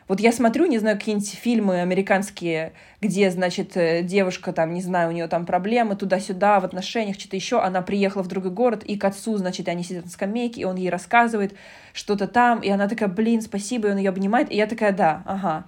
Вот 0.06 0.20
я 0.20 0.32
смотрю, 0.32 0.66
не 0.66 0.78
знаю, 0.78 0.98
какие-нибудь 0.98 1.30
фильмы 1.30 1.80
американские, 1.80 2.74
где, 3.00 3.30
значит, 3.30 3.74
э, 3.76 4.02
девушка 4.02 4.52
там, 4.52 4.74
не 4.74 4.82
знаю, 4.82 5.08
у 5.08 5.12
нее 5.12 5.28
там 5.28 5.46
проблемы 5.46 5.96
туда-сюда 5.96 6.60
в 6.60 6.64
отношениях, 6.64 7.18
что-то 7.18 7.36
еще, 7.36 7.60
она 7.62 7.80
приехала 7.80 8.22
в 8.22 8.28
другой 8.28 8.50
город, 8.50 8.82
и 8.84 8.96
к 8.96 9.04
отцу, 9.04 9.38
значит, 9.38 9.66
они 9.66 9.82
сидят 9.82 10.04
на 10.04 10.10
скамейке, 10.10 10.60
и 10.60 10.64
он 10.64 10.76
ей 10.76 10.90
рассказывает 10.90 11.54
что-то 11.94 12.28
там, 12.28 12.60
и 12.60 12.68
она 12.68 12.86
такая, 12.86 13.08
блин, 13.08 13.40
спасибо, 13.40 13.88
и 13.88 13.90
он 13.92 13.96
ее 13.96 14.10
обнимает, 14.10 14.52
и 14.52 14.56
я 14.56 14.66
такая, 14.66 14.92
да, 14.92 15.22
ага, 15.24 15.64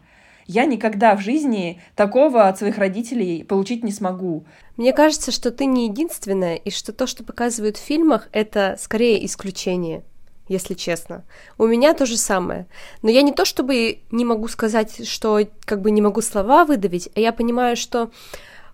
я 0.46 0.64
никогда 0.64 1.16
в 1.16 1.20
жизни 1.20 1.80
такого 1.94 2.48
от 2.48 2.58
своих 2.58 2.78
родителей 2.78 3.44
получить 3.44 3.84
не 3.84 3.92
смогу. 3.92 4.44
Мне 4.76 4.92
кажется, 4.92 5.32
что 5.32 5.50
ты 5.50 5.66
не 5.66 5.86
единственная, 5.88 6.56
и 6.56 6.70
что 6.70 6.92
то, 6.92 7.06
что 7.06 7.24
показывают 7.24 7.76
в 7.76 7.84
фильмах, 7.84 8.28
это 8.32 8.76
скорее 8.78 9.24
исключение 9.24 10.02
если 10.48 10.74
честно. 10.74 11.24
У 11.58 11.66
меня 11.66 11.92
то 11.92 12.06
же 12.06 12.16
самое. 12.16 12.66
Но 13.02 13.10
я 13.10 13.22
не 13.22 13.32
то 13.32 13.44
чтобы 13.44 13.98
не 14.10 14.24
могу 14.24 14.46
сказать, 14.48 15.04
что 15.06 15.40
как 15.64 15.80
бы 15.80 15.90
не 15.90 16.00
могу 16.00 16.20
слова 16.22 16.64
выдавить, 16.64 17.08
а 17.16 17.20
я 17.20 17.32
понимаю, 17.32 17.76
что 17.76 18.10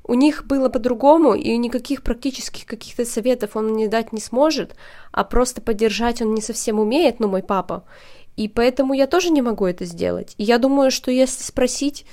у 0.05 0.15
них 0.15 0.45
было 0.47 0.69
по-другому, 0.69 1.35
и 1.35 1.57
никаких 1.57 2.03
практических 2.03 2.67
каких-то 2.67 3.05
советов 3.05 3.55
он 3.55 3.69
мне 3.69 3.89
дать 3.89 4.13
не 4.13 4.21
сможет, 4.21 4.75
а 5.13 5.23
просто 5.25 5.61
поддержать 5.61 6.21
он 6.21 6.35
не 6.35 6.43
совсем 6.43 6.81
умеет, 6.81 7.21
ну, 7.21 7.29
мой 7.29 7.43
папа. 7.43 7.85
И 8.37 8.49
поэтому 8.49 8.95
я 8.95 9.07
тоже 9.07 9.31
не 9.31 9.43
могу 9.43 9.67
это 9.67 9.85
сделать. 9.85 10.35
И 10.39 10.45
я 10.45 10.59
думаю, 10.59 10.91
что 10.91 11.11
если 11.11 11.43
спросить, 11.43 12.07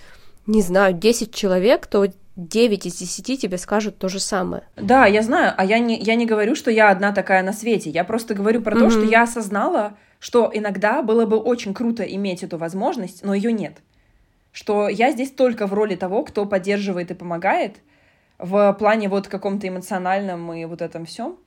не 0.47 0.61
знаю, 0.61 0.93
10 0.93 1.33
человек, 1.33 1.87
то 1.87 2.07
9 2.35 2.85
из 2.85 2.95
10 2.95 3.41
тебе 3.41 3.57
скажут 3.57 3.97
то 3.97 4.07
же 4.09 4.19
самое. 4.19 4.63
Да, 4.75 5.05
я 5.05 5.21
знаю, 5.21 5.53
а 5.57 5.65
я 5.65 5.79
не, 5.79 5.99
я 5.99 6.15
не 6.15 6.25
говорю, 6.25 6.55
что 6.55 6.71
я 6.71 6.89
одна 6.89 7.11
такая 7.11 7.43
на 7.43 7.53
свете. 7.53 7.89
Я 7.89 8.03
просто 8.03 8.33
говорю 8.33 8.61
про 8.61 8.75
mm-hmm. 8.75 8.79
то, 8.79 8.89
что 8.89 9.03
я 9.03 9.23
осознала, 9.23 9.97
что 10.19 10.49
иногда 10.53 11.01
было 11.01 11.25
бы 11.25 11.37
очень 11.37 11.73
круто 11.73 12.03
иметь 12.03 12.43
эту 12.43 12.57
возможность, 12.57 13.23
но 13.23 13.33
ее 13.33 13.51
нет. 13.51 13.77
Что 14.51 14.89
я 14.89 15.11
здесь 15.11 15.31
только 15.31 15.67
в 15.67 15.73
роли 15.73 15.95
того, 15.95 16.23
кто 16.23 16.45
поддерживает 16.45 17.11
и 17.11 17.15
помогает 17.15 17.77
в 18.37 18.73
плане 18.79 19.09
вот 19.09 19.27
каком-то 19.27 19.67
эмоциональном 19.67 20.53
и 20.53 20.65
вот 20.65 20.81
этом 20.81 21.05
всем. 21.05 21.37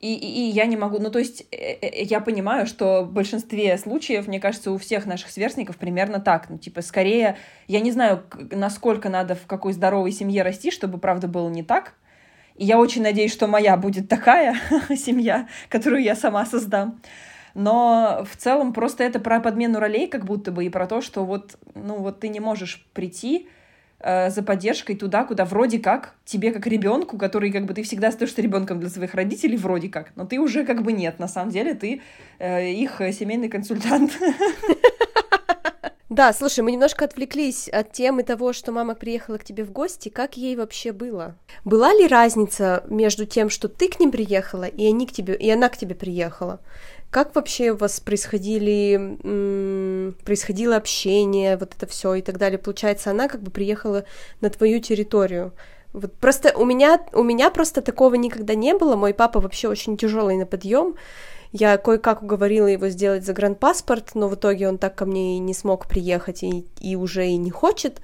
И, 0.00 0.14
и, 0.14 0.48
и 0.48 0.50
я 0.50 0.64
не 0.64 0.78
могу, 0.78 0.98
ну 0.98 1.10
то 1.10 1.18
есть 1.18 1.46
э, 1.52 1.56
э, 1.56 1.86
э, 1.86 2.02
я 2.04 2.20
понимаю, 2.20 2.66
что 2.66 3.02
в 3.02 3.12
большинстве 3.12 3.76
случаев, 3.76 4.28
мне 4.28 4.40
кажется, 4.40 4.72
у 4.72 4.78
всех 4.78 5.04
наших 5.04 5.30
сверстников 5.30 5.76
примерно 5.76 6.20
так. 6.20 6.48
Ну 6.48 6.56
типа 6.56 6.80
скорее, 6.80 7.36
я 7.68 7.80
не 7.80 7.92
знаю, 7.92 8.24
насколько 8.50 9.10
надо 9.10 9.34
в 9.34 9.46
какой 9.46 9.74
здоровой 9.74 10.12
семье 10.12 10.42
расти, 10.42 10.70
чтобы 10.70 10.96
правда 10.96 11.28
было 11.28 11.50
не 11.50 11.62
так. 11.62 11.94
И 12.56 12.64
я 12.64 12.78
очень 12.78 13.02
надеюсь, 13.02 13.32
что 13.32 13.46
моя 13.46 13.76
будет 13.76 14.08
такая 14.08 14.56
семья, 14.96 15.48
которую 15.68 16.02
я 16.02 16.16
сама 16.16 16.46
создам. 16.46 17.02
Но 17.52 18.24
в 18.30 18.36
целом 18.38 18.72
просто 18.72 19.04
это 19.04 19.20
про 19.20 19.38
подмену 19.40 19.80
ролей 19.80 20.08
как 20.08 20.24
будто 20.24 20.50
бы 20.50 20.64
и 20.64 20.70
про 20.70 20.86
то, 20.86 21.02
что 21.02 21.26
вот, 21.26 21.58
ну 21.74 21.98
вот 21.98 22.20
ты 22.20 22.28
не 22.28 22.40
можешь 22.40 22.86
прийти 22.94 23.48
Э, 24.02 24.30
за 24.30 24.42
поддержкой 24.42 24.96
туда, 24.96 25.24
куда 25.24 25.44
вроде 25.44 25.78
как 25.78 26.14
тебе 26.24 26.52
как 26.52 26.66
ребенку, 26.66 27.18
который 27.18 27.52
как 27.52 27.66
бы 27.66 27.74
ты 27.74 27.82
всегда 27.82 28.08
остаешься 28.08 28.40
ребенком 28.40 28.80
для 28.80 28.88
своих 28.88 29.14
родителей, 29.14 29.58
вроде 29.58 29.88
как, 29.90 30.12
но 30.16 30.24
ты 30.24 30.38
уже 30.38 30.64
как 30.64 30.82
бы 30.82 30.92
нет, 30.92 31.18
на 31.18 31.28
самом 31.28 31.50
деле 31.50 31.74
ты 31.74 32.00
э, 32.38 32.70
их 32.70 33.02
семейный 33.12 33.50
консультант. 33.50 34.12
Да, 36.08 36.32
слушай, 36.32 36.58
мы 36.60 36.72
немножко 36.72 37.04
отвлеклись 37.04 37.68
от 37.68 37.92
темы 37.92 38.24
того, 38.24 38.52
что 38.52 38.72
мама 38.72 38.96
приехала 38.96 39.38
к 39.38 39.44
тебе 39.44 39.62
в 39.62 39.70
гости. 39.70 40.08
Как 40.08 40.36
ей 40.36 40.56
вообще 40.56 40.90
было? 40.90 41.36
Была 41.64 41.94
ли 41.94 42.08
разница 42.08 42.82
между 42.88 43.26
тем, 43.26 43.48
что 43.48 43.68
ты 43.68 43.88
к 43.88 44.00
ним 44.00 44.10
приехала, 44.10 44.64
и 44.64 44.84
они 44.88 45.06
к 45.06 45.12
тебе, 45.12 45.34
и 45.36 45.48
она 45.48 45.68
к 45.68 45.76
тебе 45.76 45.94
приехала? 45.94 46.58
Как 47.10 47.34
вообще 47.34 47.72
у 47.72 47.76
вас 47.76 47.98
происходили, 47.98 49.18
происходило 50.24 50.76
общение, 50.76 51.56
вот 51.56 51.74
это 51.76 51.86
все 51.86 52.14
и 52.14 52.22
так 52.22 52.38
далее? 52.38 52.58
Получается, 52.58 53.10
она 53.10 53.26
как 53.26 53.42
бы 53.42 53.50
приехала 53.50 54.04
на 54.40 54.48
твою 54.48 54.80
территорию. 54.80 55.52
Вот 55.92 56.12
просто 56.14 56.56
у 56.56 56.64
меня, 56.64 57.04
у 57.12 57.24
меня 57.24 57.50
просто 57.50 57.82
такого 57.82 58.14
никогда 58.14 58.54
не 58.54 58.74
было. 58.74 58.94
Мой 58.94 59.12
папа 59.12 59.40
вообще 59.40 59.66
очень 59.66 59.96
тяжелый 59.96 60.36
на 60.36 60.46
подъем. 60.46 60.94
Я 61.50 61.78
кое-как 61.78 62.22
уговорила 62.22 62.68
его 62.68 62.88
сделать 62.88 63.24
загранпаспорт, 63.24 64.14
но 64.14 64.28
в 64.28 64.36
итоге 64.36 64.68
он 64.68 64.78
так 64.78 64.94
ко 64.94 65.04
мне 65.04 65.36
и 65.36 65.40
не 65.40 65.52
смог 65.52 65.88
приехать 65.88 66.44
и, 66.44 66.64
и 66.78 66.94
уже 66.94 67.26
и 67.26 67.36
не 67.36 67.50
хочет. 67.50 68.00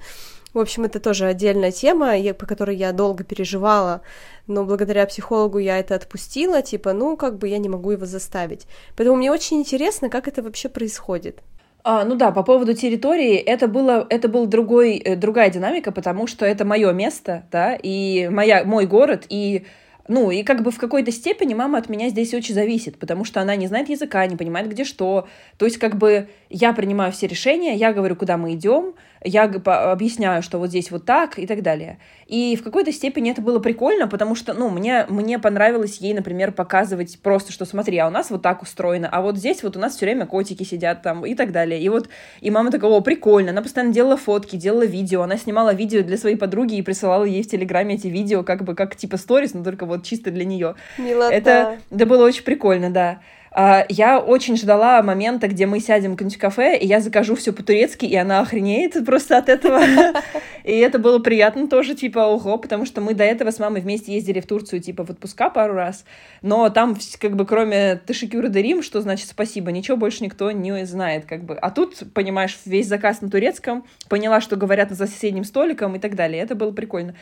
В 0.57 0.59
общем, 0.59 0.85
это 0.85 0.99
тоже 0.99 1.27
отдельная 1.27 1.71
тема, 1.71 2.15
по 2.33 2.47
которой 2.47 2.75
я 2.75 2.91
долго 2.91 3.23
переживала, 3.23 4.01
но 4.47 4.63
благодаря 4.63 5.05
психологу 5.05 5.59
я 5.59 5.77
это 5.77 5.93
отпустила, 5.93 6.63
типа, 6.63 6.93
ну, 6.93 7.15
как 7.15 7.37
бы 7.37 7.47
я 7.47 7.59
не 7.59 7.69
могу 7.69 7.91
его 7.91 8.07
заставить. 8.07 8.65
Поэтому 8.95 9.17
мне 9.17 9.31
очень 9.31 9.59
интересно, 9.59 10.09
как 10.09 10.27
это 10.27 10.41
вообще 10.41 10.67
происходит. 10.67 11.43
А, 11.83 12.03
ну 12.05 12.15
да, 12.15 12.31
по 12.31 12.41
поводу 12.41 12.73
территории, 12.73 13.35
это, 13.35 13.67
было, 13.67 14.07
это 14.09 14.29
был 14.29 14.47
другой, 14.47 14.97
э, 14.97 15.15
другая 15.15 15.51
динамика, 15.51 15.91
потому 15.91 16.25
что 16.25 16.43
это 16.43 16.65
мое 16.65 16.91
место, 16.91 17.43
да, 17.51 17.75
и 17.75 18.27
моя, 18.27 18.63
мой 18.63 18.87
город, 18.87 19.27
и 19.29 19.63
ну, 20.07 20.31
и 20.31 20.43
как 20.43 20.63
бы 20.63 20.71
в 20.71 20.77
какой-то 20.77 21.11
степени 21.11 21.53
мама 21.53 21.77
от 21.77 21.89
меня 21.89 22.09
здесь 22.09 22.33
очень 22.33 22.53
зависит, 22.55 22.97
потому 22.97 23.25
что 23.25 23.41
она 23.41 23.55
не 23.55 23.67
знает 23.67 23.89
языка, 23.89 24.25
не 24.25 24.37
понимает, 24.37 24.69
где 24.69 24.85
что. 24.85 25.27
То 25.57 25.65
есть, 25.65 25.77
как 25.77 25.97
бы 25.97 26.29
я 26.49 26.73
принимаю 26.73 27.11
все 27.11 27.27
решения, 27.27 27.75
я 27.75 27.91
говорю, 27.91 28.15
куда 28.15 28.37
мы 28.37 28.53
идем, 28.53 28.95
я 29.27 29.43
объясняю, 29.43 30.41
что 30.41 30.57
вот 30.57 30.69
здесь 30.69 30.91
вот 30.91 31.05
так 31.05 31.37
и 31.37 31.45
так 31.45 31.61
далее. 31.61 31.99
И 32.27 32.55
в 32.55 32.63
какой-то 32.63 32.91
степени 32.91 33.31
это 33.31 33.41
было 33.41 33.59
прикольно, 33.59 34.07
потому 34.07 34.35
что, 34.35 34.53
ну, 34.53 34.69
мне, 34.69 35.05
мне 35.09 35.39
понравилось 35.39 35.97
ей, 35.97 36.13
например, 36.13 36.51
показывать 36.51 37.19
просто, 37.21 37.51
что 37.51 37.65
смотри, 37.65 37.97
а 37.97 38.07
у 38.07 38.09
нас 38.09 38.29
вот 38.29 38.41
так 38.41 38.61
устроено, 38.61 39.07
а 39.11 39.21
вот 39.21 39.37
здесь 39.37 39.63
вот 39.63 39.77
у 39.77 39.79
нас 39.79 39.95
все 39.95 40.05
время 40.05 40.25
котики 40.25 40.63
сидят 40.63 41.01
там 41.01 41.25
и 41.25 41.35
так 41.35 41.51
далее. 41.51 41.81
И 41.81 41.89
вот, 41.89 42.09
и 42.41 42.51
мама 42.51 42.71
такая, 42.71 42.91
о, 42.91 43.01
прикольно, 43.01 43.51
она 43.51 43.61
постоянно 43.61 43.93
делала 43.93 44.17
фотки, 44.17 44.55
делала 44.55 44.85
видео, 44.85 45.21
она 45.21 45.37
снимала 45.37 45.73
видео 45.73 46.03
для 46.03 46.17
своей 46.17 46.35
подруги 46.35 46.75
и 46.75 46.81
присылала 46.81 47.23
ей 47.23 47.43
в 47.43 47.47
Телеграме 47.47 47.95
эти 47.95 48.07
видео, 48.07 48.43
как 48.43 48.63
бы, 48.63 48.75
как 48.75 48.95
типа 48.95 49.17
сторис, 49.17 49.53
но 49.53 49.63
только 49.63 49.85
вот 49.85 50.03
чисто 50.03 50.31
для 50.31 50.45
нее. 50.45 50.75
Милота. 50.97 51.33
Это, 51.33 51.77
это 51.89 52.05
было 52.05 52.25
очень 52.25 52.43
прикольно, 52.43 52.89
да. 52.89 53.19
А, 53.51 53.85
я 53.89 54.19
очень 54.19 54.57
ждала 54.57 55.01
момента, 55.01 55.47
где 55.47 55.65
мы 55.65 55.79
сядем 55.79 56.11
в 56.11 56.13
какое-нибудь 56.15 56.39
кафе, 56.39 56.77
и 56.77 56.85
я 56.85 56.99
закажу 56.99 57.35
все 57.35 57.53
по-турецки, 57.53 58.05
и 58.05 58.15
она 58.15 58.41
охренеет 58.41 59.05
просто 59.05 59.37
от 59.37 59.49
этого. 59.49 59.81
И 60.63 60.71
это 60.71 60.99
было 60.99 61.19
приятно 61.19 61.69
тоже, 61.69 61.95
типа, 61.95 62.19
ого, 62.19 62.57
потому 62.57 62.85
что 62.85 62.99
мы 62.99 63.13
до 63.13 63.23
этого 63.23 63.51
с 63.51 63.59
мамой 63.59 63.79
вместе 63.79 64.13
ездили 64.13 64.41
в 64.41 64.47
Турцию, 64.47 64.81
типа, 64.81 65.05
в 65.05 65.09
отпуска 65.09 65.49
пару 65.49 65.75
раз, 65.75 66.03
но 66.41 66.69
там, 66.69 66.97
как 67.19 67.37
бы, 67.37 67.45
кроме 67.45 67.95
Ташикюра 68.05 68.49
де 68.49 68.61
Рим, 68.61 68.83
что 68.83 68.99
значит 68.99 69.29
спасибо, 69.29 69.71
ничего 69.71 69.95
больше 69.95 70.25
никто 70.25 70.51
не 70.51 70.85
знает, 70.85 71.25
как 71.25 71.45
бы. 71.45 71.55
А 71.55 71.71
тут, 71.71 72.03
понимаешь, 72.13 72.59
весь 72.65 72.87
заказ 72.87 73.21
на 73.21 73.29
турецком, 73.29 73.85
поняла, 74.09 74.41
что 74.41 74.57
говорят 74.57 74.91
за 74.91 75.07
соседним 75.07 75.45
столиком 75.45 75.95
и 75.95 75.99
так 75.99 76.15
далее. 76.15 76.43
Это 76.43 76.53
было 76.53 76.71
прикольно. 76.71 77.15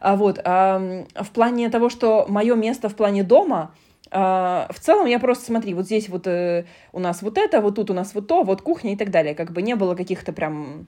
А 0.00 0.16
вот, 0.16 0.40
а, 0.44 1.04
в 1.14 1.30
плане 1.30 1.68
того, 1.70 1.90
что 1.90 2.26
мое 2.28 2.56
место 2.56 2.88
в 2.88 2.96
плане 2.96 3.22
дома— 3.22 3.72
в 4.10 4.78
целом 4.80 5.06
я 5.06 5.18
просто, 5.18 5.44
смотри, 5.46 5.74
вот 5.74 5.86
здесь 5.86 6.08
вот 6.08 6.26
э, 6.26 6.64
у 6.92 6.98
нас 6.98 7.22
вот 7.22 7.38
это, 7.38 7.60
вот 7.60 7.74
тут 7.76 7.90
у 7.90 7.94
нас 7.94 8.14
вот 8.14 8.26
то, 8.26 8.42
вот 8.42 8.62
кухня 8.62 8.92
и 8.92 8.96
так 8.96 9.10
далее. 9.10 9.34
Как 9.34 9.52
бы 9.52 9.62
не 9.62 9.74
было 9.74 9.94
каких-то 9.94 10.32
прям 10.32 10.86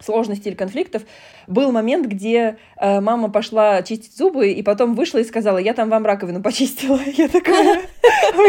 сложностей 0.00 0.50
или 0.50 0.56
конфликтов. 0.56 1.02
Был 1.46 1.72
момент, 1.72 2.06
где 2.06 2.58
э, 2.76 3.00
мама 3.00 3.30
пошла 3.30 3.82
чистить 3.82 4.16
зубы 4.16 4.50
и 4.50 4.62
потом 4.62 4.94
вышла 4.94 5.18
и 5.18 5.24
сказала, 5.24 5.58
я 5.58 5.74
там 5.74 5.90
вам 5.90 6.04
раковину 6.04 6.42
почистила. 6.42 6.98
Я 7.16 7.28
такая, 7.28 7.82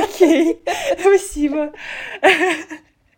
окей, 0.04 0.62
спасибо. 1.00 1.74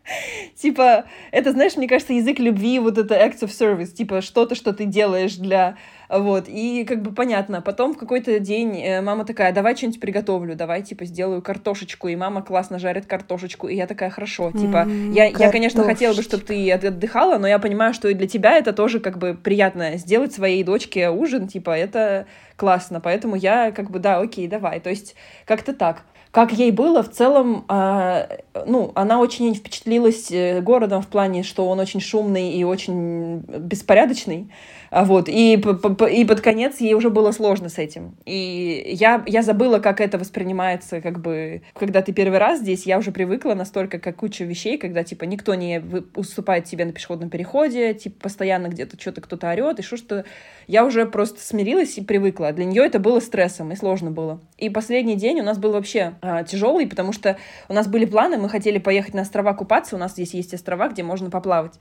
Типа, 0.55 1.05
это, 1.31 1.51
знаешь, 1.51 1.75
мне 1.75 1.87
кажется, 1.87 2.13
язык 2.13 2.39
любви, 2.39 2.79
вот 2.79 2.97
это 2.97 3.15
acts 3.15 3.41
of 3.41 3.49
service, 3.49 3.91
типа, 3.91 4.21
что-то, 4.21 4.55
что 4.55 4.73
ты 4.73 4.85
делаешь 4.85 5.35
для... 5.35 5.77
Вот, 6.09 6.45
и 6.47 6.85
как 6.87 7.01
бы 7.01 7.11
понятно. 7.11 7.61
Потом 7.61 7.95
в 7.95 7.97
какой-то 7.97 8.37
день 8.39 8.79
э, 8.79 9.01
мама 9.01 9.25
такая, 9.25 9.51
давай 9.51 9.75
что-нибудь 9.75 9.99
приготовлю, 9.99 10.55
давай, 10.55 10.83
типа, 10.83 11.05
сделаю 11.05 11.41
картошечку, 11.41 12.07
и 12.07 12.15
мама 12.15 12.43
классно 12.43 12.77
жарит 12.77 13.07
картошечку, 13.07 13.67
и 13.67 13.75
я 13.75 13.87
такая, 13.87 14.11
хорошо, 14.11 14.51
типа, 14.51 14.85
mm, 14.85 15.13
я, 15.13 15.25
я, 15.25 15.49
конечно, 15.49 15.83
хотела 15.83 16.13
бы, 16.13 16.21
чтобы 16.21 16.43
ты 16.43 16.71
отдыхала, 16.71 17.39
но 17.39 17.47
я 17.47 17.57
понимаю, 17.57 17.95
что 17.95 18.09
и 18.09 18.13
для 18.13 18.27
тебя 18.27 18.57
это 18.57 18.73
тоже, 18.73 18.99
как 18.99 19.17
бы, 19.17 19.33
приятно 19.33 19.97
сделать 19.97 20.33
своей 20.33 20.63
дочке 20.63 21.09
ужин, 21.09 21.47
типа, 21.47 21.71
это 21.71 22.27
классно, 22.57 22.99
поэтому 22.99 23.35
я, 23.35 23.71
как 23.71 23.89
бы, 23.89 23.97
да, 23.97 24.19
окей, 24.19 24.47
давай, 24.47 24.81
то 24.81 24.91
есть, 24.91 25.15
как-то 25.45 25.73
так 25.73 26.03
как 26.33 26.51
ей 26.51 26.71
было 26.71 27.03
в 27.03 27.11
целом, 27.11 27.63
э, 27.69 28.39
ну, 28.65 28.91
она 28.95 29.19
очень 29.19 29.53
впечатлилась 29.53 30.31
э, 30.31 30.61
городом 30.61 31.03
в 31.03 31.07
плане, 31.07 31.43
что 31.43 31.69
он 31.69 31.79
очень 31.79 31.99
шумный 31.99 32.53
и 32.53 32.63
очень 32.63 33.37
беспорядочный. 33.37 34.49
А 34.93 35.05
вот, 35.05 35.27
и, 35.27 35.53
и 35.55 36.25
под 36.25 36.41
конец 36.41 36.79
ей 36.79 36.93
уже 36.93 37.09
было 37.09 37.31
сложно 37.31 37.69
с 37.69 37.79
этим. 37.79 38.15
И 38.25 38.91
я, 38.93 39.23
я 39.25 39.41
забыла, 39.41 39.79
как 39.79 39.99
это 39.99 40.19
воспринимается, 40.19 41.01
как 41.01 41.19
бы, 41.19 41.63
когда 41.73 42.03
ты 42.03 42.13
первый 42.13 42.37
раз 42.37 42.59
здесь, 42.59 42.85
я 42.85 42.99
уже 42.99 43.11
привыкла 43.11 43.55
настолько, 43.55 43.97
как 43.97 44.17
куча 44.17 44.43
вещей, 44.43 44.77
когда, 44.77 45.03
типа, 45.03 45.23
никто 45.23 45.55
не 45.55 45.81
уступает 46.15 46.65
тебе 46.65 46.85
на 46.85 46.91
пешеходном 46.91 47.31
переходе, 47.31 47.95
типа, 47.95 48.21
постоянно 48.21 48.67
где-то 48.67 49.01
что-то 49.01 49.21
кто-то 49.21 49.49
орет, 49.49 49.79
и 49.79 49.81
что 49.81 49.97
что 49.97 50.25
я 50.67 50.85
уже 50.85 51.07
просто 51.07 51.41
смирилась 51.41 51.97
и 51.97 52.03
привыкла. 52.03 52.51
Для 52.51 52.65
нее 52.65 52.85
это 52.85 52.99
было 52.99 53.19
стрессом, 53.19 53.71
и 53.71 53.75
сложно 53.75 54.11
было. 54.11 54.41
И 54.59 54.69
последний 54.69 55.15
день 55.15 55.39
у 55.39 55.43
нас 55.43 55.57
был 55.57 55.71
вообще 55.71 56.13
а, 56.21 56.43
тяжелый, 56.43 56.85
потому 56.85 57.13
что 57.13 57.37
у 57.67 57.73
нас 57.73 57.87
были 57.87 58.05
планы, 58.05 58.37
мы 58.37 58.47
хотели 58.47 58.77
поехать 58.77 59.15
на 59.15 59.23
острова 59.23 59.53
купаться, 59.53 59.95
у 59.95 59.99
нас 59.99 60.11
здесь 60.11 60.35
есть 60.35 60.53
острова, 60.53 60.89
где 60.89 61.01
можно 61.01 61.31
поплавать. 61.31 61.73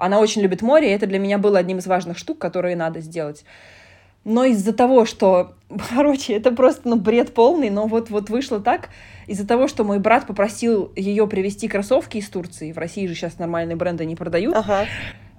Она 0.00 0.18
очень 0.18 0.42
любит 0.42 0.62
море, 0.62 0.88
и 0.88 0.94
это 0.94 1.06
для 1.06 1.18
меня 1.18 1.38
было 1.38 1.58
одним 1.58 1.78
из 1.78 1.86
важных 1.86 2.18
штук, 2.18 2.38
которые 2.38 2.74
надо 2.74 3.00
сделать. 3.00 3.44
Но 4.24 4.44
из-за 4.44 4.72
того, 4.72 5.04
что, 5.04 5.54
короче, 5.94 6.34
это 6.34 6.52
просто, 6.52 6.88
ну, 6.88 6.96
бред 6.96 7.34
полный, 7.34 7.70
но 7.70 7.86
вот, 7.86 8.10
вот 8.10 8.30
вышло 8.30 8.60
так, 8.60 8.88
из-за 9.26 9.46
того, 9.46 9.68
что 9.68 9.84
мой 9.84 9.98
брат 9.98 10.26
попросил 10.26 10.90
ее 10.96 11.26
привезти 11.26 11.68
кроссовки 11.68 12.18
из 12.18 12.28
Турции, 12.28 12.72
в 12.72 12.78
России 12.78 13.06
же 13.06 13.14
сейчас 13.14 13.38
нормальные 13.38 13.76
бренды 13.76 14.04
не 14.04 14.16
продают, 14.16 14.56
ага. 14.56 14.86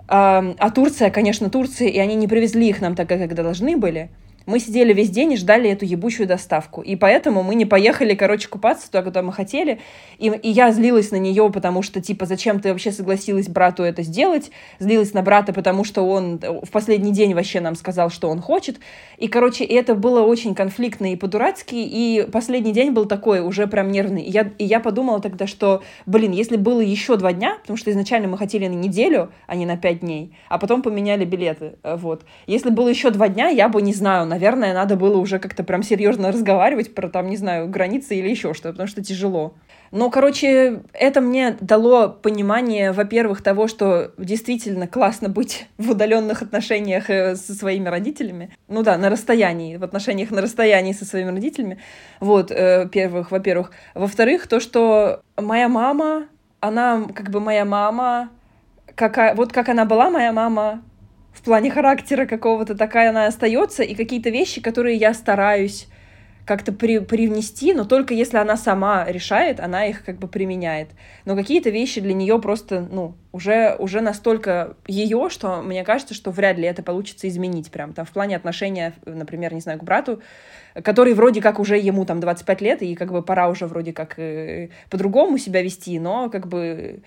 а, 0.07 0.53
а 0.57 0.69
Турция, 0.69 1.09
конечно, 1.09 1.49
Турция, 1.49 1.87
и 1.87 1.97
они 1.97 2.15
не 2.15 2.27
привезли 2.27 2.69
их 2.69 2.81
нам 2.81 2.95
так, 2.95 3.09
как 3.09 3.33
должны 3.33 3.77
были, 3.77 4.09
мы 4.51 4.59
сидели 4.59 4.93
весь 4.93 5.09
день 5.09 5.31
и 5.33 5.37
ждали 5.37 5.69
эту 5.69 5.85
ебучую 5.85 6.27
доставку. 6.27 6.81
И 6.81 6.95
поэтому 6.95 7.41
мы 7.41 7.55
не 7.55 7.65
поехали, 7.65 8.13
короче, 8.13 8.49
купаться 8.49 8.87
туда, 8.87 9.01
куда 9.01 9.21
мы 9.21 9.31
хотели. 9.31 9.79
И, 10.19 10.27
и 10.27 10.49
я 10.49 10.71
злилась 10.71 11.11
на 11.11 11.15
нее, 11.15 11.49
потому 11.51 11.81
что, 11.81 12.01
типа, 12.01 12.25
зачем 12.25 12.59
ты 12.59 12.69
вообще 12.69 12.91
согласилась 12.91 13.47
брату 13.47 13.83
это 13.83 14.03
сделать? 14.03 14.51
Злилась 14.79 15.13
на 15.13 15.21
брата, 15.21 15.53
потому 15.53 15.85
что 15.85 16.03
он 16.03 16.39
в 16.39 16.69
последний 16.69 17.13
день 17.13 17.33
вообще 17.33 17.61
нам 17.61 17.75
сказал, 17.75 18.09
что 18.09 18.29
он 18.29 18.41
хочет. 18.41 18.79
И, 19.17 19.27
короче, 19.29 19.63
это 19.63 19.95
было 19.95 20.21
очень 20.21 20.53
конфликтно 20.53 21.13
и 21.13 21.15
по-дурацки. 21.15 21.75
И 21.75 22.27
последний 22.31 22.73
день 22.73 22.91
был 22.91 23.05
такой, 23.05 23.39
уже 23.39 23.67
прям 23.67 23.91
нервный. 23.91 24.23
И 24.23 24.31
я, 24.31 24.51
и 24.57 24.65
я 24.65 24.81
подумала 24.81 25.21
тогда, 25.21 25.47
что, 25.47 25.81
блин, 26.05 26.31
если 26.31 26.57
было 26.57 26.81
еще 26.81 27.15
два 27.15 27.31
дня, 27.31 27.57
потому 27.61 27.77
что 27.77 27.89
изначально 27.91 28.27
мы 28.27 28.37
хотели 28.37 28.67
на 28.67 28.75
неделю, 28.75 29.31
а 29.47 29.55
не 29.55 29.65
на 29.65 29.77
пять 29.77 30.01
дней, 30.01 30.35
а 30.49 30.57
потом 30.57 30.81
поменяли 30.81 31.23
билеты, 31.23 31.75
вот. 31.83 32.23
Если 32.47 32.69
было 32.69 32.89
еще 32.89 33.09
два 33.11 33.29
дня, 33.29 33.47
я 33.47 33.69
бы, 33.69 33.81
не 33.81 33.93
знаю, 33.93 34.25
наверное, 34.25 34.40
надо 34.49 34.95
было 34.95 35.17
уже 35.17 35.39
как-то 35.39 35.63
прям 35.63 35.83
серьезно 35.83 36.31
разговаривать 36.31 36.95
про 36.95 37.09
там, 37.09 37.29
не 37.29 37.37
знаю, 37.37 37.67
границы 37.69 38.15
или 38.15 38.29
еще 38.29 38.53
что-то, 38.53 38.71
потому 38.71 38.87
что 38.87 39.03
тяжело. 39.03 39.55
Но, 39.91 40.09
короче, 40.09 40.83
это 40.93 41.19
мне 41.19 41.57
дало 41.59 42.07
понимание, 42.09 42.93
во-первых, 42.93 43.41
того, 43.41 43.67
что 43.67 44.13
действительно 44.17 44.87
классно 44.87 45.27
быть 45.27 45.67
в 45.77 45.91
удаленных 45.91 46.41
отношениях 46.41 47.09
э, 47.09 47.35
со 47.35 47.53
своими 47.53 47.89
родителями. 47.89 48.55
Ну 48.69 48.83
да, 48.83 48.97
на 48.97 49.09
расстоянии, 49.09 49.75
в 49.75 49.83
отношениях 49.83 50.31
на 50.31 50.41
расстоянии 50.41 50.93
со 50.93 51.03
своими 51.03 51.31
родителями. 51.31 51.79
Вот, 52.21 52.51
э, 52.51 52.87
первых, 52.89 53.31
во-первых. 53.31 53.71
Во-вторых, 53.93 54.47
то, 54.47 54.61
что 54.61 55.21
моя 55.35 55.67
мама, 55.67 56.27
она 56.61 57.05
как 57.13 57.29
бы 57.29 57.41
моя 57.41 57.65
мама, 57.65 58.29
какая, 58.95 59.35
вот 59.35 59.51
как 59.51 59.67
она 59.67 59.83
была 59.83 60.09
моя 60.09 60.31
мама, 60.31 60.81
в 61.33 61.41
плане 61.41 61.71
характера 61.71 62.25
какого-то 62.25 62.75
такая 62.75 63.09
она 63.09 63.27
остается, 63.27 63.83
и 63.83 63.95
какие-то 63.95 64.29
вещи, 64.29 64.61
которые 64.61 64.97
я 64.97 65.13
стараюсь 65.13 65.87
как-то 66.45 66.71
при, 66.71 66.99
привнести, 66.99 67.73
но 67.73 67.85
только 67.85 68.13
если 68.13 68.37
она 68.37 68.57
сама 68.57 69.05
решает, 69.07 69.59
она 69.59 69.85
их 69.85 70.03
как 70.03 70.17
бы 70.17 70.27
применяет. 70.27 70.89
Но 71.25 71.35
какие-то 71.35 71.69
вещи 71.69 72.01
для 72.01 72.13
нее 72.13 72.39
просто, 72.39 72.87
ну, 72.91 73.15
уже, 73.31 73.75
уже 73.79 74.01
настолько 74.01 74.75
ее, 74.87 75.29
что 75.29 75.61
мне 75.61 75.83
кажется, 75.83 76.13
что 76.13 76.31
вряд 76.31 76.57
ли 76.57 76.65
это 76.65 76.83
получится 76.83 77.27
изменить 77.27 77.71
прям 77.71 77.93
там 77.93 78.05
в 78.05 78.09
плане 78.11 78.35
отношения, 78.35 78.93
например, 79.05 79.53
не 79.53 79.61
знаю, 79.61 79.79
к 79.79 79.83
брату, 79.83 80.21
который 80.83 81.13
вроде 81.13 81.41
как 81.41 81.59
уже 81.59 81.77
ему 81.77 82.05
там 82.05 82.19
25 82.19 82.61
лет, 82.61 82.81
и 82.81 82.95
как 82.95 83.11
бы 83.11 83.21
пора 83.21 83.47
уже 83.49 83.67
вроде 83.67 83.93
как 83.93 84.17
э, 84.17 84.69
по-другому 84.89 85.37
себя 85.37 85.61
вести, 85.61 85.99
но 85.99 86.29
как 86.29 86.47
бы 86.47 87.01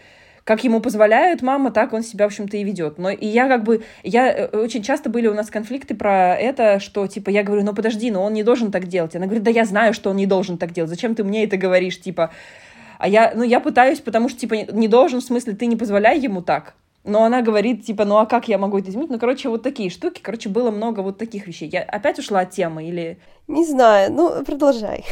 как 0.45 0.63
ему 0.63 0.81
позволяет 0.81 1.43
мама, 1.43 1.71
так 1.71 1.93
он 1.93 2.03
себя, 2.03 2.27
в 2.27 2.29
общем-то, 2.29 2.57
и 2.57 2.65
ведет. 2.65 2.99
Но 2.99 3.11
и 3.11 3.27
я 3.27 3.49
как 3.49 3.65
бы, 3.65 3.83
я, 4.03 4.31
э, 4.31 4.47
очень 4.57 4.83
часто 4.83 5.09
были 5.09 5.27
у 5.27 5.35
нас 5.35 5.51
конфликты 5.51 5.95
про 5.95 6.37
это, 6.37 6.81
что, 6.81 7.07
типа, 7.07 7.31
я 7.31 7.43
говорю, 7.43 7.65
ну 7.65 7.75
подожди, 7.75 8.11
но 8.11 8.23
он 8.23 8.35
не 8.35 8.43
должен 8.43 8.71
так 8.71 8.87
делать. 8.87 9.17
Она 9.17 9.25
говорит, 9.25 9.43
да 9.43 9.51
я 9.51 9.65
знаю, 9.65 9.95
что 9.95 10.11
он 10.11 10.17
не 10.17 10.27
должен 10.27 10.59
так 10.59 10.73
делать, 10.73 10.91
зачем 10.91 11.15
ты 11.15 11.25
мне 11.25 11.45
это 11.45 11.57
говоришь, 11.57 11.99
типа, 12.01 12.31
а 12.99 13.09
я, 13.09 13.33
ну, 13.35 13.43
я 13.43 13.61
пытаюсь, 13.61 14.01
потому 14.01 14.29
что, 14.29 14.41
типа, 14.41 14.55
не 14.73 14.87
должен, 14.87 15.21
в 15.21 15.25
смысле, 15.25 15.55
ты 15.55 15.67
не 15.67 15.77
позволяй 15.77 16.19
ему 16.21 16.43
так. 16.43 16.75
Но 17.05 17.23
она 17.23 17.43
говорит, 17.43 17.85
типа, 17.85 18.07
ну 18.07 18.17
а 18.17 18.25
как 18.25 18.49
я 18.49 18.57
могу 18.57 18.79
это 18.79 18.91
изменить? 18.91 19.11
Ну, 19.11 19.19
короче, 19.19 19.51
вот 19.51 19.63
такие 19.63 19.91
штуки. 19.91 20.21
Короче, 20.23 20.49
было 20.49 20.71
много 20.71 21.01
вот 21.01 21.19
таких 21.19 21.47
вещей. 21.47 21.69
Я 21.71 21.83
опять 21.83 22.19
ушла 22.19 22.41
от 22.41 22.51
темы 22.51 22.89
или... 22.89 23.19
Не 23.47 23.67
знаю, 23.67 24.11
ну, 24.11 24.43
продолжай. 24.43 25.05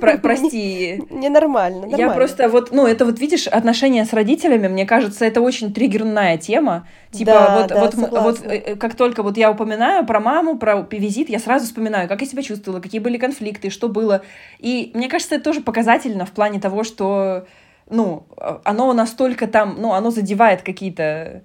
Про 0.00 0.18
прости. 0.22 1.00
Ненормально, 1.08 1.82
нормально. 1.82 1.96
Я 1.96 2.10
просто 2.10 2.48
вот, 2.48 2.72
ну, 2.72 2.84
это 2.84 3.04
вот, 3.04 3.20
видишь, 3.20 3.46
отношения 3.46 4.04
с 4.04 4.12
родителями, 4.12 4.66
мне 4.66 4.86
кажется, 4.86 5.24
это 5.24 5.40
очень 5.40 5.72
триггерная 5.72 6.36
тема. 6.36 6.88
Типа, 7.12 7.30
да, 7.30 7.58
вот, 7.60 7.68
да, 7.68 7.80
вот, 7.80 7.94
согласна. 7.94 8.20
вот 8.22 8.40
э, 8.44 8.74
как 8.74 8.96
только 8.96 9.22
вот 9.22 9.36
я 9.36 9.52
упоминаю 9.52 10.04
про 10.04 10.18
маму, 10.18 10.58
про 10.58 10.84
визит, 10.90 11.28
я 11.28 11.38
сразу 11.38 11.66
вспоминаю, 11.66 12.08
как 12.08 12.22
я 12.22 12.26
себя 12.26 12.42
чувствовала, 12.42 12.80
какие 12.80 13.00
были 13.00 13.18
конфликты, 13.18 13.70
что 13.70 13.88
было. 13.88 14.22
И 14.58 14.90
мне 14.94 15.08
кажется, 15.08 15.36
это 15.36 15.44
тоже 15.44 15.60
показательно 15.60 16.26
в 16.26 16.32
плане 16.32 16.58
того, 16.58 16.82
что 16.82 17.46
ну, 17.88 18.26
оно 18.64 18.92
настолько 18.92 19.46
там, 19.46 19.76
ну, 19.78 19.92
оно 19.92 20.10
задевает 20.10 20.62
какие-то 20.62 21.42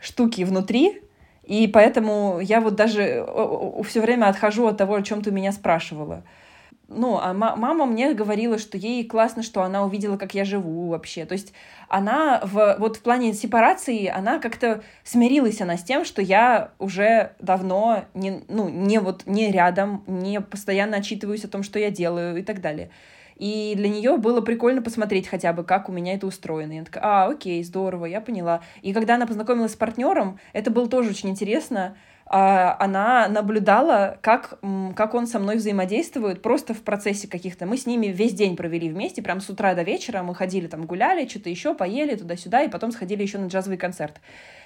штуки 0.00 0.42
внутри, 0.42 1.02
и 1.44 1.68
поэтому 1.68 2.40
я 2.40 2.60
вот 2.60 2.74
даже 2.74 3.26
все 3.86 4.00
время 4.00 4.28
отхожу 4.28 4.66
от 4.66 4.76
того, 4.76 4.94
о 4.94 5.02
чем 5.02 5.22
ты 5.22 5.30
меня 5.30 5.52
спрашивала. 5.52 6.24
Ну, 6.88 7.18
а 7.18 7.32
мама 7.32 7.86
мне 7.86 8.12
говорила, 8.12 8.58
что 8.58 8.76
ей 8.76 9.04
классно, 9.04 9.42
что 9.42 9.62
она 9.62 9.84
увидела, 9.84 10.18
как 10.18 10.34
я 10.34 10.44
живу 10.44 10.88
вообще. 10.90 11.24
То 11.24 11.32
есть 11.32 11.54
она 11.88 12.40
в, 12.44 12.76
вот 12.78 12.96
в 12.98 13.00
плане 13.00 13.32
сепарации, 13.32 14.06
она 14.06 14.38
как-то 14.38 14.82
смирилась 15.02 15.62
она 15.62 15.78
с 15.78 15.82
тем, 15.82 16.04
что 16.04 16.20
я 16.20 16.72
уже 16.78 17.32
давно 17.38 18.04
не, 18.12 18.42
ну, 18.48 18.68
не 18.68 19.00
вот 19.00 19.24
не 19.26 19.50
рядом, 19.50 20.04
не 20.06 20.40
постоянно 20.42 20.98
отчитываюсь 20.98 21.44
о 21.44 21.48
том, 21.48 21.62
что 21.62 21.78
я 21.78 21.90
делаю 21.90 22.36
и 22.36 22.42
так 22.42 22.60
далее. 22.60 22.90
И 23.36 23.74
для 23.76 23.88
нее 23.88 24.16
было 24.16 24.40
прикольно 24.40 24.82
посмотреть 24.82 25.28
хотя 25.28 25.52
бы, 25.52 25.64
как 25.64 25.88
у 25.88 25.92
меня 25.92 26.14
это 26.14 26.26
устроено. 26.26 26.72
И 26.72 26.76
она 26.76 26.84
такая, 26.84 27.04
а, 27.04 27.26
окей, 27.26 27.62
здорово, 27.64 28.06
я 28.06 28.20
поняла. 28.20 28.62
И 28.82 28.92
когда 28.92 29.16
она 29.16 29.26
познакомилась 29.26 29.72
с 29.72 29.76
партнером, 29.76 30.38
это 30.52 30.70
было 30.70 30.88
тоже 30.88 31.10
очень 31.10 31.30
интересно. 31.30 31.96
А, 32.26 32.76
она 32.80 33.28
наблюдала, 33.28 34.18
как, 34.22 34.58
как 34.96 35.14
он 35.14 35.26
со 35.26 35.38
мной 35.38 35.56
взаимодействует 35.56 36.42
просто 36.42 36.72
в 36.72 36.82
процессе 36.82 37.28
каких-то. 37.28 37.66
Мы 37.66 37.76
с 37.76 37.86
ними 37.86 38.06
весь 38.06 38.32
день 38.32 38.56
провели 38.56 38.88
вместе, 38.88 39.20
прям 39.20 39.40
с 39.40 39.50
утра 39.50 39.74
до 39.74 39.82
вечера. 39.82 40.22
Мы 40.22 40.34
ходили 40.34 40.66
там, 40.66 40.86
гуляли, 40.86 41.28
что-то 41.28 41.50
еще, 41.50 41.74
поели 41.74 42.14
туда-сюда, 42.14 42.62
и 42.62 42.68
потом 42.68 42.92
сходили 42.92 43.22
еще 43.22 43.38
на 43.38 43.46
джазовый 43.46 43.78
концерт. 43.78 44.20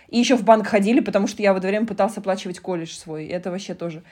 И 0.09 0.19
еще 0.19 0.37
в 0.37 0.45
банк 0.45 0.67
ходили, 0.67 1.01
потому 1.01 1.27
что 1.27 1.43
я 1.43 1.53
в 1.53 1.57
это 1.57 1.69
время 1.69 1.87
пытался 1.87 2.21
оплачивать 2.21 2.61
колледж 2.61 2.93
свой. 2.93 3.27
Это 3.27 3.51
вообще 3.51 3.75
тоже. 3.75 4.03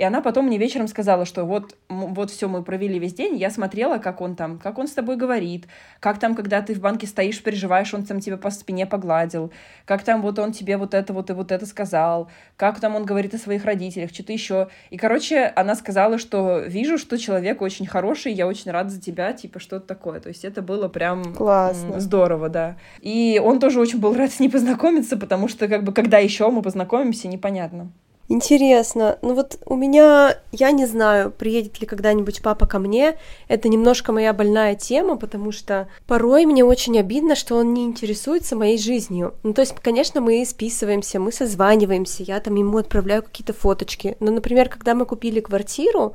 И 0.00 0.02
она 0.02 0.22
потом 0.22 0.46
мне 0.46 0.56
вечером 0.56 0.88
сказала, 0.88 1.26
что 1.26 1.44
вот, 1.44 1.76
вот 1.90 2.30
все, 2.30 2.48
мы 2.48 2.62
провели 2.62 2.98
весь 2.98 3.12
день, 3.12 3.36
я 3.36 3.50
смотрела, 3.50 3.98
как 3.98 4.22
он 4.22 4.34
там, 4.34 4.58
как 4.58 4.78
он 4.78 4.88
с 4.88 4.92
тобой 4.92 5.16
говорит, 5.16 5.66
как 6.00 6.18
там, 6.18 6.34
когда 6.34 6.62
ты 6.62 6.72
в 6.72 6.80
банке 6.80 7.06
стоишь, 7.06 7.42
переживаешь, 7.42 7.92
он 7.92 8.06
там 8.06 8.18
тебе 8.18 8.38
по 8.38 8.48
спине 8.48 8.86
погладил, 8.86 9.52
как 9.84 10.02
там 10.02 10.22
вот 10.22 10.38
он 10.38 10.52
тебе 10.52 10.78
вот 10.78 10.94
это 10.94 11.12
вот 11.12 11.28
и 11.28 11.34
вот 11.34 11.52
это 11.52 11.66
сказал, 11.66 12.30
как 12.56 12.80
там 12.80 12.96
он 12.96 13.04
говорит 13.04 13.34
о 13.34 13.38
своих 13.38 13.66
родителях, 13.66 14.10
что-то 14.10 14.32
еще. 14.32 14.68
И, 14.88 14.96
короче, 14.96 15.52
она 15.54 15.74
сказала, 15.74 16.16
что 16.16 16.60
вижу, 16.60 16.96
что 16.96 17.18
человек 17.18 17.60
очень 17.60 17.86
хороший, 17.86 18.32
я 18.32 18.46
очень 18.46 18.70
рада 18.70 18.88
за 18.88 19.02
тебя, 19.02 19.34
типа 19.34 19.60
что-то 19.60 19.86
такое. 19.86 20.18
То 20.20 20.30
есть 20.30 20.46
это 20.46 20.62
было 20.62 20.88
прям 20.88 21.34
Классно. 21.34 22.00
здорово, 22.00 22.48
да. 22.48 22.78
И 23.02 23.38
он 23.44 23.60
тоже 23.60 23.78
очень 23.78 24.00
был 24.00 24.14
рад 24.14 24.32
с 24.32 24.40
ней 24.40 24.48
познакомиться, 24.48 25.18
потому 25.18 25.46
что 25.46 25.68
как 25.68 25.84
бы 25.84 25.92
когда 25.92 26.16
еще 26.16 26.50
мы 26.50 26.62
познакомимся, 26.62 27.28
непонятно. 27.28 27.92
Интересно. 28.32 29.18
Ну 29.22 29.34
вот 29.34 29.58
у 29.66 29.74
меня, 29.74 30.38
я 30.52 30.70
не 30.70 30.86
знаю, 30.86 31.32
приедет 31.32 31.80
ли 31.80 31.86
когда-нибудь 31.86 32.42
папа 32.42 32.64
ко 32.64 32.78
мне. 32.78 33.18
Это 33.48 33.68
немножко 33.68 34.12
моя 34.12 34.32
больная 34.32 34.76
тема, 34.76 35.16
потому 35.16 35.50
что 35.50 35.88
порой 36.06 36.46
мне 36.46 36.64
очень 36.64 36.96
обидно, 36.96 37.34
что 37.34 37.56
он 37.56 37.74
не 37.74 37.82
интересуется 37.82 38.54
моей 38.54 38.78
жизнью. 38.78 39.34
Ну 39.42 39.52
то 39.52 39.62
есть, 39.62 39.74
конечно, 39.82 40.20
мы 40.20 40.46
списываемся, 40.46 41.18
мы 41.18 41.32
созваниваемся, 41.32 42.22
я 42.22 42.38
там 42.38 42.54
ему 42.54 42.78
отправляю 42.78 43.24
какие-то 43.24 43.52
фоточки. 43.52 44.16
Но, 44.20 44.30
например, 44.30 44.68
когда 44.68 44.94
мы 44.94 45.06
купили 45.06 45.40
квартиру, 45.40 46.14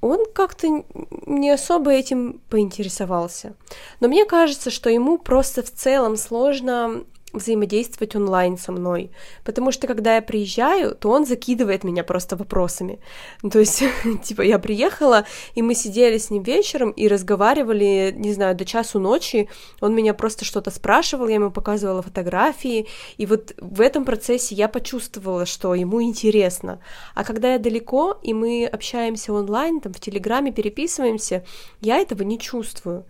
он 0.00 0.26
как-то 0.32 0.84
не 1.26 1.50
особо 1.50 1.90
этим 1.90 2.40
поинтересовался. 2.48 3.54
Но 3.98 4.06
мне 4.06 4.26
кажется, 4.26 4.70
что 4.70 4.90
ему 4.90 5.18
просто 5.18 5.64
в 5.64 5.72
целом 5.72 6.16
сложно 6.16 7.02
взаимодействовать 7.32 8.16
онлайн 8.16 8.56
со 8.56 8.72
мной, 8.72 9.10
потому 9.44 9.72
что 9.72 9.86
когда 9.86 10.16
я 10.16 10.22
приезжаю, 10.22 10.94
то 10.94 11.10
он 11.10 11.26
закидывает 11.26 11.84
меня 11.84 12.04
просто 12.04 12.36
вопросами. 12.36 12.98
Ну, 13.42 13.50
то 13.50 13.58
есть, 13.58 13.82
типа, 14.22 14.42
я 14.42 14.58
приехала, 14.58 15.26
и 15.54 15.62
мы 15.62 15.74
сидели 15.74 16.18
с 16.18 16.30
ним 16.30 16.42
вечером 16.42 16.90
и 16.90 17.08
разговаривали, 17.08 18.14
не 18.16 18.32
знаю, 18.32 18.56
до 18.56 18.64
часу 18.64 19.00
ночи, 19.00 19.48
он 19.80 19.94
меня 19.94 20.14
просто 20.14 20.44
что-то 20.44 20.70
спрашивал, 20.70 21.28
я 21.28 21.34
ему 21.34 21.50
показывала 21.50 22.02
фотографии, 22.02 22.86
и 23.18 23.26
вот 23.26 23.54
в 23.58 23.80
этом 23.80 24.04
процессе 24.04 24.54
я 24.54 24.68
почувствовала, 24.68 25.46
что 25.46 25.74
ему 25.74 26.02
интересно. 26.02 26.80
А 27.14 27.24
когда 27.24 27.52
я 27.52 27.58
далеко, 27.58 28.18
и 28.22 28.34
мы 28.34 28.66
общаемся 28.66 29.32
онлайн, 29.32 29.80
там, 29.80 29.92
в 29.92 30.00
Телеграме 30.00 30.52
переписываемся, 30.52 31.44
я 31.80 31.98
этого 31.98 32.22
не 32.22 32.38
чувствую. 32.38 33.04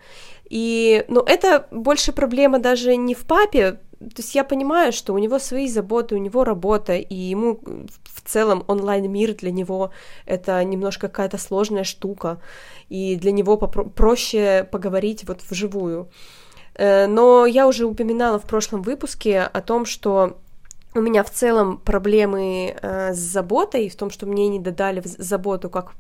И, 0.48 1.04
ну, 1.08 1.22
это 1.22 1.66
больше 1.70 2.12
проблема 2.12 2.58
даже 2.58 2.96
не 2.96 3.14
в 3.14 3.24
папе, 3.24 3.80
то 3.99 4.18
есть 4.22 4.34
я 4.34 4.44
понимаю, 4.44 4.92
что 4.92 5.14
у 5.14 5.18
него 5.18 5.38
свои 5.38 5.68
заботы, 5.68 6.14
у 6.14 6.18
него 6.18 6.44
работа, 6.44 6.97
и 6.97 7.14
ему 7.14 7.61
в 8.05 8.20
целом 8.28 8.64
онлайн-мир 8.66 9.34
для 9.34 9.51
него 9.51 9.90
это 10.26 10.62
немножко 10.64 11.09
какая-то 11.09 11.38
сложная 11.38 11.84
штука, 11.84 12.40
и 12.88 13.16
для 13.16 13.32
него 13.32 13.57
проще 13.57 14.68
поговорить 14.70 15.24
вот 15.26 15.42
вживую. 15.49 16.11
Э, 16.74 17.07
но 17.07 17.47
я 17.47 17.66
уже 17.66 17.86
упоминала 17.86 18.38
в 18.38 18.47
прошлом 18.47 18.82
выпуске 18.82 19.40
о 19.40 19.61
том, 19.62 19.86
что 19.86 20.38
у 20.97 21.01
меня 21.01 21.22
в 21.22 21.30
целом 21.30 21.78
проблемы 21.78 22.74
э, 22.80 23.12
с 23.12 23.18
заботой, 23.18 23.88
в 23.88 23.97
том, 23.97 24.11
что 24.11 24.26
мне 24.26 24.49
не 24.49 24.59
додали 24.59 25.03
заботу 25.05 25.70
как, 25.70 25.92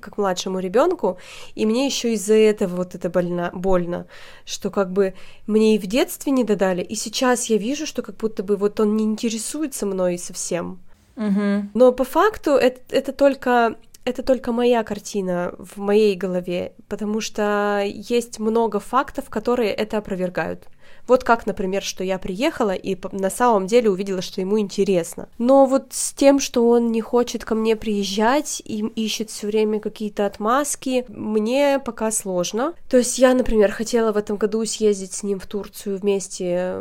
как 0.00 0.18
младшему 0.18 0.58
ребенку, 0.58 1.18
и 1.54 1.66
мне 1.66 1.86
еще 1.86 2.12
из-за 2.14 2.34
этого 2.34 2.76
вот 2.76 2.94
это 2.94 3.08
больно, 3.08 3.50
больно, 3.52 4.06
что 4.44 4.70
как 4.70 4.92
бы 4.92 5.14
мне 5.46 5.76
и 5.76 5.78
в 5.78 5.86
детстве 5.86 6.32
не 6.32 6.44
додали, 6.44 6.82
и 6.82 6.94
сейчас 6.94 7.46
я 7.46 7.56
вижу, 7.58 7.86
что 7.86 8.02
как 8.02 8.16
будто 8.16 8.42
бы 8.42 8.56
вот 8.56 8.80
он 8.80 8.96
не 8.96 9.04
интересуется 9.04 9.86
мной 9.86 10.18
совсем. 10.18 10.80
Угу. 11.16 11.70
Но 11.74 11.92
по 11.92 12.04
факту 12.04 12.52
это, 12.52 12.80
это 12.90 13.12
только 13.12 13.76
это 14.04 14.22
только 14.22 14.52
моя 14.52 14.82
картина 14.82 15.54
в 15.58 15.78
моей 15.78 16.16
голове, 16.16 16.72
потому 16.88 17.20
что 17.20 17.82
есть 17.84 18.38
много 18.38 18.80
фактов, 18.80 19.28
которые 19.28 19.72
это 19.72 19.98
опровергают. 19.98 20.66
Вот 21.10 21.24
как, 21.24 21.44
например, 21.44 21.82
что 21.82 22.04
я 22.04 22.20
приехала 22.20 22.70
и 22.70 22.96
на 23.10 23.30
самом 23.30 23.66
деле 23.66 23.90
увидела, 23.90 24.22
что 24.22 24.40
ему 24.40 24.60
интересно. 24.60 25.28
Но 25.38 25.66
вот 25.66 25.86
с 25.90 26.12
тем, 26.12 26.38
что 26.38 26.68
он 26.68 26.92
не 26.92 27.00
хочет 27.00 27.44
ко 27.44 27.56
мне 27.56 27.74
приезжать 27.74 28.62
и 28.64 28.86
ищет 28.94 29.28
все 29.28 29.48
время 29.48 29.80
какие-то 29.80 30.24
отмазки, 30.24 31.04
мне 31.08 31.80
пока 31.84 32.12
сложно. 32.12 32.74
То 32.88 32.98
есть 32.98 33.18
я, 33.18 33.34
например, 33.34 33.72
хотела 33.72 34.12
в 34.12 34.16
этом 34.16 34.36
году 34.36 34.64
съездить 34.64 35.12
с 35.12 35.24
ним 35.24 35.40
в 35.40 35.46
Турцию 35.48 35.98
вместе 35.98 36.76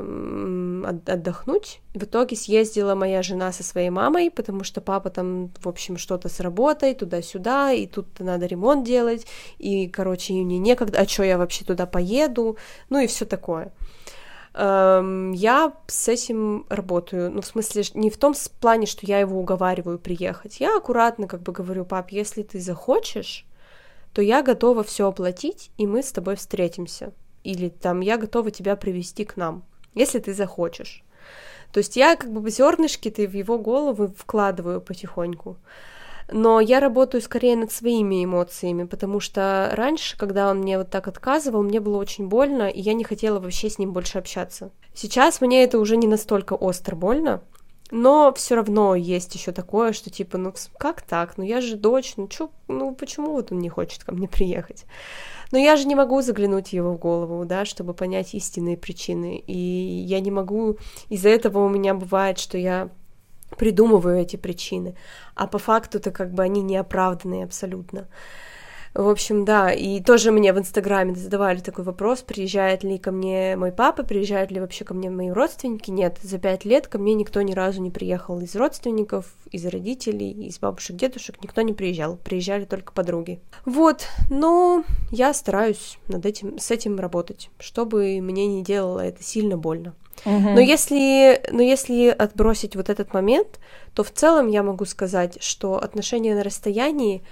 отдохнуть. 1.07 1.81
В 1.95 2.03
итоге 2.03 2.35
съездила 2.35 2.93
моя 2.93 3.23
жена 3.23 3.51
со 3.51 3.63
своей 3.63 3.89
мамой, 3.89 4.29
потому 4.29 4.63
что 4.63 4.79
папа 4.79 5.09
там, 5.09 5.51
в 5.59 5.67
общем, 5.67 5.97
что-то 5.97 6.29
с 6.29 6.39
работой, 6.39 6.93
туда-сюда, 6.93 7.71
и 7.71 7.87
тут 7.87 8.05
надо 8.19 8.45
ремонт 8.45 8.85
делать, 8.85 9.25
и, 9.57 9.87
короче, 9.87 10.33
мне 10.33 10.59
некогда, 10.59 10.99
а 10.99 11.07
что 11.07 11.23
я 11.23 11.39
вообще 11.39 11.65
туда 11.65 11.87
поеду, 11.87 12.57
ну 12.91 12.99
и 12.99 13.07
все 13.07 13.25
такое. 13.25 13.73
Эм, 14.53 15.31
я 15.31 15.73
с 15.87 16.07
этим 16.07 16.65
работаю. 16.69 17.31
Ну, 17.31 17.41
в 17.41 17.45
смысле, 17.45 17.83
не 17.93 18.09
в 18.09 18.17
том 18.17 18.33
плане, 18.59 18.85
что 18.85 19.05
я 19.05 19.19
его 19.19 19.39
уговариваю 19.39 19.99
приехать. 19.99 20.59
Я 20.59 20.77
аккуратно 20.77 21.27
как 21.27 21.41
бы 21.41 21.51
говорю, 21.51 21.85
пап, 21.85 22.11
если 22.11 22.43
ты 22.43 22.59
захочешь, 22.59 23.45
то 24.13 24.21
я 24.21 24.41
готова 24.41 24.83
все 24.83 25.07
оплатить, 25.07 25.71
и 25.77 25.85
мы 25.85 26.01
с 26.01 26.11
тобой 26.11 26.35
встретимся. 26.35 27.13
Или 27.43 27.69
там 27.69 28.01
я 28.01 28.17
готова 28.17 28.51
тебя 28.51 28.75
привести 28.75 29.23
к 29.23 29.37
нам, 29.37 29.63
если 29.93 30.19
ты 30.19 30.33
захочешь. 30.33 31.03
То 31.71 31.77
есть 31.77 31.95
я 31.95 32.15
как 32.15 32.31
бы 32.31 32.49
зернышки-то 32.49 33.27
в 33.27 33.33
его 33.33 33.59
голову 33.59 34.13
вкладываю 34.17 34.81
потихоньку 34.81 35.57
но 36.31 36.59
я 36.59 36.79
работаю 36.79 37.21
скорее 37.21 37.55
над 37.55 37.71
своими 37.71 38.23
эмоциями, 38.23 38.83
потому 38.83 39.19
что 39.19 39.69
раньше, 39.73 40.17
когда 40.17 40.49
он 40.49 40.59
мне 40.59 40.77
вот 40.77 40.89
так 40.89 41.07
отказывал, 41.07 41.63
мне 41.63 41.79
было 41.79 41.97
очень 41.97 42.27
больно, 42.27 42.69
и 42.69 42.79
я 42.81 42.93
не 42.93 43.03
хотела 43.03 43.39
вообще 43.39 43.69
с 43.69 43.79
ним 43.79 43.93
больше 43.93 44.17
общаться. 44.17 44.71
Сейчас 44.93 45.41
мне 45.41 45.63
это 45.63 45.79
уже 45.79 45.97
не 45.97 46.07
настолько 46.07 46.53
остро 46.53 46.95
больно, 46.95 47.41
но 47.91 48.31
все 48.35 48.55
равно 48.55 48.95
есть 48.95 49.33
еще 49.33 49.51
такое, 49.51 49.93
что 49.93 50.09
типа, 50.09 50.37
ну 50.37 50.53
как 50.77 51.01
так? 51.01 51.37
Ну 51.37 51.43
я 51.43 51.61
же 51.61 51.75
дочь, 51.75 52.13
ну 52.17 52.27
чё, 52.27 52.51
ну 52.67 52.93
почему 52.93 53.31
вот 53.31 53.51
он 53.51 53.59
не 53.59 53.69
хочет 53.69 54.03
ко 54.03 54.11
мне 54.11 54.27
приехать? 54.27 54.85
Но 55.51 55.57
я 55.57 55.75
же 55.75 55.87
не 55.87 55.95
могу 55.95 56.21
заглянуть 56.21 56.73
его 56.73 56.93
в 56.93 56.99
голову, 56.99 57.43
да, 57.45 57.65
чтобы 57.65 57.95
понять 57.95 58.35
истинные 58.35 58.77
причины. 58.77 59.43
И 59.47 59.57
я 59.57 60.19
не 60.19 60.29
могу, 60.29 60.77
из-за 61.09 61.29
этого 61.29 61.65
у 61.65 61.69
меня 61.69 61.95
бывает, 61.95 62.37
что 62.37 62.57
я 62.57 62.89
придумываю 63.59 64.17
эти 64.17 64.37
причины, 64.37 64.95
а 65.35 65.45
по 65.45 65.59
факту-то 65.59 66.11
как 66.11 66.33
бы 66.33 66.43
они 66.43 66.63
неоправданные 66.63 67.43
абсолютно. 67.43 68.07
В 68.93 69.07
общем, 69.07 69.45
да, 69.45 69.71
и 69.71 70.01
тоже 70.01 70.31
мне 70.31 70.51
в 70.51 70.57
Инстаграме 70.57 71.13
задавали 71.15 71.59
такой 71.59 71.83
вопрос, 71.83 72.21
приезжает 72.21 72.83
ли 72.83 72.97
ко 72.97 73.11
мне 73.11 73.55
мой 73.55 73.71
папа, 73.71 74.03
приезжают 74.03 74.51
ли 74.51 74.59
вообще 74.59 74.83
ко 74.83 74.93
мне 74.93 75.09
мои 75.09 75.29
родственники. 75.29 75.91
Нет, 75.91 76.17
за 76.23 76.39
пять 76.39 76.65
лет 76.65 76.87
ко 76.87 76.97
мне 76.97 77.13
никто 77.13 77.41
ни 77.41 77.53
разу 77.53 77.81
не 77.81 77.91
приехал 77.91 78.39
из 78.39 78.55
родственников, 78.55 79.25
из 79.51 79.65
родителей, 79.65 80.31
из 80.47 80.59
бабушек, 80.59 80.95
дедушек, 80.95 81.35
никто 81.43 81.61
не 81.61 81.73
приезжал, 81.73 82.17
приезжали 82.17 82.65
только 82.65 82.91
подруги. 82.91 83.39
Вот, 83.65 84.07
но 84.29 84.83
я 85.11 85.33
стараюсь 85.33 85.99
над 86.07 86.25
этим, 86.25 86.57
с 86.57 86.71
этим 86.71 86.99
работать, 86.99 87.51
чтобы 87.59 88.19
мне 88.21 88.47
не 88.47 88.63
делало 88.63 89.01
это 89.01 89.23
сильно 89.23 89.55
больно. 89.55 89.93
Угу. 90.25 90.49
Но 90.49 90.59
если, 90.59 91.41
но 91.51 91.61
если 91.61 92.07
отбросить 92.07 92.75
вот 92.75 92.89
этот 92.89 93.13
момент, 93.13 93.59
то 93.93 94.03
в 94.03 94.11
целом 94.11 94.47
я 94.47 94.63
могу 94.63 94.85
сказать, 94.85 95.41
что 95.41 95.81
отношения 95.81 96.35
на 96.35 96.43
расстоянии 96.43 97.23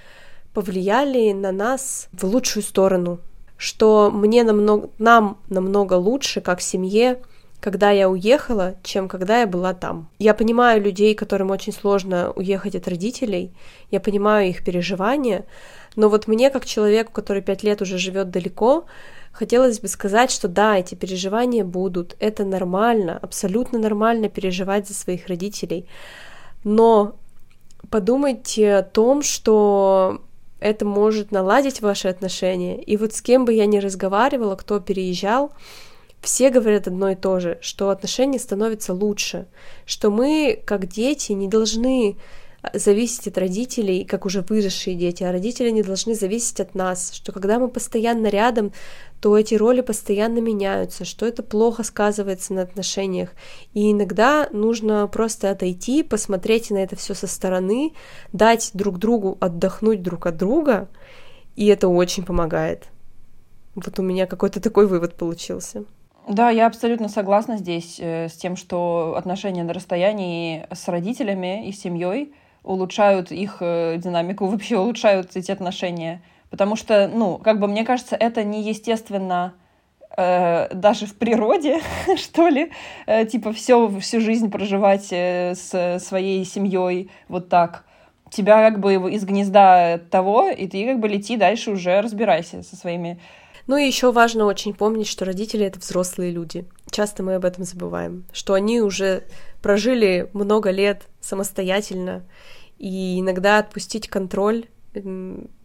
повлияли 0.58 1.34
на 1.34 1.52
нас 1.52 2.10
в 2.12 2.24
лучшую 2.24 2.64
сторону, 2.64 3.20
что 3.58 4.10
мне 4.12 4.42
намного, 4.42 4.90
нам 4.98 5.38
намного 5.50 5.94
лучше, 5.94 6.42
как 6.42 6.62
семье, 6.62 7.22
когда 7.60 7.92
я 7.92 8.10
уехала, 8.10 8.74
чем 8.82 9.08
когда 9.08 9.42
я 9.42 9.46
была 9.46 9.76
там. 9.76 10.10
Я 10.18 10.34
понимаю 10.34 10.82
людей, 10.82 11.14
которым 11.14 11.52
очень 11.52 11.72
сложно 11.72 12.32
уехать 12.32 12.74
от 12.74 12.88
родителей, 12.88 13.54
я 13.92 14.00
понимаю 14.00 14.50
их 14.50 14.64
переживания, 14.64 15.46
но 15.96 16.10
вот 16.10 16.28
мне, 16.28 16.50
как 16.50 16.66
человеку, 16.66 17.12
который 17.12 17.44
пять 17.44 17.62
лет 17.62 17.84
уже 17.84 18.00
живет 18.00 18.32
далеко, 18.32 18.86
хотелось 19.32 19.80
бы 19.80 19.88
сказать, 19.88 20.32
что 20.32 20.48
да, 20.48 20.76
эти 20.80 20.96
переживания 20.96 21.64
будут, 21.64 22.16
это 22.20 22.46
нормально, 22.46 23.20
абсолютно 23.22 23.78
нормально 23.78 24.28
переживать 24.28 24.88
за 24.88 24.96
своих 24.96 25.28
родителей, 25.28 25.88
но 26.64 27.14
подумайте 27.92 28.78
о 28.78 28.82
том, 28.82 29.22
что 29.22 30.24
это 30.60 30.86
может 30.86 31.32
наладить 31.32 31.82
ваши 31.82 32.08
отношения. 32.08 32.82
И 32.82 32.98
вот 32.98 33.14
с 33.14 33.22
кем 33.22 33.46
бы 33.46 33.54
я 33.54 33.66
ни 33.66 33.78
разговаривала, 33.78 34.56
кто 34.56 34.80
переезжал, 34.80 35.52
все 36.22 36.50
говорят 36.50 36.88
одно 36.88 37.12
и 37.12 37.16
то 37.16 37.40
же, 37.40 37.58
что 37.62 37.90
отношения 37.90 38.40
становятся 38.40 38.94
лучше, 38.94 39.48
что 39.86 40.10
мы, 40.10 40.60
как 40.66 40.88
дети, 40.88 41.32
не 41.34 41.48
должны 41.48 42.18
зависеть 42.74 43.28
от 43.28 43.38
родителей, 43.38 44.04
как 44.04 44.26
уже 44.26 44.42
выросшие 44.42 44.96
дети, 44.96 45.24
а 45.24 45.32
родители 45.32 45.70
не 45.70 45.84
должны 45.84 46.16
зависеть 46.16 46.60
от 46.60 46.76
нас, 46.76 47.12
что 47.14 47.32
когда 47.32 47.60
мы 47.60 47.70
постоянно 47.70 48.28
рядом, 48.28 48.74
то 49.22 49.38
эти 49.38 49.56
роли 49.56 49.82
постоянно 49.82 50.40
меняются, 50.40 51.06
что 51.06 51.26
это 51.26 51.44
плохо 51.44 51.84
сказывается 51.84 52.54
на 52.54 52.62
отношениях. 52.62 53.30
И 53.74 53.92
иногда 53.92 54.48
нужно 54.52 55.08
просто 55.08 55.50
отойти, 55.50 56.04
посмотреть 56.04 56.70
на 56.70 56.78
это 56.78 56.96
все 56.96 57.14
со 57.14 57.28
стороны, 57.28 57.94
дать 58.32 58.72
друг 58.74 59.00
другу 59.00 59.38
отдохнуть 59.42 60.04
друг 60.04 60.28
от 60.28 60.38
друга, 60.38 60.88
и 61.56 61.66
это 61.68 61.88
очень 61.88 62.24
помогает. 62.24 62.88
Вот 63.76 63.98
у 64.00 64.04
меня 64.04 64.28
какой-то 64.28 64.62
такой 64.62 64.88
вывод 64.88 65.16
получился. 65.16 65.86
Да, 66.28 66.50
я 66.50 66.68
абсолютно 66.68 67.08
согласна 67.08 67.58
здесь 67.58 68.00
э, 68.00 68.28
с 68.28 68.34
тем, 68.34 68.58
что 68.58 69.16
отношения 69.18 69.64
на 69.64 69.74
расстоянии 69.74 70.68
с 70.74 70.88
родителями 70.90 71.68
и 71.68 71.72
семьей 71.72 72.34
улучшают 72.64 73.32
их 73.32 73.58
э, 73.62 73.98
динамику, 73.98 74.48
вообще 74.48 74.78
улучшают 74.78 75.36
эти 75.36 75.52
отношения. 75.52 76.22
Потому 76.50 76.76
что, 76.76 77.08
ну, 77.08 77.38
как 77.38 77.60
бы 77.60 77.68
мне 77.68 77.84
кажется, 77.84 78.16
это 78.16 78.44
неестественно 78.44 79.54
э, 80.16 80.74
даже 80.74 81.06
в 81.06 81.16
природе, 81.16 81.82
что 82.18 82.48
ли, 82.48 82.72
э, 83.06 83.26
типа 83.26 83.54
все, 83.54 83.90
всю 84.00 84.22
жизнь 84.22 84.50
проживать 84.50 85.08
э, 85.12 85.56
с 85.56 86.00
своей 86.00 86.46
семьей 86.46 87.12
вот 87.28 87.50
так. 87.50 87.86
Тебя 88.30 88.70
как 88.70 88.80
бы 88.80 88.94
из 89.12 89.24
гнезда 89.24 90.00
того, 90.12 90.50
и 90.50 90.68
ты 90.68 90.86
как 90.86 91.00
бы 91.00 91.08
лети 91.08 91.38
дальше 91.38 91.72
уже 91.72 92.02
разбирайся 92.02 92.62
со 92.62 92.76
своими 92.76 93.20
ну 93.68 93.76
и 93.76 93.86
еще 93.86 94.14
важно 94.14 94.46
очень 94.46 94.74
помнить, 94.74 95.08
что 95.08 95.26
родители 95.26 95.66
это 95.66 95.80
взрослые 95.80 96.32
люди. 96.32 96.66
Часто 96.90 97.22
мы 97.22 97.36
об 97.36 97.44
этом 97.44 97.66
забываем, 97.66 98.26
что 98.32 98.54
они 98.54 98.80
уже 98.80 99.24
прожили 99.62 100.30
много 100.32 100.72
лет 100.72 101.04
самостоятельно, 101.20 102.24
и 102.78 103.20
иногда 103.20 103.58
отпустить 103.58 104.08
контроль 104.08 104.68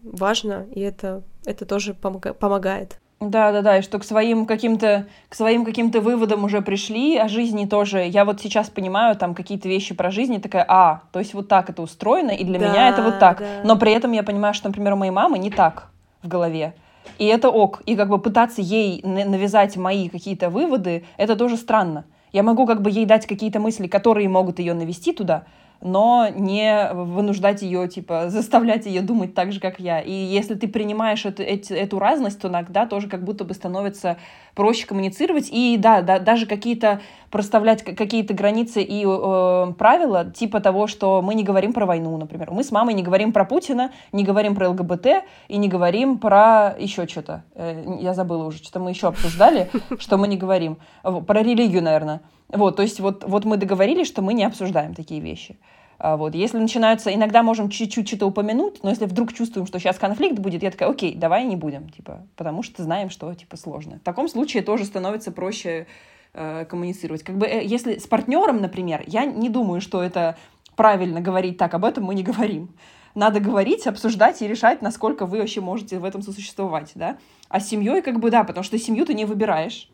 важно, 0.02 0.66
и 0.74 0.80
это, 0.80 1.22
это 1.44 1.66
тоже 1.66 1.94
помогает. 1.94 2.98
Да, 3.30 3.52
да, 3.52 3.62
да, 3.62 3.78
и 3.78 3.82
что 3.82 3.98
к 4.00 4.04
своим 4.04 4.46
каким-то 4.46 5.06
к 5.28 5.34
своим 5.34 5.64
каким-то 5.64 6.00
выводам 6.00 6.42
уже 6.42 6.60
пришли 6.60 7.16
о 7.16 7.28
жизни 7.28 7.66
тоже. 7.66 8.04
Я 8.04 8.24
вот 8.24 8.40
сейчас 8.40 8.68
понимаю 8.68 9.14
там 9.14 9.34
какие-то 9.34 9.68
вещи 9.68 9.94
про 9.94 10.10
жизнь, 10.10 10.34
и 10.34 10.40
такая, 10.40 10.64
а, 10.66 11.02
то 11.12 11.20
есть 11.20 11.32
вот 11.32 11.46
так 11.46 11.70
это 11.70 11.82
устроено, 11.82 12.30
и 12.30 12.42
для 12.44 12.58
да, 12.58 12.68
меня 12.68 12.88
это 12.88 13.02
вот 13.02 13.20
так. 13.20 13.38
Да. 13.38 13.46
Но 13.64 13.76
при 13.76 13.92
этом 13.92 14.10
я 14.12 14.24
понимаю, 14.24 14.54
что, 14.54 14.68
например, 14.68 14.94
у 14.94 14.96
моей 14.96 15.12
мамы 15.12 15.38
не 15.38 15.50
так 15.50 15.90
в 16.22 16.28
голове. 16.28 16.74
И 17.18 17.26
это 17.26 17.48
ок. 17.48 17.82
И 17.86 17.94
как 17.94 18.08
бы 18.08 18.18
пытаться 18.18 18.60
ей 18.60 19.00
навязать 19.04 19.76
мои 19.76 20.08
какие-то 20.08 20.50
выводы, 20.50 21.04
это 21.16 21.36
тоже 21.36 21.56
странно. 21.56 22.04
Я 22.32 22.42
могу 22.42 22.66
как 22.66 22.82
бы 22.82 22.90
ей 22.90 23.04
дать 23.04 23.26
какие-то 23.26 23.60
мысли, 23.60 23.86
которые 23.86 24.28
могут 24.28 24.58
ее 24.58 24.74
навести 24.74 25.12
туда, 25.12 25.44
но 25.82 26.28
не 26.32 26.90
вынуждать 26.92 27.62
ее, 27.62 27.88
типа, 27.88 28.30
заставлять 28.30 28.86
ее 28.86 29.02
думать 29.02 29.34
так 29.34 29.52
же, 29.52 29.60
как 29.60 29.80
я. 29.80 30.00
И 30.00 30.12
если 30.12 30.54
ты 30.54 30.68
принимаешь 30.68 31.24
эту, 31.26 31.42
эту, 31.42 31.74
эту 31.74 31.98
разность, 31.98 32.40
то 32.40 32.48
иногда 32.48 32.86
тоже 32.86 33.08
как 33.08 33.24
будто 33.24 33.44
бы 33.44 33.52
становится 33.52 34.16
проще 34.54 34.86
коммуницировать. 34.86 35.48
И 35.50 35.76
да, 35.78 36.02
да 36.02 36.18
даже 36.18 36.46
какие-то 36.46 37.00
проставлять 37.30 37.82
какие-то 37.82 38.34
границы 38.34 38.82
и 38.82 39.04
э, 39.04 39.72
правила, 39.76 40.30
типа 40.30 40.60
того, 40.60 40.86
что 40.86 41.20
мы 41.22 41.34
не 41.34 41.42
говорим 41.42 41.72
про 41.72 41.86
войну, 41.86 42.16
например. 42.16 42.50
Мы 42.52 42.62
с 42.62 42.70
мамой 42.70 42.94
не 42.94 43.02
говорим 43.02 43.32
про 43.32 43.44
Путина, 43.44 43.90
не 44.12 44.22
говорим 44.22 44.54
про 44.54 44.68
ЛГБТ 44.68 45.06
и 45.48 45.56
не 45.56 45.68
говорим 45.68 46.18
про 46.18 46.76
еще 46.78 47.08
что-то. 47.08 47.42
Э, 47.54 47.96
я 48.00 48.14
забыла 48.14 48.44
уже, 48.44 48.58
что 48.58 48.78
мы 48.78 48.90
еще 48.90 49.08
обсуждали, 49.08 49.70
что 49.98 50.16
мы 50.16 50.28
не 50.28 50.36
говорим. 50.36 50.78
Про 51.02 51.42
религию, 51.42 51.82
наверное. 51.82 52.20
Вот, 52.52 52.76
то 52.76 52.82
есть 52.82 53.00
вот, 53.00 53.24
вот 53.24 53.44
мы 53.44 53.56
договорились, 53.56 54.06
что 54.06 54.22
мы 54.22 54.34
не 54.34 54.44
обсуждаем 54.44 54.94
такие 54.94 55.20
вещи. 55.20 55.56
А 55.98 56.16
вот, 56.16 56.34
если 56.34 56.58
начинаются, 56.58 57.14
иногда 57.14 57.42
можем 57.42 57.70
чуть-чуть 57.70 58.08
что-то 58.08 58.26
упомянуть, 58.26 58.82
но 58.82 58.90
если 58.90 59.06
вдруг 59.06 59.32
чувствуем, 59.32 59.66
что 59.66 59.78
сейчас 59.78 59.98
конфликт 59.98 60.38
будет, 60.38 60.62
я 60.62 60.70
такая, 60.70 60.88
окей, 60.88 61.14
давай 61.14 61.44
не 61.44 61.54
будем, 61.54 61.88
типа, 61.88 62.26
потому 62.36 62.62
что 62.64 62.82
знаем, 62.82 63.08
что, 63.08 63.32
типа, 63.34 63.56
сложно. 63.56 63.98
В 63.98 64.02
таком 64.02 64.28
случае 64.28 64.64
тоже 64.64 64.84
становится 64.84 65.30
проще 65.30 65.86
э, 66.34 66.64
коммуницировать. 66.64 67.22
Как 67.22 67.38
бы, 67.38 67.46
э, 67.46 67.64
если 67.64 67.98
с 67.98 68.06
партнером, 68.08 68.60
например, 68.60 69.04
я 69.06 69.24
не 69.24 69.48
думаю, 69.48 69.80
что 69.80 70.02
это 70.02 70.36
правильно 70.74 71.20
говорить 71.20 71.56
так, 71.56 71.72
об 71.74 71.84
этом 71.84 72.04
мы 72.04 72.14
не 72.16 72.24
говорим. 72.24 72.70
Надо 73.14 73.38
говорить, 73.38 73.86
обсуждать 73.86 74.42
и 74.42 74.48
решать, 74.48 74.82
насколько 74.82 75.24
вы 75.26 75.38
вообще 75.38 75.60
можете 75.60 76.00
в 76.00 76.04
этом 76.04 76.22
сосуществовать, 76.22 76.92
да. 76.96 77.16
А 77.48 77.60
с 77.60 77.68
семьей, 77.68 78.02
как 78.02 78.18
бы, 78.18 78.30
да, 78.30 78.42
потому 78.42 78.64
что 78.64 78.78
семью 78.78 79.06
ты 79.06 79.14
не 79.14 79.24
выбираешь. 79.24 79.88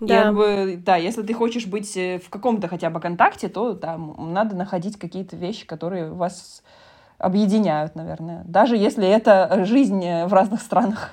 Да. 0.00 0.14
И 0.14 0.22
как 0.22 0.34
бы, 0.34 0.80
да, 0.84 0.96
если 0.96 1.22
ты 1.22 1.34
хочешь 1.34 1.66
быть 1.66 1.96
э, 1.96 2.18
в 2.18 2.30
каком-то 2.30 2.68
хотя 2.68 2.88
бы 2.90 3.00
контакте, 3.00 3.48
то 3.48 3.74
да, 3.74 3.98
надо 3.98 4.56
находить 4.56 4.98
какие-то 4.98 5.36
вещи, 5.36 5.66
которые 5.66 6.10
вас 6.10 6.62
объединяют, 7.18 7.94
наверное. 7.94 8.42
Даже 8.46 8.76
если 8.76 9.06
это 9.06 9.64
жизнь 9.66 10.02
э, 10.04 10.26
в 10.26 10.32
разных 10.32 10.62
странах. 10.62 11.10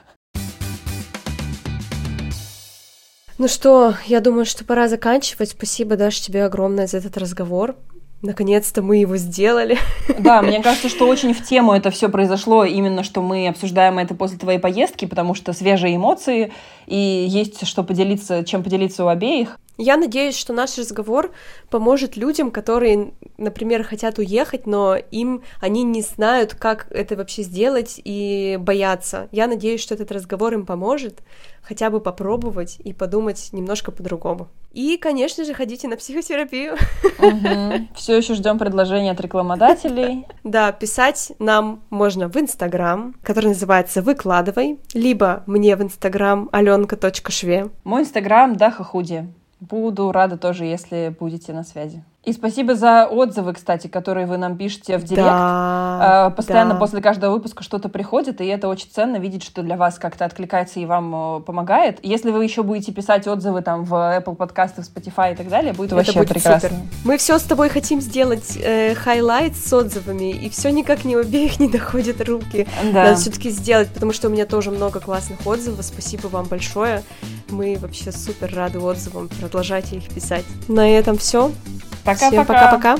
Ну 3.38 3.48
что, 3.48 3.94
я 4.06 4.20
думаю, 4.20 4.46
что 4.46 4.66
пора 4.66 4.88
заканчивать. 4.88 5.50
Спасибо, 5.50 5.96
Даша, 5.96 6.24
тебе 6.24 6.46
огромное 6.46 6.88
за 6.88 6.98
этот 6.98 7.18
разговор. 7.18 7.76
Наконец-то 8.22 8.82
мы 8.82 8.98
его 8.98 9.18
сделали. 9.18 9.78
Да, 10.20 10.42
мне 10.42 10.62
кажется, 10.62 10.90
что 10.90 11.08
очень 11.08 11.34
в 11.34 11.44
тему 11.44 11.74
это 11.74 11.92
все 11.92 12.10
произошло, 12.10 12.66
именно 12.66 13.04
что 13.04 13.22
мы 13.22 13.48
обсуждаем 13.48 14.00
это 14.00 14.16
после 14.16 14.38
твоей 14.38 14.60
поездки, 14.60 15.06
потому 15.06 15.36
что 15.36 15.54
свежие 15.54 15.96
эмоции, 15.96 16.52
и 16.88 17.26
есть 17.30 17.66
что 17.68 17.84
поделиться, 17.84 18.44
чем 18.44 18.64
поделиться 18.64 19.06
у 19.06 19.08
обеих. 19.08 19.60
Я 19.78 19.98
надеюсь, 19.98 20.36
что 20.36 20.54
наш 20.54 20.78
разговор 20.78 21.32
поможет 21.70 22.18
людям, 22.18 22.50
которые, 22.50 23.14
например, 23.38 23.84
хотят 23.84 24.18
уехать, 24.18 24.66
но 24.66 24.96
им 24.96 25.44
они 25.62 25.84
не 25.84 26.02
знают, 26.02 26.56
как 26.56 26.88
это 26.92 27.16
вообще 27.16 27.44
сделать 27.44 28.02
и 28.04 28.58
боятся. 28.60 29.30
Я 29.32 29.48
надеюсь, 29.48 29.82
что 29.82 29.94
этот 29.94 30.12
разговор 30.12 30.54
им 30.54 30.66
поможет 30.66 31.22
хотя 31.62 31.90
бы 31.90 32.00
попробовать 32.00 32.78
и 32.84 32.94
подумать 32.94 33.50
немножко 33.52 33.92
по-другому. 33.92 34.48
И, 34.74 34.98
конечно 34.98 35.44
же, 35.44 35.54
ходите 35.54 35.88
на 35.88 35.98
психотерапию. 35.98 36.76
Угу. 37.20 37.88
Все 37.96 38.18
еще 38.18 38.36
ждем 38.36 38.58
предложения 38.58 39.12
от 39.12 39.22
рекламодателей. 39.22 40.26
Да, 40.44 40.72
писать 40.72 41.34
нам 41.40 41.84
можно 41.90 42.30
в 42.30 42.38
Инстаграм, 42.38 43.14
который 43.22 43.48
называется 43.48 44.02
«Выкладывай», 44.02 44.80
либо 44.94 45.44
мне 45.46 45.76
в 45.76 45.82
Инстаграм 45.82 46.48
аленка.шве. 46.54 47.68
Мой 47.84 48.04
Инстаграм 48.04 48.56
Даха 48.56 48.86
Худи. 48.86 49.28
Буду 49.60 50.12
рада 50.12 50.38
тоже, 50.38 50.66
если 50.66 51.16
будете 51.18 51.54
на 51.54 51.64
связи. 51.64 52.04
И 52.28 52.34
спасибо 52.34 52.76
за 52.76 53.06
отзывы, 53.06 53.54
кстати, 53.54 53.88
которые 53.88 54.28
вы 54.28 54.36
нам 54.36 54.58
пишете 54.58 54.98
в 54.98 55.04
директ. 55.06 55.26
Да, 55.26 56.34
Постоянно 56.36 56.74
да. 56.74 56.80
после 56.80 57.02
каждого 57.02 57.32
выпуска 57.32 57.64
что-то 57.64 57.88
приходит, 57.88 58.42
и 58.42 58.46
это 58.48 58.68
очень 58.68 58.90
ценно 58.92 59.16
видеть, 59.16 59.44
что 59.44 59.64
для 59.64 59.78
вас 59.78 59.98
как-то 59.98 60.26
откликается 60.26 60.82
и 60.82 60.86
вам 60.86 61.38
э, 61.38 61.40
помогает. 61.40 62.00
Если 62.04 62.32
вы 62.32 62.44
еще 62.44 62.64
будете 62.64 62.92
писать 62.92 63.28
отзывы 63.28 63.62
там 63.62 63.86
в 63.86 63.94
Apple 63.94 64.36
подкастах, 64.36 64.84
Spotify 64.84 65.32
и 65.32 65.36
так 65.38 65.48
далее, 65.48 65.72
будет 65.72 65.88
это 65.88 65.96
вообще 65.96 66.20
будет 66.20 66.28
прекрасно. 66.28 66.70
Супер. 66.70 66.84
Мы 67.06 67.18
все 67.18 67.40
с 67.40 67.44
тобой 67.44 67.70
хотим 67.70 68.02
сделать 68.02 68.58
э, 68.62 68.94
highlight 68.96 69.56
с 69.56 69.72
отзывами, 69.72 70.32
и 70.32 70.50
все 70.50 70.70
никак 70.70 71.06
у 71.06 71.16
обеих 71.16 71.60
не 71.62 71.70
доходят 71.70 72.20
руки. 72.28 72.68
Да. 72.92 73.06
Надо 73.06 73.16
все-таки 73.16 73.50
сделать, 73.52 73.88
потому 73.88 74.12
что 74.12 74.28
у 74.28 74.32
меня 74.32 74.46
тоже 74.46 74.72
много 74.72 75.00
классных 75.00 75.48
отзывов. 75.48 75.86
Спасибо 75.86 76.28
вам 76.28 76.48
большое. 76.48 77.04
Мы 77.50 77.78
вообще 77.80 78.12
супер 78.12 78.54
рады 78.54 78.80
отзывам. 78.80 79.30
Продолжайте 79.40 79.98
их 79.98 80.10
писать. 80.10 80.46
На 80.68 80.90
этом 80.90 81.18
все. 81.18 81.52
Пока-пока. 82.04 82.30
Всем 82.30 82.46
пока-пока. 82.46 82.98